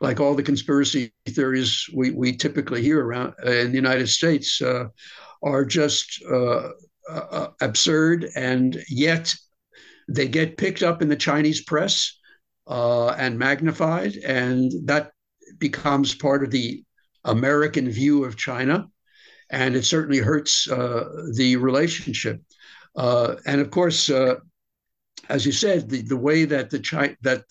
like 0.00 0.20
all 0.20 0.34
the 0.34 0.42
conspiracy 0.42 1.12
theories 1.28 1.88
we, 1.94 2.10
we 2.10 2.36
typically 2.36 2.82
hear 2.82 3.04
around 3.04 3.34
uh, 3.44 3.50
in 3.50 3.70
the 3.70 3.76
United 3.76 4.08
States, 4.08 4.60
uh, 4.60 4.86
are 5.42 5.64
just 5.64 6.22
uh, 6.30 6.70
uh, 7.10 7.48
absurd, 7.60 8.28
and 8.34 8.82
yet 8.88 9.34
they 10.08 10.28
get 10.28 10.56
picked 10.56 10.82
up 10.82 11.02
in 11.02 11.08
the 11.08 11.16
Chinese 11.16 11.62
press 11.64 12.18
uh, 12.66 13.08
and 13.10 13.38
magnified, 13.38 14.16
and 14.16 14.72
that 14.86 15.12
becomes 15.58 16.14
part 16.14 16.42
of 16.42 16.50
the 16.50 16.82
American 17.24 17.90
view 17.90 18.24
of 18.24 18.36
China, 18.36 18.88
and 19.50 19.76
it 19.76 19.84
certainly 19.84 20.18
hurts 20.18 20.68
uh, 20.70 21.04
the 21.34 21.56
relationship. 21.56 22.40
and 22.96 23.60
of 23.60 23.70
course, 23.70 24.10
as 25.28 25.46
you 25.46 25.52
said, 25.52 25.88
the, 25.88 26.02
the 26.02 26.16
way 26.16 26.44
that 26.44 26.70
the 26.70 26.78
China 26.78 27.16
that 27.22 27.44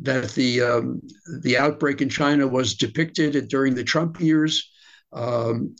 that 0.00 0.30
the 0.32 0.60
um, 0.62 1.00
the 1.40 1.58
outbreak 1.58 2.00
in 2.00 2.08
China 2.08 2.46
was 2.46 2.74
depicted 2.74 3.48
during 3.48 3.74
the 3.74 3.84
Trump 3.84 4.20
years, 4.20 4.70
um, 5.12 5.76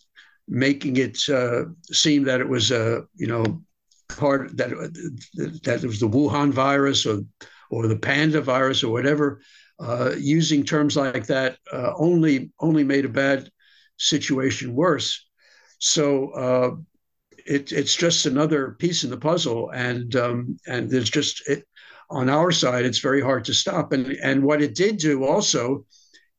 making 0.49 0.97
it 0.97 1.19
uh, 1.29 1.65
seem 1.91 2.25
that 2.25 2.41
it 2.41 2.49
was 2.49 2.71
a 2.71 3.05
you 3.15 3.27
know 3.27 3.63
part 4.09 4.57
that 4.57 4.71
that 5.65 5.83
it 5.83 5.87
was 5.87 6.01
the 6.01 6.09
Wuhan 6.09 6.51
virus 6.51 7.07
or 7.07 7.21
or 7.71 7.89
the 7.89 7.97
Panda 7.97 8.41
virus 8.41 8.83
or 8.85 8.93
whatever. 8.93 9.41
Uh, 9.81 10.15
using 10.17 10.63
terms 10.63 10.97
like 10.97 11.27
that 11.27 11.57
uh, 11.73 11.93
only 11.97 12.53
only 12.61 12.85
made 12.85 13.05
a 13.05 13.09
bad 13.09 13.51
situation 13.97 14.75
worse. 14.75 15.27
So 15.79 16.31
uh, 16.31 16.71
it, 17.47 17.73
it's 17.73 17.97
just 17.97 18.27
another 18.27 18.77
piece 18.79 19.03
in 19.03 19.11
the 19.11 19.17
puzzle, 19.17 19.71
and 19.71 20.15
um, 20.15 20.59
and 20.67 20.89
there's 20.89 21.11
just 21.11 21.43
it, 21.49 21.67
on 22.13 22.29
our 22.29 22.53
side, 22.53 22.85
it's 22.85 22.99
very 22.99 23.21
hard 23.21 23.45
to 23.47 23.55
stop. 23.55 23.93
And, 23.93 24.07
and 24.23 24.43
what 24.43 24.63
it 24.63 24.75
did 24.75 24.99
do 24.99 25.25
also 25.25 25.87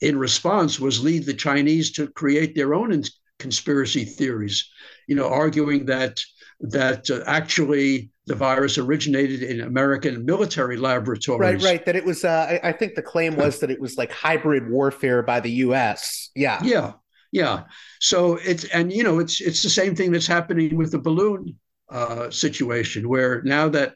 in 0.01 0.17
response 0.17 0.79
was 0.79 1.03
lead 1.03 1.25
the 1.25 1.33
Chinese 1.33 1.91
to 1.93 2.07
create 2.07 2.55
their 2.55 2.73
own 2.73 3.03
conspiracy 3.39 4.05
theories, 4.05 4.69
you 5.07 5.15
know, 5.15 5.27
arguing 5.29 5.85
that 5.85 6.19
that 6.59 7.09
uh, 7.09 7.21
actually 7.27 8.09
the 8.25 8.35
virus 8.35 8.77
originated 8.77 9.43
in 9.43 9.61
American 9.61 10.23
military 10.23 10.77
laboratories. 10.77 11.61
Right, 11.61 11.71
right. 11.71 11.85
That 11.85 11.95
it 11.95 12.05
was. 12.05 12.23
Uh, 12.23 12.59
I, 12.63 12.69
I, 12.69 12.71
think 12.71 12.95
the 12.95 13.01
claim 13.01 13.35
was 13.35 13.59
that 13.59 13.69
it 13.69 13.81
was 13.81 13.97
like 13.97 14.11
hybrid 14.11 14.69
warfare 14.69 15.23
by 15.23 15.41
the 15.41 15.51
U.S. 15.67 16.29
Yeah, 16.35 16.61
yeah, 16.63 16.93
yeah. 17.33 17.63
So 17.99 18.35
it's 18.35 18.63
and 18.65 18.93
you 18.93 19.03
know 19.03 19.19
it's 19.19 19.41
it's 19.41 19.61
the 19.61 19.69
same 19.69 19.93
thing 19.95 20.11
that's 20.11 20.27
happening 20.27 20.77
with 20.77 20.91
the 20.91 20.99
balloon 20.99 21.57
uh, 21.89 22.29
situation, 22.29 23.09
where 23.09 23.41
now 23.43 23.67
that 23.69 23.95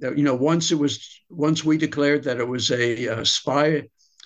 you 0.00 0.22
know, 0.22 0.34
once 0.34 0.72
it 0.72 0.78
was 0.78 1.22
once 1.28 1.64
we 1.64 1.78
declared 1.78 2.24
that 2.24 2.38
it 2.38 2.46
was 2.46 2.70
a, 2.70 3.06
a 3.06 3.24
spy 3.24 3.82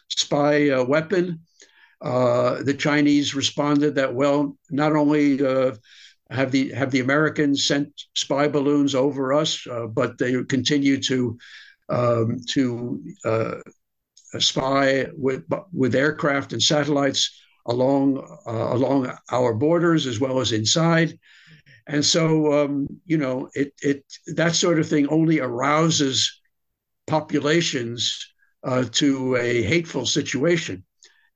spy 0.09 0.71
uh, 0.71 0.85
weapon, 0.85 1.41
uh, 2.03 2.63
the 2.63 2.75
Chinese 2.75 3.35
responded 3.35 3.95
that 3.95 4.15
well, 4.15 4.57
not 4.71 4.93
only 4.97 5.45
uh, 5.45 5.73
have 6.31 6.51
the 6.51 6.71
have 6.71 6.91
the 6.91 7.01
Americans 7.01 7.67
sent 7.67 7.89
spy 8.15 8.49
balloons 8.49 8.95
over 8.95 9.33
us, 9.33 9.67
uh, 9.67 9.87
but 9.87 10.19
they 10.19 10.43
continue 10.45 11.01
to 11.03 11.39
um, 11.89 12.39
to 12.51 13.03
uh, 13.25 13.57
spy 14.39 15.07
with 15.17 15.45
with 15.73 15.95
aircraft 15.95 16.53
and 16.53 16.63
satellites 16.63 17.41
along 17.67 18.19
uh, 18.47 18.75
along 18.75 19.13
our 19.31 19.55
borders 19.55 20.07
as 20.07 20.21
well 20.21 20.41
as 20.41 20.53
inside. 20.53 21.19
And 21.91 22.05
so, 22.05 22.53
um, 22.53 22.87
you 23.05 23.19
know, 23.19 23.51
it 23.55 23.73
it 23.83 24.05
that 24.37 24.55
sort 24.55 24.79
of 24.79 24.89
thing 24.89 25.09
only 25.09 25.41
arouses 25.41 26.41
populations 27.09 28.33
uh, 28.63 28.85
to 28.93 29.35
a 29.35 29.63
hateful 29.63 30.07
situation, 30.07 30.85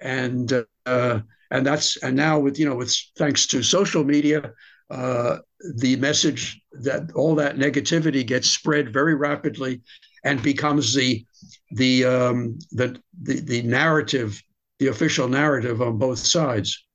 and 0.01 0.65
uh, 0.87 1.21
and 1.51 1.67
that's 1.67 1.97
and 2.05 2.17
now 2.17 2.39
with 2.39 2.57
you 2.57 2.67
know 2.69 2.77
with 2.77 2.95
thanks 3.19 3.49
to 3.49 3.65
social 3.65 4.05
media, 4.05 4.53
uh, 4.91 5.39
the 5.75 5.97
message 5.97 6.63
that 6.83 7.11
all 7.17 7.35
that 7.35 7.57
negativity 7.57 8.25
gets 8.25 8.49
spread 8.49 8.93
very 8.93 9.17
rapidly 9.17 9.83
and 10.23 10.41
becomes 10.41 10.95
the 10.95 11.27
the 11.73 12.05
um, 12.05 12.57
the, 12.71 12.97
the 13.23 13.41
the 13.41 13.63
narrative, 13.63 14.41
the 14.79 14.87
official 14.87 15.27
narrative 15.27 15.83
on 15.83 15.99
both 15.99 16.21
sides. 16.21 16.87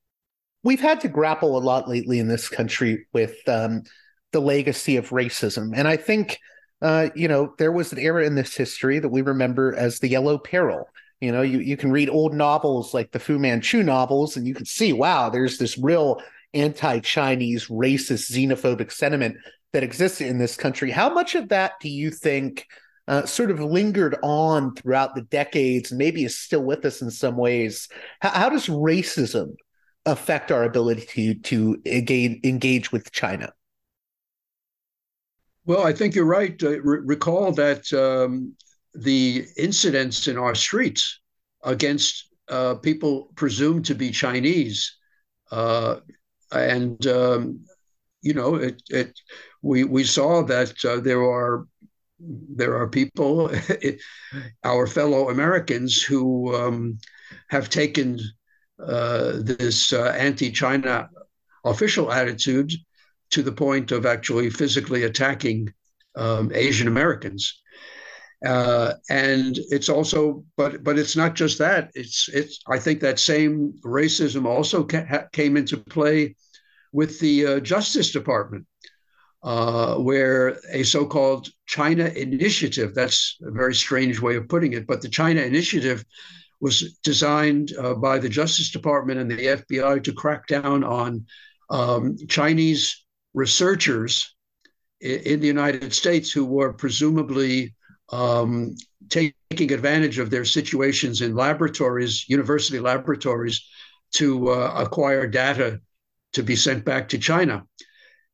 We've 0.63 0.79
had 0.79 1.01
to 1.01 1.07
grapple 1.07 1.57
a 1.57 1.59
lot 1.59 1.87
lately 1.87 2.19
in 2.19 2.27
this 2.27 2.49
country 2.49 3.07
with 3.13 3.35
um, 3.47 3.83
the 4.31 4.41
legacy 4.41 4.97
of 4.97 5.09
racism, 5.09 5.71
and 5.75 5.87
I 5.87 5.95
think 5.97 6.39
uh, 6.81 7.09
you 7.15 7.27
know 7.27 7.53
there 7.57 7.71
was 7.71 7.91
an 7.91 7.99
era 7.99 8.25
in 8.25 8.35
this 8.35 8.55
history 8.55 8.99
that 8.99 9.09
we 9.09 9.21
remember 9.21 9.75
as 9.75 9.99
the 9.99 10.09
Yellow 10.09 10.37
Peril. 10.37 10.89
You 11.21 11.31
know, 11.31 11.41
you 11.41 11.59
you 11.59 11.77
can 11.77 11.91
read 11.91 12.09
old 12.09 12.33
novels 12.33 12.93
like 12.93 13.11
the 13.11 13.19
Fu 13.19 13.39
Manchu 13.39 13.83
novels, 13.83 14.37
and 14.37 14.47
you 14.47 14.53
can 14.53 14.65
see, 14.65 14.93
wow, 14.93 15.29
there's 15.29 15.57
this 15.57 15.77
real 15.77 16.21
anti-Chinese, 16.53 17.67
racist, 17.67 18.31
xenophobic 18.31 18.91
sentiment 18.91 19.37
that 19.71 19.83
exists 19.83 20.19
in 20.19 20.39
this 20.39 20.55
country. 20.55 20.89
How 20.89 21.13
much 21.13 21.35
of 21.35 21.49
that 21.49 21.73
do 21.79 21.89
you 21.89 22.09
think 22.09 22.65
uh, 23.09 23.25
sort 23.25 23.49
of 23.49 23.59
lingered 23.59 24.15
on 24.21 24.75
throughout 24.75 25.15
the 25.15 25.23
decades, 25.23 25.91
and 25.91 25.97
maybe 25.97 26.23
is 26.23 26.37
still 26.37 26.63
with 26.63 26.85
us 26.85 27.01
in 27.01 27.09
some 27.09 27.35
ways. 27.35 27.89
How, 28.21 28.29
how 28.29 28.49
does 28.49 28.67
racism 28.67 29.55
affect 30.05 30.51
our 30.51 30.63
ability 30.63 31.05
to 31.05 31.33
to 31.35 31.81
engage, 31.85 32.39
engage 32.43 32.91
with 32.91 33.11
China? 33.11 33.53
Well, 35.65 35.85
I 35.85 35.93
think 35.93 36.15
you're 36.15 36.25
right. 36.25 36.61
Uh, 36.61 36.81
re- 36.81 37.01
recall 37.03 37.51
that 37.51 37.91
um, 37.93 38.55
the 38.93 39.45
incidents 39.57 40.27
in 40.27 40.37
our 40.37 40.55
streets 40.55 41.19
against 41.63 42.29
uh, 42.47 42.75
people 42.75 43.31
presumed 43.35 43.85
to 43.85 43.95
be 43.95 44.09
Chinese, 44.09 44.97
uh, 45.51 45.97
and 46.51 47.05
um, 47.05 47.63
you 48.21 48.33
know, 48.33 48.55
it, 48.55 48.81
it, 48.89 49.19
we 49.61 49.83
we 49.83 50.03
saw 50.03 50.41
that 50.43 50.73
uh, 50.83 50.99
there 50.99 51.21
are 51.21 51.67
there 52.19 52.75
are 52.75 52.87
people, 52.87 53.51
our 54.63 54.87
fellow 54.87 55.29
Americans, 55.29 56.01
who 56.01 56.55
um, 56.55 56.99
have 57.49 57.69
taken 57.69 58.19
this 58.87 59.93
uh, 59.93 60.15
anti 60.17 60.51
China 60.51 61.09
official 61.65 62.11
attitude 62.11 62.71
to 63.31 63.43
the 63.43 63.51
point 63.51 63.91
of 63.91 64.05
actually 64.05 64.49
physically 64.49 65.03
attacking 65.03 65.71
um, 66.15 66.51
Asian 66.53 66.87
Americans. 66.87 67.61
Uh, 68.45 68.93
and 69.09 69.59
it's 69.69 69.89
also, 69.89 70.45
but 70.55 70.81
but 70.83 70.97
it's 70.97 71.17
not 71.17 71.35
just 71.35 71.57
that. 71.57 71.91
It's 71.93 72.29
it's. 72.29 72.61
I 72.67 72.79
think 72.79 73.01
that 73.01 73.19
same 73.19 73.73
racism 73.83 74.45
also 74.45 74.85
ca- 74.85 75.27
came 75.33 75.57
into 75.57 75.77
play 75.77 76.35
with 76.93 77.19
the 77.19 77.45
uh, 77.45 77.59
Justice 77.59 78.11
Department 78.11 78.65
uh, 79.43 79.95
where 79.95 80.57
a 80.71 80.83
so 80.83 81.05
called 81.05 81.49
China 81.65 82.05
Initiative, 82.05 82.93
that's 82.93 83.37
a 83.41 83.51
very 83.51 83.75
strange 83.75 84.19
way 84.19 84.35
of 84.35 84.47
putting 84.49 84.73
it, 84.73 84.87
but 84.87 85.01
the 85.01 85.09
China 85.09 85.41
Initiative 85.41 86.03
was 86.61 86.97
designed 87.03 87.73
uh, 87.77 87.93
by 87.95 88.19
the 88.19 88.29
Justice 88.29 88.71
Department 88.71 89.19
and 89.19 89.31
the 89.31 89.37
FBI 89.37 90.03
to 90.03 90.13
crack 90.13 90.47
down 90.47 90.83
on 90.83 91.25
um, 91.69 92.17
Chinese 92.27 93.05
researchers 93.33 94.35
in, 94.99 95.39
the 95.39 95.47
United 95.47 95.93
States 95.93 96.31
who 96.31 96.45
were 96.45 96.73
presumably 96.73 97.73
um, 98.11 98.75
taking 99.09 99.33
advantage 99.71 100.19
of 100.19 100.29
their 100.29 100.45
situations 100.45 101.21
in 101.21 101.35
laboratories, 101.35 102.27
university 102.27 102.79
laboratories, 102.79 103.65
to 104.15 104.49
uh, 104.49 104.73
acquire 104.75 105.27
data 105.27 105.79
to 106.33 106.43
be 106.43 106.55
sent 106.55 106.83
back 106.83 107.09
to 107.09 107.17
China. 107.17 107.63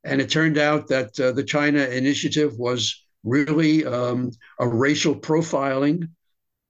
And 0.04 0.22
it 0.22 0.30
turned 0.30 0.58
out 0.58 0.88
that 0.88 1.20
uh, 1.20 1.32
the 1.32 1.44
China 1.44 1.80
initiative 1.80 2.58
was 2.58 3.06
really 3.24 3.86
um, 3.86 4.32
a 4.60 4.68
racial 4.68 5.16
profiling 5.16 6.10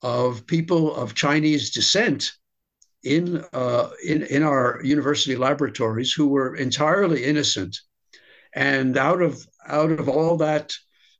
of 0.05 0.45
people 0.45 0.95
of 0.95 1.15
Chinese 1.15 1.71
descent 1.71 2.31
in, 3.01 3.43
uh, 3.53 3.89
in, 4.05 4.21
in 4.21 4.43
our 4.43 4.79
university 4.83 5.35
laboratories 5.35 6.13
who 6.13 6.27
were 6.27 6.55
entirely 6.55 7.23
innocent. 7.23 7.75
And 8.53 8.97
out 8.97 9.23
of, 9.23 9.43
out 9.67 9.91
of 9.91 10.07
all 10.07 10.37
that 10.37 10.73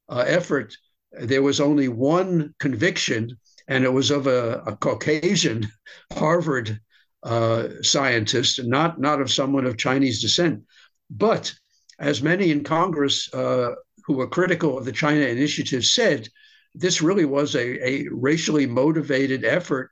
uh, 0.08 0.26
effort, 0.28 0.78
there 1.20 1.42
was 1.42 1.60
only 1.60 1.88
one 1.88 2.54
conviction, 2.60 3.36
and 3.68 3.84
it 3.84 3.92
was 3.92 4.12
of 4.12 4.28
a, 4.28 4.62
a 4.68 4.76
Caucasian 4.76 5.68
Harvard 6.14 6.80
uh, 7.24 7.70
scientist, 7.82 8.64
not, 8.66 9.02
not 9.02 9.20
of 9.20 9.32
someone 9.32 9.66
of 9.66 9.78
Chinese 9.78 10.22
descent. 10.22 10.62
But 11.10 11.52
as 11.98 12.22
many 12.22 12.52
in 12.52 12.64
Congress 12.64 13.34
uh, 13.34 13.72
who 14.06 14.14
were 14.14 14.28
critical 14.28 14.78
of 14.78 14.86
the 14.86 14.92
China 14.92 15.26
initiative 15.26 15.84
said, 15.86 16.30
this 16.76 17.02
really 17.02 17.26
was 17.26 17.56
a, 17.56 17.88
a 17.88 18.08
racially 18.12 18.66
motivated 18.66 19.44
effort, 19.46 19.92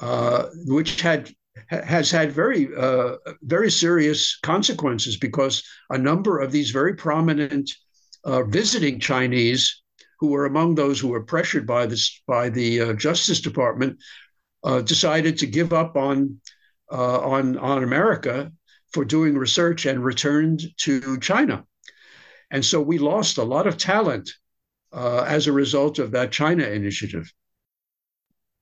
uh, 0.00 0.46
which 0.66 1.00
had 1.00 1.30
has 1.68 2.10
had 2.10 2.32
very 2.32 2.68
uh, 2.76 3.16
very 3.42 3.70
serious 3.70 4.38
consequences 4.42 5.16
because 5.16 5.62
a 5.90 5.98
number 5.98 6.38
of 6.38 6.52
these 6.52 6.70
very 6.70 6.94
prominent 6.94 7.70
uh, 8.24 8.42
visiting 8.44 9.00
Chinese 9.00 9.82
who 10.20 10.28
were 10.28 10.46
among 10.46 10.74
those 10.74 11.00
who 11.00 11.08
were 11.08 11.24
pressured 11.24 11.66
by 11.66 11.86
this 11.86 12.22
by 12.26 12.48
the 12.48 12.80
uh, 12.80 12.92
Justice 12.94 13.40
Department 13.40 13.98
uh, 14.64 14.80
decided 14.80 15.38
to 15.38 15.46
give 15.46 15.72
up 15.72 15.96
on 15.96 16.40
on 16.90 17.56
on 17.58 17.82
America 17.82 18.52
for 18.92 19.04
doing 19.04 19.38
research 19.38 19.86
and 19.86 20.04
returned 20.04 20.62
to 20.76 21.18
China. 21.20 21.64
And 22.50 22.64
so 22.64 22.80
we 22.80 22.98
lost 22.98 23.38
a 23.38 23.44
lot 23.44 23.68
of 23.68 23.78
talent 23.78 24.30
uh, 24.92 25.24
as 25.26 25.46
a 25.46 25.52
result 25.52 25.98
of 25.98 26.10
that 26.12 26.32
China 26.32 26.64
initiative. 26.64 27.32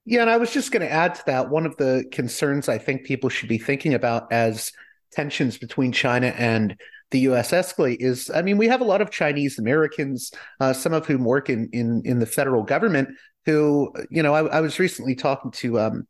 Yeah, 0.05 0.21
and 0.21 0.29
I 0.29 0.37
was 0.37 0.51
just 0.51 0.71
going 0.71 0.81
to 0.81 0.91
add 0.91 1.15
to 1.15 1.23
that. 1.27 1.49
One 1.49 1.65
of 1.65 1.77
the 1.77 2.05
concerns 2.11 2.67
I 2.67 2.77
think 2.77 3.05
people 3.05 3.29
should 3.29 3.49
be 3.49 3.57
thinking 3.57 3.93
about 3.93 4.31
as 4.31 4.71
tensions 5.11 5.57
between 5.57 5.91
China 5.91 6.27
and 6.27 6.75
the 7.11 7.19
U.S. 7.21 7.51
escalate 7.51 7.97
is, 7.99 8.29
I 8.33 8.41
mean, 8.41 8.57
we 8.57 8.67
have 8.67 8.81
a 8.81 8.85
lot 8.85 9.01
of 9.01 9.11
Chinese 9.11 9.59
Americans, 9.59 10.31
uh, 10.59 10.73
some 10.73 10.93
of 10.93 11.05
whom 11.05 11.25
work 11.25 11.49
in 11.49 11.69
in 11.73 12.01
in 12.05 12.19
the 12.19 12.25
federal 12.25 12.63
government. 12.63 13.09
Who, 13.45 13.93
you 14.09 14.21
know, 14.21 14.33
I, 14.33 14.45
I 14.45 14.61
was 14.61 14.79
recently 14.79 15.15
talking 15.15 15.51
to 15.51 15.79
um, 15.79 16.07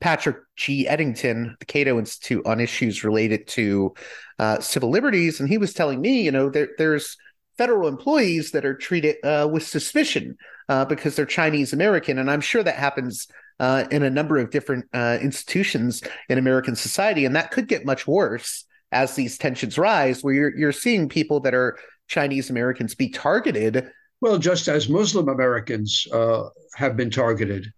Patrick 0.00 0.38
G. 0.56 0.88
Eddington, 0.88 1.56
the 1.60 1.66
Cato 1.66 1.98
Institute, 1.98 2.44
on 2.46 2.58
issues 2.58 3.04
related 3.04 3.46
to 3.48 3.94
uh, 4.38 4.60
civil 4.60 4.90
liberties, 4.90 5.40
and 5.40 5.48
he 5.48 5.58
was 5.58 5.72
telling 5.74 6.00
me, 6.00 6.22
you 6.22 6.32
know, 6.32 6.50
there, 6.50 6.68
there's 6.78 7.16
federal 7.60 7.88
employees 7.88 8.52
that 8.52 8.64
are 8.64 8.74
treated 8.74 9.16
uh, 9.22 9.46
with 9.52 9.62
suspicion 9.62 10.34
uh, 10.70 10.82
because 10.86 11.14
they're 11.14 11.26
Chinese 11.26 11.74
American, 11.74 12.16
and 12.16 12.30
I'm 12.30 12.40
sure 12.40 12.62
that 12.62 12.76
happens 12.76 13.28
uh, 13.58 13.84
in 13.90 14.02
a 14.02 14.08
number 14.08 14.38
of 14.38 14.50
different 14.50 14.86
uh, 14.94 15.18
institutions 15.20 16.02
in 16.30 16.38
American 16.38 16.74
society, 16.74 17.26
and 17.26 17.36
that 17.36 17.50
could 17.50 17.68
get 17.68 17.84
much 17.84 18.06
worse 18.06 18.64
as 18.92 19.14
these 19.14 19.36
tensions 19.36 19.76
rise, 19.76 20.24
where 20.24 20.32
you're 20.32 20.56
you're 20.56 20.72
seeing 20.72 21.06
people 21.06 21.38
that 21.40 21.52
are 21.52 21.78
Chinese 22.08 22.48
Americans 22.48 22.94
be 22.94 23.10
targeted. 23.10 23.90
Well, 24.22 24.38
just 24.38 24.66
as 24.66 24.88
Muslim 24.88 25.28
Americans 25.28 26.06
uh, 26.14 26.44
have 26.76 26.96
been 26.96 27.10
targeted. 27.10 27.70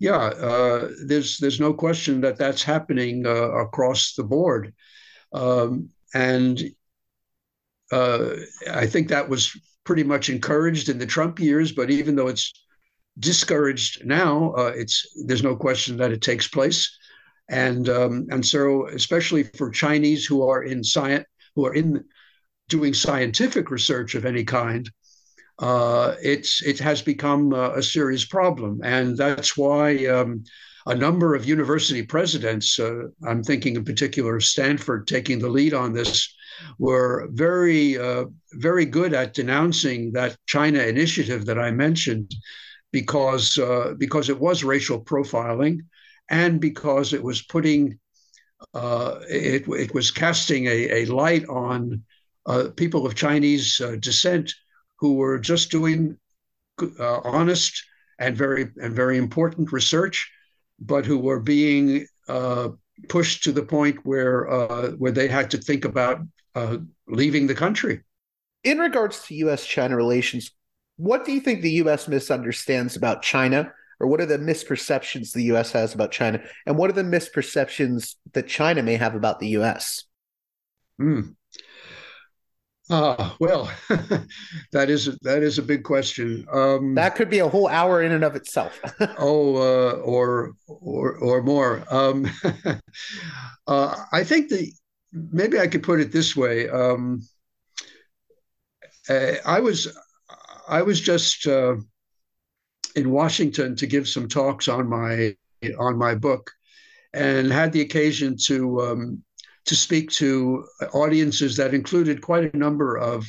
Yeah, 0.00 0.16
uh, 0.16 0.88
there's 1.06 1.38
there's 1.38 1.60
no 1.60 1.72
question 1.72 2.20
that 2.22 2.38
that's 2.38 2.64
happening 2.64 3.24
across 3.24 4.14
the 4.14 4.24
board, 4.24 4.74
um, 5.32 5.90
and 6.12 6.60
uh, 7.92 8.30
I 8.70 8.86
think 8.86 9.08
that 9.08 9.28
was 9.28 9.56
pretty 9.84 10.04
much 10.04 10.28
encouraged 10.28 10.88
in 10.88 10.98
the 10.98 11.06
Trump 11.06 11.40
years. 11.40 11.72
But 11.72 11.90
even 11.90 12.16
though 12.16 12.28
it's 12.28 12.52
discouraged 13.18 14.04
now, 14.04 14.52
uh, 14.52 14.72
it's 14.74 15.06
there's 15.26 15.42
no 15.42 15.56
question 15.56 15.96
that 15.98 16.12
it 16.12 16.22
takes 16.22 16.48
place, 16.48 16.96
and 17.48 17.88
um, 17.88 18.26
and 18.30 18.44
so 18.44 18.86
especially 18.88 19.44
for 19.44 19.70
Chinese 19.70 20.24
who 20.26 20.48
are 20.48 20.62
in 20.62 20.84
science 20.84 21.24
who 21.54 21.66
are 21.66 21.74
in 21.74 22.04
doing 22.68 22.92
scientific 22.92 23.70
research 23.70 24.14
of 24.14 24.26
any 24.26 24.44
kind, 24.44 24.90
uh, 25.58 26.14
it's 26.22 26.62
it 26.62 26.78
has 26.78 27.02
become 27.02 27.52
a, 27.52 27.72
a, 27.76 27.82
serious 27.82 28.24
problem, 28.24 28.80
and 28.84 29.16
that's 29.16 29.56
why 29.56 30.06
um, 30.06 30.44
a 30.88 30.94
number 30.94 31.34
of 31.34 31.44
university 31.44 32.02
presidents, 32.02 32.80
uh, 32.80 33.08
I'm 33.26 33.42
thinking 33.44 33.76
in 33.76 33.84
particular 33.84 34.36
of 34.36 34.44
Stanford, 34.44 35.06
taking 35.06 35.38
the 35.38 35.48
lead 35.48 35.74
on 35.74 35.92
this, 35.92 36.34
were 36.78 37.28
very 37.32 37.98
uh, 37.98 38.24
very 38.54 38.86
good 38.86 39.12
at 39.12 39.34
denouncing 39.34 40.12
that 40.12 40.36
China 40.46 40.80
initiative 40.80 41.44
that 41.44 41.58
I 41.58 41.70
mentioned, 41.70 42.34
because 42.90 43.58
uh, 43.58 43.94
because 43.98 44.28
it 44.28 44.40
was 44.40 44.64
racial 44.64 45.00
profiling, 45.04 45.80
and 46.30 46.60
because 46.60 47.12
it 47.12 47.22
was 47.22 47.42
putting 47.42 47.98
uh, 48.74 49.20
it, 49.28 49.68
it 49.68 49.94
was 49.94 50.10
casting 50.10 50.66
a, 50.66 51.02
a 51.02 51.04
light 51.06 51.46
on 51.48 52.02
uh, 52.46 52.68
people 52.76 53.06
of 53.06 53.14
Chinese 53.14 53.80
uh, 53.80 53.96
descent 54.00 54.54
who 54.96 55.14
were 55.14 55.38
just 55.38 55.70
doing 55.70 56.16
honest 57.24 57.84
and 58.18 58.36
very 58.36 58.70
and 58.82 58.94
very 58.94 59.18
important 59.18 59.70
research, 59.70 60.28
but 60.80 61.06
who 61.06 61.18
were 61.18 61.40
being 61.40 62.06
uh, 62.28 62.68
pushed 63.08 63.44
to 63.44 63.52
the 63.52 63.62
point 63.62 63.98
where 64.04 64.48
uh, 64.50 64.90
where 64.92 65.12
they 65.12 65.28
had 65.28 65.50
to 65.50 65.58
think 65.58 65.84
about 65.84 66.20
leaving 67.06 67.46
the 67.46 67.54
country. 67.54 68.00
In 68.64 68.78
regards 68.78 69.22
to 69.26 69.34
U.S.-China 69.34 69.96
relations, 69.96 70.50
what 70.96 71.24
do 71.24 71.32
you 71.32 71.40
think 71.40 71.62
the 71.62 71.70
U.S. 71.82 72.08
misunderstands 72.08 72.96
about 72.96 73.22
China? 73.22 73.72
or 74.00 74.06
what 74.06 74.20
are 74.20 74.26
the 74.26 74.38
misperceptions 74.38 75.32
the 75.32 75.44
US 75.44 75.72
has 75.72 75.94
about 75.94 76.12
China? 76.12 76.40
And 76.66 76.76
what 76.76 76.90
are 76.90 76.94
the 76.94 77.02
misperceptions 77.02 78.16
that 78.32 78.46
China 78.46 78.82
may 78.82 78.96
have 78.96 79.14
about 79.14 79.40
the 79.40 79.48
US? 79.48 80.04
Hmm. 80.98 81.20
Uh, 82.90 83.34
well, 83.38 83.70
that 84.72 84.88
is 84.88 85.16
that 85.22 85.42
is 85.42 85.58
a 85.58 85.62
big 85.62 85.84
question. 85.84 86.46
Um, 86.50 86.94
that 86.94 87.16
could 87.16 87.28
be 87.28 87.40
a 87.40 87.48
whole 87.48 87.68
hour 87.68 88.02
in 88.02 88.12
and 88.12 88.24
of 88.24 88.34
itself. 88.34 88.80
oh, 89.18 89.56
uh, 89.56 89.92
or 89.96 90.54
or 90.66 91.16
or 91.16 91.42
more. 91.42 91.84
Um, 91.90 92.30
uh, 93.66 93.96
I 94.12 94.24
think 94.24 94.48
the 94.48 94.72
maybe 95.12 95.58
I 95.58 95.66
could 95.66 95.82
put 95.82 96.00
it 96.00 96.12
this 96.12 96.34
way. 96.34 96.68
Um, 96.68 97.20
uh, 99.08 99.34
I 99.44 99.60
was 99.60 99.94
I 100.66 100.82
was 100.82 101.00
just 101.00 101.46
uh, 101.46 101.76
in 102.96 103.10
Washington 103.10 103.76
to 103.76 103.86
give 103.86 104.08
some 104.08 104.28
talks 104.28 104.66
on 104.66 104.88
my 104.88 105.36
on 105.78 105.98
my 105.98 106.14
book, 106.14 106.50
and 107.12 107.52
had 107.52 107.72
the 107.72 107.82
occasion 107.82 108.36
to 108.46 108.80
um, 108.80 109.22
to 109.68 109.76
speak 109.76 110.10
to 110.10 110.66
audiences 110.92 111.56
that 111.56 111.74
included 111.74 112.22
quite 112.22 112.52
a 112.52 112.56
number 112.56 112.96
of 112.96 113.26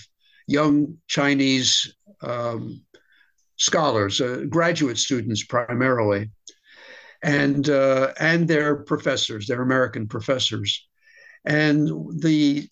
young 0.47 0.97
Chinese 1.07 1.93
um, 2.21 2.81
scholars, 3.57 4.21
uh, 4.21 4.45
graduate 4.49 4.97
students 4.97 5.43
primarily, 5.43 6.31
and 7.21 7.69
uh, 7.69 8.13
and 8.19 8.47
their 8.47 8.77
professors, 8.77 9.47
their 9.47 9.61
American 9.61 10.07
professors, 10.07 10.87
and 11.45 11.87
the 12.21 12.67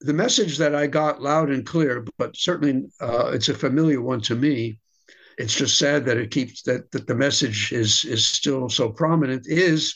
the 0.00 0.12
message 0.12 0.58
that 0.58 0.74
I 0.74 0.86
got 0.86 1.22
loud 1.22 1.50
and 1.50 1.64
clear, 1.64 2.04
but 2.18 2.36
certainly 2.36 2.86
uh, 3.00 3.30
it's 3.32 3.48
a 3.48 3.54
familiar 3.54 4.02
one 4.02 4.20
to 4.22 4.34
me, 4.34 4.78
it's 5.38 5.54
just 5.54 5.78
sad 5.78 6.04
that 6.06 6.16
it 6.16 6.30
keeps 6.30 6.62
that 6.62 6.90
that 6.92 7.06
the 7.06 7.14
message 7.14 7.72
is 7.72 8.04
is 8.04 8.26
still 8.26 8.68
so 8.68 8.90
prominent 8.90 9.46
is 9.46 9.94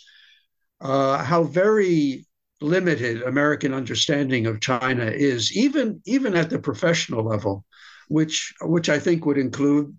uh, 0.81 1.23
how 1.25 1.45
very 1.45 2.27
limited 2.61 3.23
American 3.23 3.73
understanding 3.73 4.47
of 4.47 4.61
China 4.61 5.05
is, 5.05 5.57
even 5.57 6.01
even 6.07 6.35
at 6.35 6.51
the 6.51 6.59
professional 6.59 7.25
level, 7.25 7.65
which 8.09 8.53
which 8.63 8.89
I 8.89 8.99
think 8.99 9.25
would 9.25 9.39
include 9.39 9.97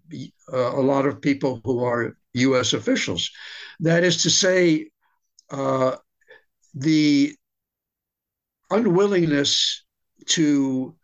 uh, 0.51 0.57
a 0.77 0.81
lot 0.81 1.05
of 1.05 1.21
people 1.21 1.61
who 1.63 1.83
are 1.83 2.15
U.S. 2.33 2.73
officials. 2.73 3.29
That 3.79 4.03
is 4.03 4.23
to 4.23 4.29
say, 4.29 4.89
uh, 5.49 5.95
the 6.73 7.35
unwillingness 8.69 9.83
to 10.27 10.95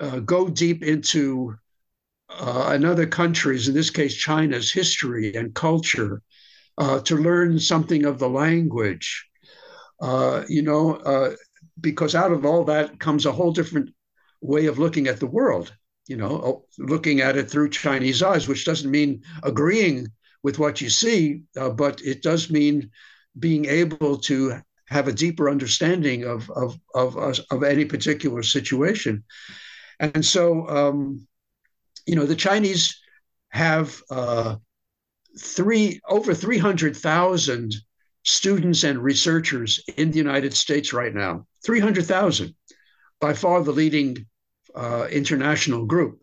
uh, 0.00 0.20
go 0.20 0.48
deep 0.48 0.82
into 0.84 1.54
uh, 2.28 2.66
another 2.68 3.06
country's, 3.06 3.68
in 3.68 3.74
this 3.74 3.90
case 3.90 4.14
China's, 4.14 4.70
history 4.70 5.34
and 5.34 5.54
culture, 5.54 6.22
uh, 6.76 7.00
to 7.00 7.16
learn 7.16 7.58
something 7.58 8.04
of 8.04 8.18
the 8.18 8.28
language. 8.28 9.27
Uh, 10.00 10.44
you 10.48 10.62
know, 10.62 10.96
uh, 10.96 11.34
because 11.80 12.14
out 12.14 12.32
of 12.32 12.44
all 12.44 12.64
that 12.64 13.00
comes 13.00 13.26
a 13.26 13.32
whole 13.32 13.52
different 13.52 13.90
way 14.40 14.66
of 14.66 14.78
looking 14.78 15.06
at 15.08 15.20
the 15.20 15.26
world. 15.26 15.72
You 16.06 16.16
know, 16.16 16.30
oh, 16.30 16.64
looking 16.78 17.20
at 17.20 17.36
it 17.36 17.50
through 17.50 17.70
Chinese 17.70 18.22
eyes, 18.22 18.48
which 18.48 18.64
doesn't 18.64 18.90
mean 18.90 19.22
agreeing 19.42 20.08
with 20.42 20.58
what 20.58 20.80
you 20.80 20.88
see, 20.88 21.42
uh, 21.56 21.70
but 21.70 22.00
it 22.02 22.22
does 22.22 22.50
mean 22.50 22.90
being 23.38 23.66
able 23.66 24.16
to 24.18 24.60
have 24.86 25.06
a 25.06 25.12
deeper 25.12 25.50
understanding 25.50 26.24
of 26.24 26.50
of 26.50 26.78
of, 26.94 27.40
of 27.50 27.62
any 27.62 27.84
particular 27.84 28.42
situation. 28.42 29.22
And 30.00 30.24
so, 30.24 30.66
um, 30.68 31.26
you 32.06 32.14
know, 32.14 32.24
the 32.24 32.36
Chinese 32.36 32.98
have 33.50 34.00
uh, 34.10 34.56
three 35.38 36.00
over 36.08 36.34
300,000 36.34 37.74
students 38.28 38.84
and 38.84 39.02
researchers 39.02 39.82
in 39.96 40.10
the 40.10 40.18
United 40.18 40.54
States 40.54 40.92
right 40.92 41.14
now. 41.14 41.46
300,000, 41.64 42.54
by 43.20 43.32
far 43.32 43.62
the 43.62 43.72
leading 43.72 44.26
uh, 44.74 45.08
international 45.10 45.86
group. 45.86 46.20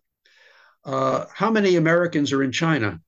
Uh, 0.84 1.24
how 1.34 1.50
many 1.50 1.74
Americans 1.76 2.32
are 2.32 2.44
in 2.44 2.52
China? 2.52 3.00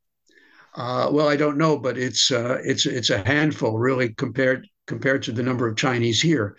Uh, 0.75 1.09
well, 1.13 1.29
I 1.29 1.37
don't 1.37 1.59
know, 1.59 1.79
but 1.79 1.97
it's 1.97 2.31
uh, 2.31 2.59
it's 2.63 2.87
it's 2.87 3.11
a 3.11 3.25
handful, 3.25 3.79
really, 3.79 4.11
compared 4.15 4.67
compared 4.87 5.23
to 5.23 5.33
the 5.33 5.43
number 5.43 5.69
of 5.69 5.77
Chinese 5.77 6.21
here. 6.21 6.57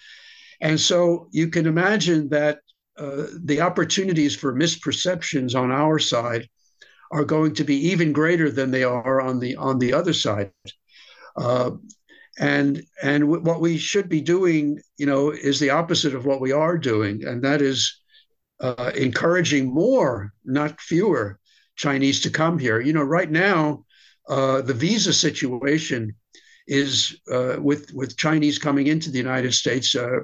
And 0.61 0.79
so 0.79 1.27
you 1.31 1.49
can 1.49 1.65
imagine 1.67 2.29
that 2.29 2.59
uh, 2.97 3.27
the 3.43 3.61
opportunities 3.61 4.35
for 4.35 4.55
misperceptions 4.55 5.55
on 5.55 5.71
our 5.71 5.99
side 5.99 6.47
are 7.11 7.25
going 7.25 7.53
to 7.55 7.63
be 7.63 7.75
even 7.91 8.13
greater 8.13 8.49
than 8.49 8.71
they 8.71 8.83
are 8.83 9.21
on 9.21 9.39
the 9.39 9.57
on 9.57 9.77
the 9.79 9.93
other 9.93 10.13
side. 10.13 10.51
Uh, 11.35 11.71
and 12.39 12.81
and 13.03 13.27
what 13.27 13.59
we 13.59 13.77
should 13.77 14.09
be 14.09 14.21
doing, 14.21 14.79
you 14.97 15.05
know, 15.05 15.29
is 15.31 15.59
the 15.59 15.71
opposite 15.71 16.15
of 16.15 16.25
what 16.25 16.41
we 16.41 16.51
are 16.51 16.77
doing, 16.77 17.25
and 17.25 17.43
that 17.43 17.61
is 17.61 17.99
uh, 18.61 18.91
encouraging 18.95 19.73
more, 19.73 20.33
not 20.45 20.79
fewer, 20.81 21.39
Chinese 21.75 22.21
to 22.21 22.29
come 22.29 22.57
here. 22.57 22.79
You 22.79 22.93
know, 22.93 23.03
right 23.03 23.29
now, 23.29 23.85
uh, 24.29 24.61
the 24.61 24.73
visa 24.73 25.13
situation 25.13 26.15
is 26.67 27.19
uh, 27.31 27.57
with 27.59 27.91
with 27.93 28.17
Chinese 28.17 28.57
coming 28.57 28.87
into 28.87 29.11
the 29.11 29.17
United 29.17 29.53
States 29.53 29.95
uh, 29.95 30.19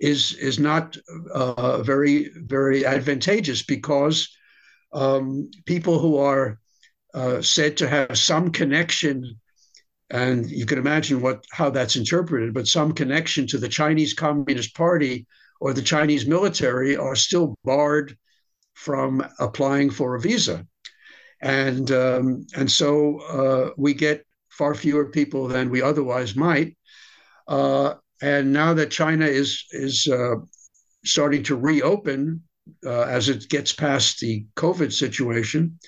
is 0.00 0.34
is 0.34 0.58
not 0.58 0.96
uh, 1.32 1.82
very 1.82 2.30
very 2.34 2.84
advantageous 2.84 3.62
because 3.62 4.28
um, 4.92 5.50
people 5.64 5.98
who 5.98 6.18
are 6.18 6.58
uh, 7.14 7.40
said 7.40 7.76
to 7.78 7.88
have 7.88 8.18
some 8.18 8.52
connection, 8.52 9.40
and 10.10 10.50
you 10.50 10.66
can 10.66 10.78
imagine 10.78 11.20
what 11.20 11.44
how 11.50 11.70
that's 11.70 11.96
interpreted, 11.96 12.54
but 12.54 12.68
some 12.68 12.92
connection 12.92 13.46
to 13.48 13.58
the 13.58 13.68
Chinese 13.68 14.14
Communist 14.14 14.74
Party 14.74 15.26
or 15.60 15.72
the 15.72 15.82
Chinese 15.82 16.26
military 16.26 16.96
are 16.96 17.16
still 17.16 17.56
barred 17.64 18.16
from 18.74 19.26
applying 19.40 19.90
for 19.90 20.14
a 20.14 20.20
visa, 20.20 20.66
and 21.40 21.90
um, 21.90 22.46
and 22.54 22.70
so 22.70 23.18
uh, 23.20 23.70
we 23.76 23.94
get 23.94 24.24
far 24.50 24.74
fewer 24.74 25.06
people 25.06 25.48
than 25.48 25.70
we 25.70 25.82
otherwise 25.82 26.36
might. 26.36 26.76
Uh, 27.48 27.94
and 28.22 28.52
now 28.52 28.74
that 28.74 28.90
China 28.90 29.26
is 29.26 29.64
is 29.72 30.06
uh, 30.08 30.36
starting 31.04 31.42
to 31.44 31.56
reopen 31.56 32.42
uh, 32.84 33.02
as 33.02 33.28
it 33.28 33.48
gets 33.48 33.72
past 33.72 34.20
the 34.20 34.46
COVID 34.56 34.92
situation, 34.92 35.78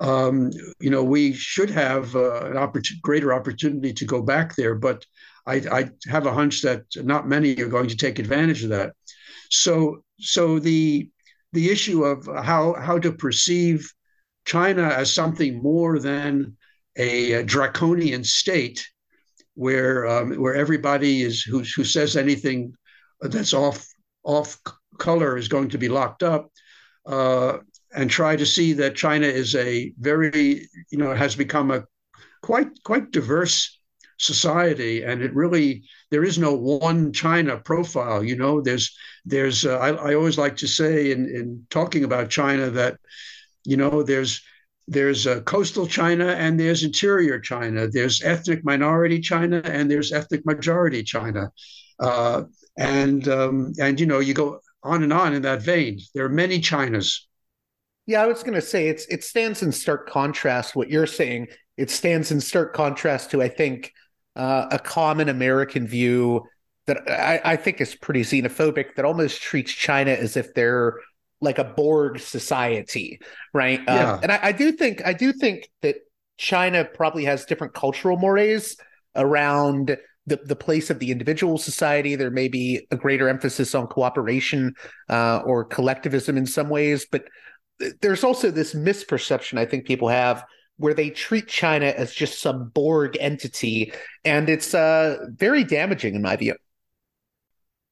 um, 0.00 0.50
you 0.78 0.90
know, 0.90 1.02
we 1.02 1.32
should 1.32 1.70
have 1.70 2.14
uh, 2.14 2.46
an 2.46 2.54
oppor- 2.54 3.00
greater 3.02 3.32
opportunity 3.32 3.92
to 3.92 4.04
go 4.04 4.22
back 4.22 4.54
there. 4.54 4.74
But 4.74 5.04
I, 5.46 5.54
I, 5.54 5.90
have 6.08 6.26
a 6.26 6.32
hunch 6.32 6.62
that 6.62 6.84
not 6.96 7.28
many 7.28 7.56
are 7.62 7.68
going 7.68 7.88
to 7.88 7.96
take 7.96 8.18
advantage 8.18 8.62
of 8.62 8.70
that. 8.70 8.92
So, 9.50 10.02
so 10.18 10.58
the 10.58 11.08
the 11.52 11.70
issue 11.70 12.04
of 12.04 12.26
how 12.26 12.74
how 12.74 12.98
to 12.98 13.12
perceive 13.12 13.90
China 14.44 14.82
as 14.82 15.12
something 15.12 15.62
more 15.62 15.98
than 15.98 16.56
a, 16.96 17.32
a 17.32 17.42
draconian 17.44 18.24
state 18.24 18.86
where 19.54 20.06
um, 20.06 20.34
where 20.34 20.54
everybody 20.54 21.22
is 21.22 21.42
who 21.42 21.60
who 21.74 21.84
says 21.84 22.16
anything 22.16 22.74
that's 23.20 23.54
off 23.54 23.86
off 24.24 24.58
color 24.98 25.36
is 25.36 25.48
going 25.48 25.70
to 25.70 25.78
be 25.78 25.88
locked 25.88 26.22
up, 26.22 26.50
uh, 27.06 27.58
and 27.96 28.10
try 28.10 28.36
to 28.36 28.46
see 28.46 28.74
that 28.74 28.96
China 28.96 29.26
is 29.26 29.54
a 29.56 29.92
very 30.00 30.68
you 30.92 30.98
know 30.98 31.14
has 31.14 31.36
become 31.36 31.70
a 31.72 31.84
quite 32.42 32.68
quite 32.84 33.10
diverse 33.12 33.78
society, 34.18 35.02
and 35.04 35.22
it 35.22 35.34
really 35.34 35.84
there 36.10 36.24
is 36.24 36.38
no 36.38 36.54
one 36.54 37.12
China 37.12 37.58
profile. 37.58 38.24
You 38.24 38.36
know, 38.36 38.60
there's 38.62 38.96
there's 39.26 39.66
uh, 39.66 39.78
I, 39.78 39.90
I 40.12 40.14
always 40.14 40.38
like 40.38 40.56
to 40.58 40.68
say 40.68 41.12
in 41.12 41.26
in 41.28 41.66
talking 41.70 42.04
about 42.04 42.30
China 42.30 42.70
that 42.70 42.98
You 43.64 43.76
know, 43.76 44.02
there's 44.02 44.42
there's 44.88 45.26
uh, 45.26 45.40
coastal 45.42 45.86
China 45.86 46.26
and 46.28 46.58
there's 46.60 46.84
interior 46.84 47.40
China. 47.40 47.88
There's 47.88 48.22
ethnic 48.22 48.64
minority 48.64 49.20
China 49.20 49.60
and 49.64 49.90
there's 49.90 50.12
ethnic 50.12 50.46
majority 50.46 51.02
China. 51.02 51.50
Uh, 51.98 52.44
and 52.78 53.26
um, 53.28 53.72
and 53.80 53.98
you 54.00 54.06
know 54.06 54.20
you 54.20 54.34
go 54.34 54.60
on 54.82 55.02
and 55.02 55.12
on 55.12 55.34
in 55.34 55.42
that 55.42 55.62
vein. 55.62 55.98
There 56.14 56.24
are 56.24 56.28
many 56.30 56.60
Chinas. 56.60 57.25
Yeah, 58.06 58.22
I 58.22 58.26
was 58.26 58.42
going 58.42 58.54
to 58.54 58.62
say 58.62 58.88
it's 58.88 59.06
it 59.06 59.24
stands 59.24 59.62
in 59.62 59.72
stark 59.72 60.08
contrast 60.08 60.76
what 60.76 60.88
you're 60.88 61.06
saying. 61.06 61.48
It 61.76 61.90
stands 61.90 62.30
in 62.30 62.40
stark 62.40 62.72
contrast 62.72 63.32
to 63.32 63.42
I 63.42 63.48
think 63.48 63.92
uh, 64.36 64.66
a 64.70 64.78
common 64.78 65.28
American 65.28 65.86
view 65.86 66.44
that 66.86 66.98
I, 67.10 67.40
I, 67.52 67.56
think 67.56 67.80
is 67.80 67.94
pretty 67.94 68.20
xenophobic 68.20 68.94
that 68.94 69.04
almost 69.04 69.42
treats 69.42 69.72
China 69.72 70.12
as 70.12 70.36
if 70.36 70.54
they're 70.54 71.00
like 71.40 71.58
a 71.58 71.64
Borg 71.64 72.20
society, 72.20 73.18
right? 73.52 73.80
Um, 73.80 73.84
yeah. 73.88 74.12
Um, 74.12 74.20
and 74.22 74.32
I, 74.32 74.38
I 74.42 74.52
do 74.52 74.72
think 74.72 75.04
I 75.04 75.12
do 75.12 75.32
think 75.32 75.68
that 75.82 75.96
China 76.38 76.84
probably 76.84 77.24
has 77.24 77.44
different 77.44 77.74
cultural 77.74 78.18
mores 78.18 78.76
around 79.14 79.96
the, 80.26 80.36
the 80.44 80.56
place 80.56 80.90
of 80.90 80.98
the 80.98 81.10
individual 81.10 81.58
society. 81.58 82.14
There 82.14 82.30
may 82.30 82.48
be 82.48 82.86
a 82.90 82.96
greater 82.96 83.28
emphasis 83.28 83.74
on 83.74 83.86
cooperation 83.86 84.74
uh, 85.08 85.38
or 85.44 85.64
collectivism 85.64 86.36
in 86.36 86.46
some 86.46 86.68
ways, 86.68 87.06
but 87.10 87.24
there's 88.00 88.24
also 88.24 88.50
this 88.50 88.74
misperception 88.74 89.58
I 89.58 89.66
think 89.66 89.86
people 89.86 90.08
have 90.08 90.44
where 90.78 90.94
they 90.94 91.10
treat 91.10 91.48
China 91.48 91.86
as 91.86 92.12
just 92.12 92.40
some 92.40 92.68
Borg 92.74 93.16
entity, 93.18 93.92
and 94.24 94.48
it's 94.48 94.74
uh, 94.74 95.16
very 95.30 95.64
damaging 95.64 96.14
in 96.14 96.22
my 96.22 96.36
view. 96.36 96.54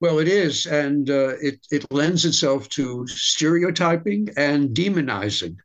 Well, 0.00 0.18
it 0.18 0.28
is, 0.28 0.66
and 0.66 1.08
uh, 1.08 1.36
it 1.40 1.66
it 1.70 1.86
lends 1.90 2.24
itself 2.24 2.68
to 2.70 3.06
stereotyping 3.06 4.28
and 4.36 4.76
demonizing, 4.76 5.56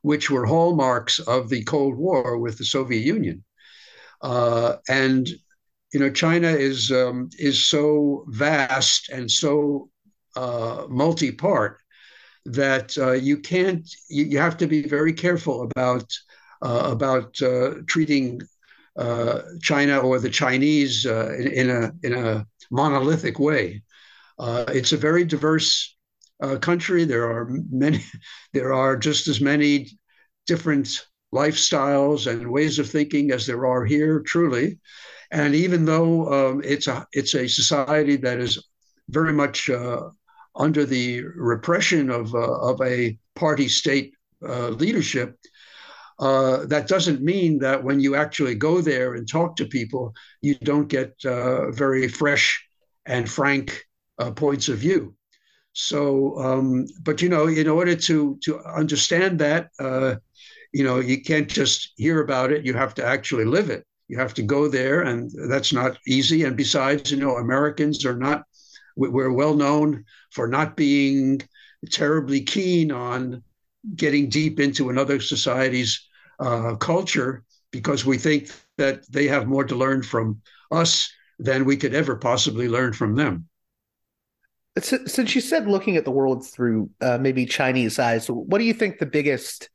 which 0.00 0.30
were 0.30 0.46
hallmarks 0.46 1.18
of 1.18 1.50
the 1.50 1.62
Cold 1.64 1.96
War 1.96 2.38
with 2.38 2.56
the 2.56 2.64
Soviet 2.64 3.04
Union. 3.04 3.44
Uh, 4.22 4.76
and 4.88 5.28
you 5.92 6.00
know, 6.00 6.10
China 6.10 6.48
is 6.48 6.90
um, 6.90 7.28
is 7.38 7.66
so 7.66 8.24
vast 8.28 9.10
and 9.10 9.30
so 9.30 9.90
uh, 10.36 10.86
multi-part 10.88 11.81
that 12.44 12.96
uh, 12.98 13.12
you 13.12 13.38
can't. 13.38 13.88
You, 14.08 14.24
you, 14.24 14.38
have 14.38 14.56
to 14.58 14.66
be 14.66 14.82
very 14.82 15.12
careful 15.12 15.62
about 15.62 16.12
uh, 16.60 16.88
about 16.90 17.40
uh, 17.42 17.74
treating 17.86 18.42
uh, 18.96 19.42
China 19.60 19.98
or 19.98 20.18
the 20.18 20.30
Chinese 20.30 21.06
in, 21.06 21.48
in, 21.48 21.70
a 21.70 21.92
in 22.02 22.12
a 22.14 22.46
monolithic 22.70 23.38
way. 23.38 23.82
it's 24.38 24.92
a 24.92 24.96
very 24.96 25.24
diverse 25.24 25.96
country. 26.60 27.04
There 27.04 27.30
are 27.30 27.48
many. 27.70 28.02
There 28.52 28.72
are 28.72 28.96
just 28.96 29.28
as 29.28 29.40
many 29.40 29.98
different 30.46 31.06
lifestyles 31.34 32.30
and 32.30 32.50
ways 32.50 32.78
of 32.78 32.90
thinking 32.90 33.30
as 33.30 33.46
there 33.46 33.66
are 33.66 33.84
here. 33.84 34.20
Truly, 34.20 34.78
and 35.30 35.54
even 35.54 35.84
though 35.84 36.32
um, 36.32 36.62
it's 36.64 36.88
a 36.88 37.06
it's 37.12 37.34
a 37.34 37.48
society 37.48 38.16
that 38.16 38.38
is 38.38 38.68
very 39.08 39.32
much 39.32 39.70
uh, 39.70 40.10
under 40.54 40.84
the 40.84 41.22
repression 41.36 42.10
of 42.10 42.34
uh, 42.34 42.38
of 42.60 42.80
a 42.82 43.18
party 43.34 43.68
state 43.68 44.14
uh, 44.46 44.68
leadership, 44.68 45.36
uh, 46.18 46.66
that 46.66 46.88
doesn't 46.88 47.22
mean 47.22 47.58
that 47.58 47.82
when 47.82 48.00
you 48.00 48.14
actually 48.14 48.54
go 48.54 48.80
there 48.80 49.14
and 49.14 49.28
talk 49.28 49.56
to 49.56 49.66
people, 49.66 50.14
you 50.40 50.54
don't 50.56 50.88
get 50.88 51.14
uh, 51.24 51.70
very 51.70 52.08
fresh 52.08 52.64
and 53.06 53.30
frank 53.30 53.84
uh, 54.18 54.30
points 54.30 54.68
of 54.68 54.78
view. 54.78 55.14
So, 55.72 56.38
um, 56.38 56.86
but 57.02 57.22
you 57.22 57.28
know, 57.28 57.46
in 57.46 57.68
order 57.68 57.96
to 57.96 58.38
to 58.42 58.60
understand 58.60 59.38
that, 59.38 59.70
you 60.72 60.84
know, 60.84 61.00
you 61.00 61.22
can't 61.22 61.48
just 61.48 61.92
hear 61.96 62.22
about 62.22 62.52
it; 62.52 62.66
you 62.66 62.74
have 62.74 62.94
to 62.94 63.04
actually 63.04 63.44
live 63.44 63.70
it 63.70 63.84
you 64.12 64.18
have 64.18 64.34
to 64.34 64.42
go 64.42 64.68
there, 64.68 65.00
and 65.00 65.30
that's 65.48 65.72
not 65.72 65.96
easy. 66.06 66.44
And 66.44 66.54
besides, 66.54 67.10
you 67.10 67.16
know, 67.16 67.36
Americans 67.36 68.04
are 68.04 68.16
not, 68.16 68.42
we're 68.96 69.32
well 69.32 69.54
known 69.54 70.04
for 70.30 70.46
not 70.48 70.76
being 70.76 71.40
terribly 71.90 72.40
keen 72.42 72.92
on 72.92 73.42
getting 73.96 74.28
deep 74.28 74.60
into 74.60 74.90
another 74.90 75.20
society's 75.20 76.08
uh, 76.38 76.76
culture 76.76 77.44
because 77.70 78.04
we 78.04 78.18
think 78.18 78.50
that 78.78 79.10
they 79.10 79.26
have 79.26 79.46
more 79.46 79.64
to 79.64 79.74
learn 79.74 80.02
from 80.02 80.40
us 80.70 81.12
than 81.38 81.64
we 81.64 81.76
could 81.76 81.94
ever 81.94 82.16
possibly 82.16 82.68
learn 82.68 82.92
from 82.92 83.16
them. 83.16 83.48
Since 84.78 85.34
you 85.34 85.40
said 85.42 85.66
looking 85.66 85.96
at 85.96 86.04
the 86.04 86.10
world 86.10 86.46
through 86.46 86.88
uh, 87.00 87.18
maybe 87.18 87.44
Chinese 87.44 87.98
eyes, 87.98 88.28
what 88.28 88.58
do 88.58 88.64
you 88.64 88.72
think 88.72 88.98
the 88.98 89.06
biggest? 89.06 89.68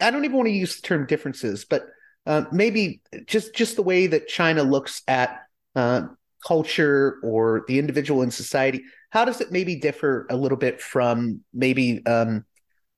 I 0.00 0.10
don't 0.10 0.24
even 0.24 0.36
want 0.36 0.48
to 0.48 0.52
use 0.52 0.76
the 0.76 0.82
term 0.82 1.06
differences, 1.06 1.64
but 1.64 1.86
uh, 2.26 2.44
maybe 2.50 3.02
just 3.26 3.54
just 3.54 3.76
the 3.76 3.82
way 3.82 4.08
that 4.08 4.26
China 4.26 4.64
looks 4.64 5.02
at 5.06 5.42
uh, 5.76 6.08
culture 6.46 7.18
or 7.22 7.64
the 7.68 7.78
individual 7.78 8.22
in 8.22 8.30
society. 8.30 8.82
How 9.10 9.24
does 9.24 9.40
it 9.40 9.52
maybe 9.52 9.76
differ 9.76 10.26
a 10.30 10.36
little 10.36 10.58
bit 10.58 10.80
from 10.80 11.40
maybe 11.52 12.04
um, 12.06 12.44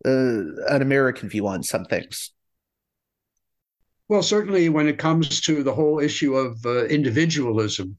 uh, 0.04 0.42
an 0.68 0.82
American 0.82 1.28
view 1.28 1.46
on 1.46 1.62
some 1.62 1.84
things? 1.84 2.32
Well, 4.08 4.22
certainly 4.22 4.68
when 4.68 4.88
it 4.88 4.98
comes 4.98 5.40
to 5.42 5.62
the 5.62 5.72
whole 5.72 5.98
issue 5.98 6.34
of 6.34 6.58
uh, 6.66 6.84
individualism, 6.86 7.96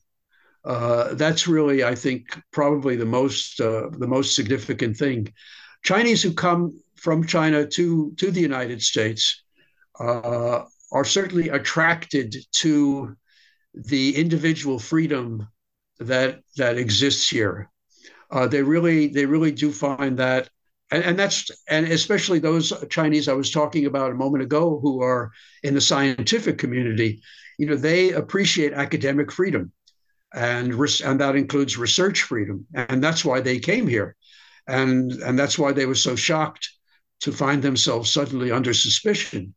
uh, 0.63 1.15
that's 1.15 1.47
really, 1.47 1.83
I 1.83 1.95
think, 1.95 2.39
probably 2.51 2.95
the 2.95 3.05
most 3.05 3.59
uh, 3.59 3.89
the 3.91 4.07
most 4.07 4.35
significant 4.35 4.95
thing. 4.95 5.33
Chinese 5.83 6.21
who 6.21 6.33
come 6.33 6.79
from 6.95 7.25
China 7.25 7.65
to 7.67 8.13
to 8.17 8.31
the 8.31 8.39
United 8.39 8.81
States 8.81 9.43
uh, 9.99 10.63
are 10.91 11.05
certainly 11.05 11.49
attracted 11.49 12.35
to 12.51 13.15
the 13.73 14.15
individual 14.15 14.79
freedom 14.79 15.47
that 15.99 16.41
that 16.57 16.77
exists 16.77 17.29
here. 17.29 17.69
Uh, 18.31 18.47
they 18.47 18.61
really 18.63 19.07
they 19.07 19.25
really 19.25 19.51
do 19.51 19.71
find 19.71 20.17
that, 20.17 20.49
and, 20.91 21.03
and 21.03 21.19
that's 21.19 21.51
and 21.69 21.87
especially 21.87 22.39
those 22.39 22.73
Chinese 22.89 23.27
I 23.27 23.33
was 23.33 23.51
talking 23.51 23.85
about 23.85 24.11
a 24.11 24.15
moment 24.15 24.43
ago 24.43 24.79
who 24.81 25.01
are 25.01 25.31
in 25.63 25.73
the 25.75 25.81
scientific 25.81 26.57
community. 26.57 27.21
You 27.59 27.67
know, 27.67 27.75
they 27.75 28.11
appreciate 28.11 28.73
academic 28.73 29.31
freedom, 29.31 29.71
and 30.33 30.73
res- 30.73 31.01
and 31.01 31.19
that 31.19 31.35
includes 31.35 31.77
research 31.77 32.23
freedom, 32.23 32.65
and 32.73 33.03
that's 33.03 33.23
why 33.25 33.41
they 33.41 33.59
came 33.59 33.87
here, 33.87 34.15
and 34.67 35.11
and 35.11 35.37
that's 35.37 35.59
why 35.59 35.71
they 35.71 35.85
were 35.85 35.95
so 35.95 36.15
shocked 36.15 36.69
to 37.21 37.31
find 37.31 37.61
themselves 37.61 38.11
suddenly 38.11 38.51
under 38.51 38.73
suspicion 38.73 39.53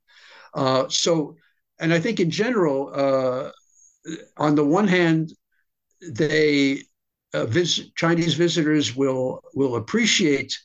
uh, 0.57 0.89
so, 0.89 1.37
and 1.79 1.93
I 1.93 2.01
think 2.01 2.19
in 2.19 2.31
general, 2.31 2.91
uh, 2.93 3.51
on 4.37 4.55
the 4.55 4.65
one 4.65 4.89
hand, 4.89 5.33
they 6.01 6.83
uh, 7.35 7.47
vis- 7.47 7.91
Chinese 7.97 8.35
visitors 8.35 8.95
will 8.95 9.43
will 9.55 9.77
appreciate 9.77 10.57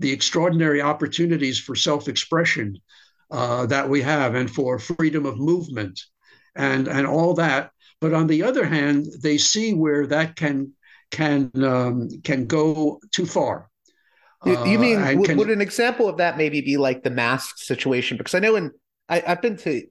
the 0.00 0.12
extraordinary 0.12 0.80
opportunities 0.80 1.58
for 1.60 1.74
self-expression 1.74 2.78
uh, 3.30 3.66
that 3.66 3.88
we 3.88 4.00
have 4.02 4.34
and 4.34 4.50
for 4.50 4.78
freedom 4.78 5.26
of 5.26 5.38
movement 5.38 6.00
and 6.56 6.88
and 6.88 7.06
all 7.06 7.34
that. 7.34 7.70
But 8.00 8.14
on 8.14 8.26
the 8.26 8.42
other 8.42 8.64
hand, 8.64 9.06
they 9.22 9.38
see 9.38 9.74
where 9.74 10.06
that 10.06 10.36
can 10.36 10.72
can 11.10 11.50
um, 11.62 12.08
can 12.24 12.46
go 12.46 13.00
too 13.12 13.26
far. 13.26 13.68
You, 14.46 14.52
you 14.64 14.78
mean 14.78 15.02
uh, 15.02 15.14
would, 15.16 15.26
can, 15.26 15.36
would, 15.36 15.50
an 15.50 15.60
example 15.60 16.08
of 16.08 16.16
that 16.16 16.38
maybe 16.38 16.62
be 16.62 16.78
like 16.78 17.02
the 17.02 17.10
mask 17.10 17.58
situation? 17.58 18.16
Because 18.16 18.34
I 18.34 18.38
know 18.38 18.56
in 18.56 18.70
I, 19.10 19.18
have 19.26 19.42
been 19.42 19.56
to 19.58 19.82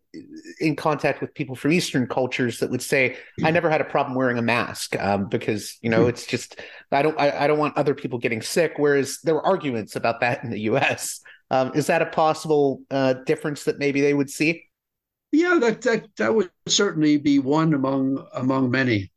in 0.59 0.75
contact 0.77 1.19
with 1.19 1.33
people 1.33 1.55
from 1.55 1.73
Eastern 1.73 2.07
cultures 2.07 2.59
that 2.59 2.71
would 2.71 2.81
say 2.81 3.17
I 3.43 3.51
never 3.51 3.69
had 3.69 3.81
a 3.81 3.85
problem 3.85 4.15
wearing 4.15 4.37
a 4.37 4.41
mask 4.41 4.97
um, 4.97 5.27
because 5.27 5.77
you 5.81 5.89
know 5.89 6.03
hmm. 6.03 6.09
it's 6.09 6.25
just 6.25 6.59
I 6.91 7.01
don't 7.01 7.19
I, 7.19 7.43
I, 7.43 7.47
don't 7.47 7.59
want 7.59 7.77
other 7.77 7.93
people 7.93 8.17
getting 8.17 8.41
sick. 8.41 8.73
Whereas 8.77 9.19
there 9.23 9.35
were 9.35 9.45
arguments 9.45 9.95
about 9.97 10.21
that 10.21 10.43
in 10.43 10.49
the 10.49 10.61
U.S. 10.61 11.19
Um, 11.51 11.71
is 11.75 11.87
that 11.87 12.01
a 12.01 12.05
possible 12.05 12.81
uh, 12.89 13.13
difference 13.25 13.65
that 13.65 13.77
maybe 13.77 14.01
they 14.01 14.13
would 14.13 14.29
see? 14.29 14.63
Yeah, 15.31 15.57
that 15.61 15.81
that 15.81 16.07
that 16.17 16.33
would 16.33 16.49
certainly 16.67 17.17
be 17.17 17.39
one 17.39 17.73
among 17.73 18.25
among 18.33 18.71
many. 18.71 19.11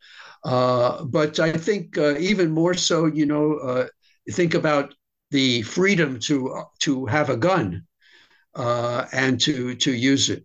Uh, 0.44 1.05
but 1.05 1.38
I 1.38 1.53
think 1.53 1.96
uh, 1.96 2.18
even 2.18 2.50
more 2.50 2.74
so, 2.74 3.07
you 3.07 3.26
know, 3.26 3.55
uh, 3.59 3.86
think 4.32 4.55
about 4.55 4.94
the 5.30 5.62
freedom 5.62 6.18
to 6.20 6.64
to 6.80 7.07
have 7.07 7.30
a 7.30 7.36
gun 7.36 7.86
uh, 8.55 9.07
and 9.12 9.40
to 9.40 9.74
to 9.76 9.92
use 9.92 10.30
it. 10.30 10.44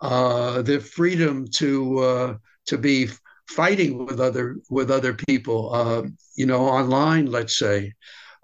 Uh, 0.00 0.62
the 0.62 0.80
freedom 0.80 1.46
to 1.48 1.98
uh, 1.98 2.36
to 2.66 2.78
be 2.78 3.08
fighting 3.48 4.04
with 4.04 4.20
other 4.20 4.56
with 4.68 4.90
other 4.90 5.14
people, 5.14 5.72
uh, 5.72 6.02
you 6.34 6.46
know, 6.46 6.66
online, 6.66 7.26
let's 7.26 7.58
say, 7.58 7.92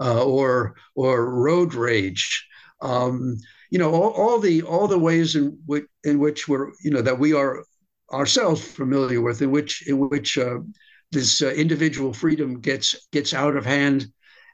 uh, 0.00 0.24
or 0.24 0.74
or 0.94 1.30
road 1.30 1.74
rage. 1.74 2.46
Um, 2.80 3.36
you 3.70 3.78
know, 3.78 3.90
all, 3.92 4.10
all, 4.10 4.38
the 4.38 4.62
all 4.62 4.88
the 4.88 4.98
ways 4.98 5.34
in 5.36 5.58
which 5.66 5.84
in 6.04 6.18
which 6.18 6.48
we're 6.48 6.72
you 6.82 6.90
know 6.90 7.02
that 7.02 7.18
we 7.18 7.32
are 7.32 7.64
ourselves 8.12 8.62
familiar 8.62 9.20
with, 9.20 9.42
in 9.42 9.50
which 9.50 9.86
in 9.88 9.98
which 9.98 10.36
uh, 10.38 10.58
this 11.10 11.42
individual 11.42 12.12
freedom 12.12 12.60
gets 12.60 13.08
gets 13.12 13.34
out 13.34 13.56
of 13.56 13.64
hand 13.64 14.06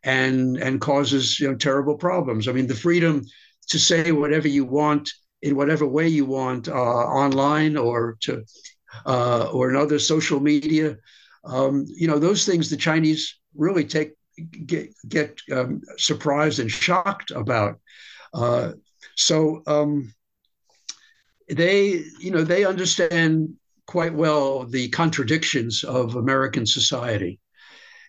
and 0.04 0.56
and 0.58 0.80
causes 0.80 1.38
you 1.40 1.48
know 1.48 1.56
terrible 1.56 1.96
problems. 1.96 2.48
I 2.48 2.52
mean, 2.52 2.66
the 2.66 2.74
freedom 2.74 3.24
to 3.68 3.78
say 3.78 4.12
whatever 4.12 4.48
you 4.48 4.64
want 4.64 5.10
in 5.42 5.56
whatever 5.56 5.86
way 5.86 6.08
you 6.08 6.24
want 6.24 6.68
uh, 6.68 6.72
online 6.72 7.76
or 7.76 8.16
to 8.20 8.44
uh, 9.06 9.50
or 9.52 9.70
in 9.70 9.76
other 9.76 9.98
social 9.98 10.40
media. 10.40 10.96
Um, 11.44 11.84
you 11.88 12.08
know, 12.08 12.18
those 12.18 12.44
things 12.44 12.68
the 12.68 12.76
Chinese 12.76 13.38
really 13.54 13.84
take 13.84 14.14
get 14.66 14.94
get 15.08 15.40
um, 15.52 15.80
surprised 15.96 16.58
and 16.58 16.70
shocked 16.70 17.30
about. 17.30 17.80
Uh, 18.34 18.72
so 19.16 19.62
um, 19.66 20.12
they, 21.48 22.04
you 22.20 22.30
know, 22.30 22.44
they 22.44 22.64
understand 22.64 23.54
quite 23.86 24.14
well 24.14 24.64
the 24.64 24.88
contradictions 24.90 25.82
of 25.82 26.16
American 26.16 26.66
society, 26.66 27.40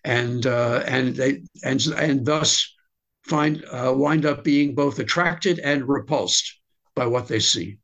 and 0.04 0.46
uh, 0.46 0.84
and 0.86 1.16
they 1.16 1.44
and 1.64 1.86
and 1.98 2.26
thus 2.26 2.76
find 3.30 3.64
uh, 3.72 3.94
wind 3.96 4.26
up 4.26 4.44
being 4.44 4.76
both 4.76 5.00
attracted 5.00 5.60
and 5.60 5.88
repulsed 5.88 6.60
by 6.96 7.06
what 7.06 7.28
they 7.28 7.40
see. 7.40 7.78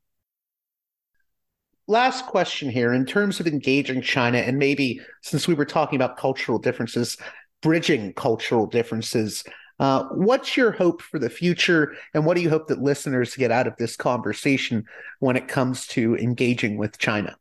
Last 1.88 2.26
question 2.26 2.68
here 2.68 2.92
in 2.92 3.06
terms 3.06 3.38
of 3.38 3.46
engaging 3.46 4.02
China, 4.02 4.38
and 4.38 4.58
maybe 4.58 5.00
since 5.22 5.46
we 5.46 5.54
were 5.54 5.64
talking 5.64 5.96
about 5.96 6.16
cultural 6.16 6.58
differences, 6.58 7.16
bridging 7.62 8.12
cultural 8.14 8.66
differences. 8.66 9.44
Uh, 9.78 10.04
what's 10.12 10.56
your 10.56 10.72
hope 10.72 11.00
for 11.00 11.18
the 11.18 11.30
future, 11.30 11.94
and 12.12 12.24
what 12.24 12.34
do 12.34 12.42
you 12.42 12.50
hope 12.50 12.66
that 12.66 12.82
listeners 12.82 13.36
get 13.36 13.52
out 13.52 13.66
of 13.66 13.76
this 13.76 13.94
conversation 13.94 14.84
when 15.20 15.36
it 15.36 15.48
comes 15.48 15.86
to 15.86 16.16
engaging 16.16 16.76
with 16.76 16.98
China? 16.98 17.36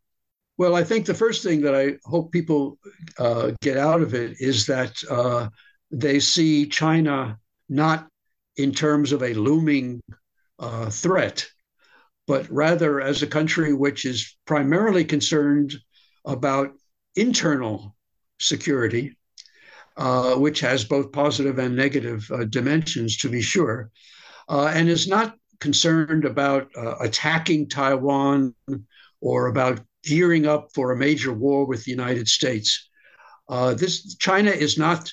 Well, 0.57 0.75
I 0.75 0.83
think 0.83 1.05
the 1.05 1.13
first 1.13 1.43
thing 1.43 1.61
that 1.61 1.75
I 1.75 1.95
hope 2.03 2.31
people 2.31 2.77
uh, 3.17 3.51
get 3.61 3.77
out 3.77 4.01
of 4.01 4.13
it 4.13 4.35
is 4.39 4.65
that 4.67 5.01
uh, 5.09 5.49
they 5.91 6.19
see 6.19 6.67
China 6.67 7.39
not 7.69 8.07
in 8.57 8.71
terms 8.71 9.11
of 9.11 9.23
a 9.23 9.33
looming 9.33 10.01
uh, 10.59 10.89
threat, 10.89 11.47
but 12.27 12.49
rather 12.49 13.01
as 13.01 13.21
a 13.21 13.27
country 13.27 13.73
which 13.73 14.05
is 14.05 14.37
primarily 14.45 15.03
concerned 15.03 15.75
about 16.25 16.71
internal 17.15 17.95
security, 18.39 19.17
uh, 19.97 20.35
which 20.35 20.59
has 20.59 20.83
both 20.83 21.11
positive 21.11 21.59
and 21.59 21.75
negative 21.75 22.29
uh, 22.31 22.45
dimensions, 22.45 23.17
to 23.17 23.29
be 23.29 23.41
sure, 23.41 23.91
uh, 24.49 24.71
and 24.73 24.89
is 24.89 25.07
not 25.07 25.35
concerned 25.59 26.25
about 26.25 26.69
uh, 26.75 26.95
attacking 26.99 27.69
Taiwan 27.69 28.53
or 29.21 29.47
about 29.47 29.81
gearing 30.03 30.45
up 30.45 30.69
for 30.73 30.91
a 30.91 30.97
major 30.97 31.33
war 31.33 31.65
with 31.65 31.83
the 31.83 31.91
United 31.91 32.27
States. 32.27 32.89
Uh, 33.47 33.73
this 33.73 34.15
China 34.15 34.51
is 34.51 34.77
not 34.77 35.11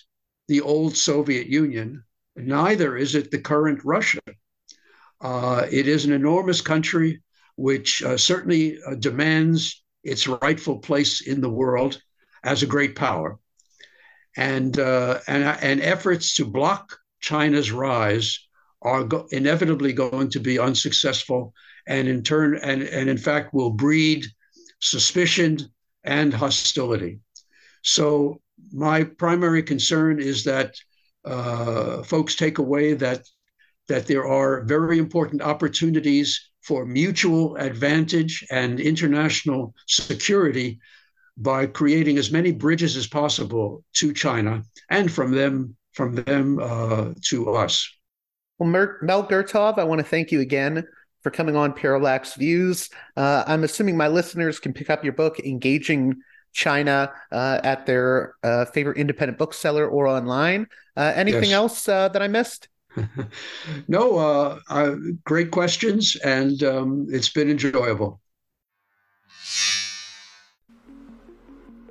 the 0.48 0.60
old 0.60 0.96
Soviet 0.96 1.46
Union. 1.46 2.02
Neither 2.36 2.96
is 2.96 3.14
it 3.14 3.30
the 3.30 3.38
current 3.38 3.80
Russia. 3.84 4.20
Uh, 5.20 5.66
it 5.70 5.86
is 5.86 6.04
an 6.04 6.12
enormous 6.12 6.60
country 6.60 7.22
which 7.56 8.02
uh, 8.02 8.16
certainly 8.16 8.78
uh, 8.82 8.94
demands 8.94 9.82
its 10.02 10.26
rightful 10.26 10.78
place 10.78 11.20
in 11.20 11.40
the 11.40 11.50
world 11.50 12.00
as 12.42 12.62
a 12.62 12.66
great 12.66 12.96
power. 12.96 13.38
And, 14.36 14.78
uh, 14.78 15.20
and, 15.28 15.44
and 15.44 15.80
efforts 15.80 16.34
to 16.36 16.44
block 16.46 16.96
China's 17.20 17.70
rise 17.70 18.38
are 18.80 19.04
go- 19.04 19.28
inevitably 19.30 19.92
going 19.92 20.30
to 20.30 20.40
be 20.40 20.58
unsuccessful 20.58 21.52
and 21.86 22.08
in 22.08 22.22
turn 22.22 22.56
and, 22.56 22.82
and 22.82 23.08
in 23.08 23.18
fact 23.18 23.54
will 23.54 23.70
breed 23.70 24.24
suspicion, 24.82 25.58
and 26.04 26.34
hostility. 26.34 27.20
So, 27.82 28.40
my 28.72 29.04
primary 29.04 29.62
concern 29.62 30.20
is 30.20 30.44
that 30.44 30.74
uh, 31.24 32.02
folks 32.02 32.34
take 32.36 32.58
away 32.58 32.94
that 32.94 33.26
that 33.88 34.06
there 34.06 34.26
are 34.26 34.64
very 34.64 34.98
important 34.98 35.42
opportunities 35.42 36.50
for 36.62 36.86
mutual 36.86 37.56
advantage 37.56 38.46
and 38.50 38.78
international 38.80 39.74
security 39.86 40.78
by 41.36 41.66
creating 41.66 42.18
as 42.18 42.30
many 42.30 42.52
bridges 42.52 42.96
as 42.96 43.06
possible 43.06 43.84
to 43.94 44.12
China 44.12 44.62
and 44.90 45.10
from 45.10 45.32
them 45.32 45.76
from 45.92 46.14
them 46.14 46.58
uh, 46.60 47.12
to 47.22 47.52
us. 47.52 47.88
Well, 48.58 48.68
Mel 49.02 49.26
Gurtov, 49.26 49.78
I 49.78 49.84
want 49.84 49.98
to 49.98 50.04
thank 50.04 50.30
you 50.30 50.40
again 50.40 50.84
for 51.22 51.30
coming 51.30 51.56
on 51.56 51.72
Parallax 51.72 52.34
Views. 52.34 52.88
Uh, 53.16 53.44
I'm 53.46 53.64
assuming 53.64 53.96
my 53.96 54.08
listeners 54.08 54.58
can 54.58 54.72
pick 54.72 54.88
up 54.88 55.04
your 55.04 55.12
book, 55.12 55.38
Engaging 55.40 56.14
China, 56.52 57.12
uh, 57.30 57.60
at 57.64 57.86
their 57.86 58.34
uh, 58.42 58.64
favorite 58.66 58.98
independent 58.98 59.38
bookseller 59.38 59.86
or 59.86 60.06
online. 60.06 60.66
Uh, 60.96 61.12
anything 61.14 61.50
yes. 61.50 61.52
else 61.52 61.88
uh, 61.88 62.08
that 62.08 62.22
I 62.22 62.28
missed? 62.28 62.68
no, 63.88 64.18
uh, 64.68 64.96
great 65.24 65.50
questions, 65.50 66.16
and 66.16 66.62
um, 66.62 67.06
it's 67.10 67.30
been 67.30 67.50
enjoyable. 67.50 68.20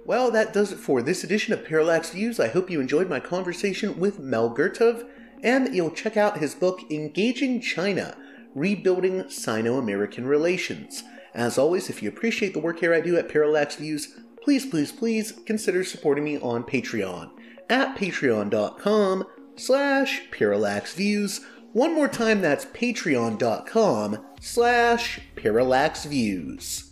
Well, 0.05 0.31
that 0.31 0.53
does 0.53 0.71
it 0.71 0.79
for 0.79 1.01
this 1.01 1.23
edition 1.23 1.53
of 1.53 1.65
Parallax 1.65 2.11
Views. 2.11 2.39
I 2.39 2.49
hope 2.49 2.69
you 2.69 2.81
enjoyed 2.81 3.09
my 3.09 3.19
conversation 3.19 3.99
with 3.99 4.19
Mel 4.19 4.53
Gurtov 4.53 5.07
and 5.43 5.65
that 5.65 5.73
you'll 5.73 5.91
check 5.91 6.17
out 6.17 6.37
his 6.37 6.53
book, 6.53 6.79
Engaging 6.91 7.61
China 7.61 8.15
rebuilding 8.53 9.29
Sino 9.29 9.77
American 9.77 10.25
relations. 10.25 11.03
As 11.33 11.57
always, 11.57 11.89
if 11.89 12.03
you 12.03 12.09
appreciate 12.09 12.53
the 12.53 12.59
work 12.59 12.79
here 12.79 12.93
I 12.93 13.01
do 13.01 13.17
at 13.17 13.29
Parallax 13.29 13.75
Views, 13.75 14.19
please, 14.41 14.65
please, 14.65 14.91
please 14.91 15.33
consider 15.45 15.83
supporting 15.83 16.23
me 16.23 16.37
on 16.39 16.63
Patreon 16.63 17.31
at 17.69 17.97
patreon.com 17.97 19.25
slash 19.55 20.23
parallaxviews. 20.31 21.41
One 21.73 21.95
more 21.95 22.07
time, 22.07 22.41
that's 22.41 22.65
patreon.com 22.65 24.25
slash 24.41 25.19
parallaxviews. 25.35 26.89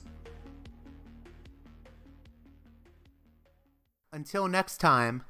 Until 4.12 4.47
next 4.47 4.78
time, 4.78 5.24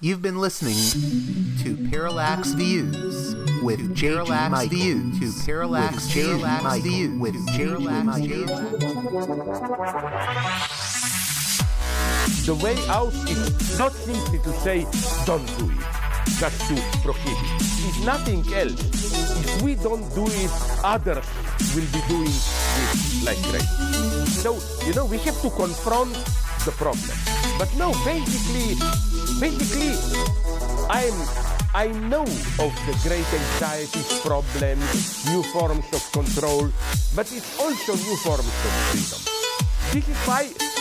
you've 0.00 0.20
been 0.20 0.38
listening 0.38 0.76
to 1.62 1.88
Parallax 1.88 2.52
Views 2.52 3.34
with 3.62 3.98
Parallax 3.98 4.50
Michael. 4.50 4.68
Views 4.68 5.18
to 5.20 5.46
Parallax 5.46 6.12
Parallax 6.12 6.82
Views 6.82 7.18
with 7.18 7.46
Parallax 7.56 8.18
Views. 8.18 8.50
The 12.46 12.54
way 12.62 12.76
out 12.88 13.14
is 13.28 13.78
not 13.78 13.92
simply 13.92 14.38
to 14.40 14.52
say 14.60 14.86
don't 15.26 15.46
do 15.58 15.70
it, 15.70 15.84
just 16.38 16.60
to 16.68 16.74
prohibit. 17.02 17.50
It's 17.86 18.04
nothing 18.04 18.42
else. 18.54 18.80
If 19.44 19.62
we 19.62 19.74
don't 19.74 20.06
do 20.14 20.26
it, 20.26 20.50
others 20.82 21.26
will 21.74 21.88
be 21.92 22.02
doing 22.08 22.30
it 22.30 23.24
like 23.24 23.42
crazy. 23.50 23.66
So, 24.42 24.58
you 24.86 24.94
know, 24.94 25.06
we 25.06 25.18
have 25.18 25.40
to 25.42 25.50
confront 25.50 26.14
the 26.64 26.72
problem. 26.72 27.16
But 27.58 27.70
no, 27.76 27.92
basically, 28.04 28.74
basically, 29.40 29.94
I'm 30.90 31.14
I 31.74 31.88
know 32.08 32.22
of 32.22 32.72
the 32.86 32.96
great 33.04 33.26
anxieties, 33.26 34.20
problems, 34.20 35.26
new 35.26 35.42
forms 35.52 35.84
of 35.92 36.10
control, 36.10 36.70
but 37.14 37.30
it's 37.30 37.60
also 37.60 37.94
new 37.96 38.16
forms 38.24 38.48
of 38.48 38.72
freedom. 38.88 39.20
This 39.92 40.08
is 40.08 40.16
why 40.26 40.48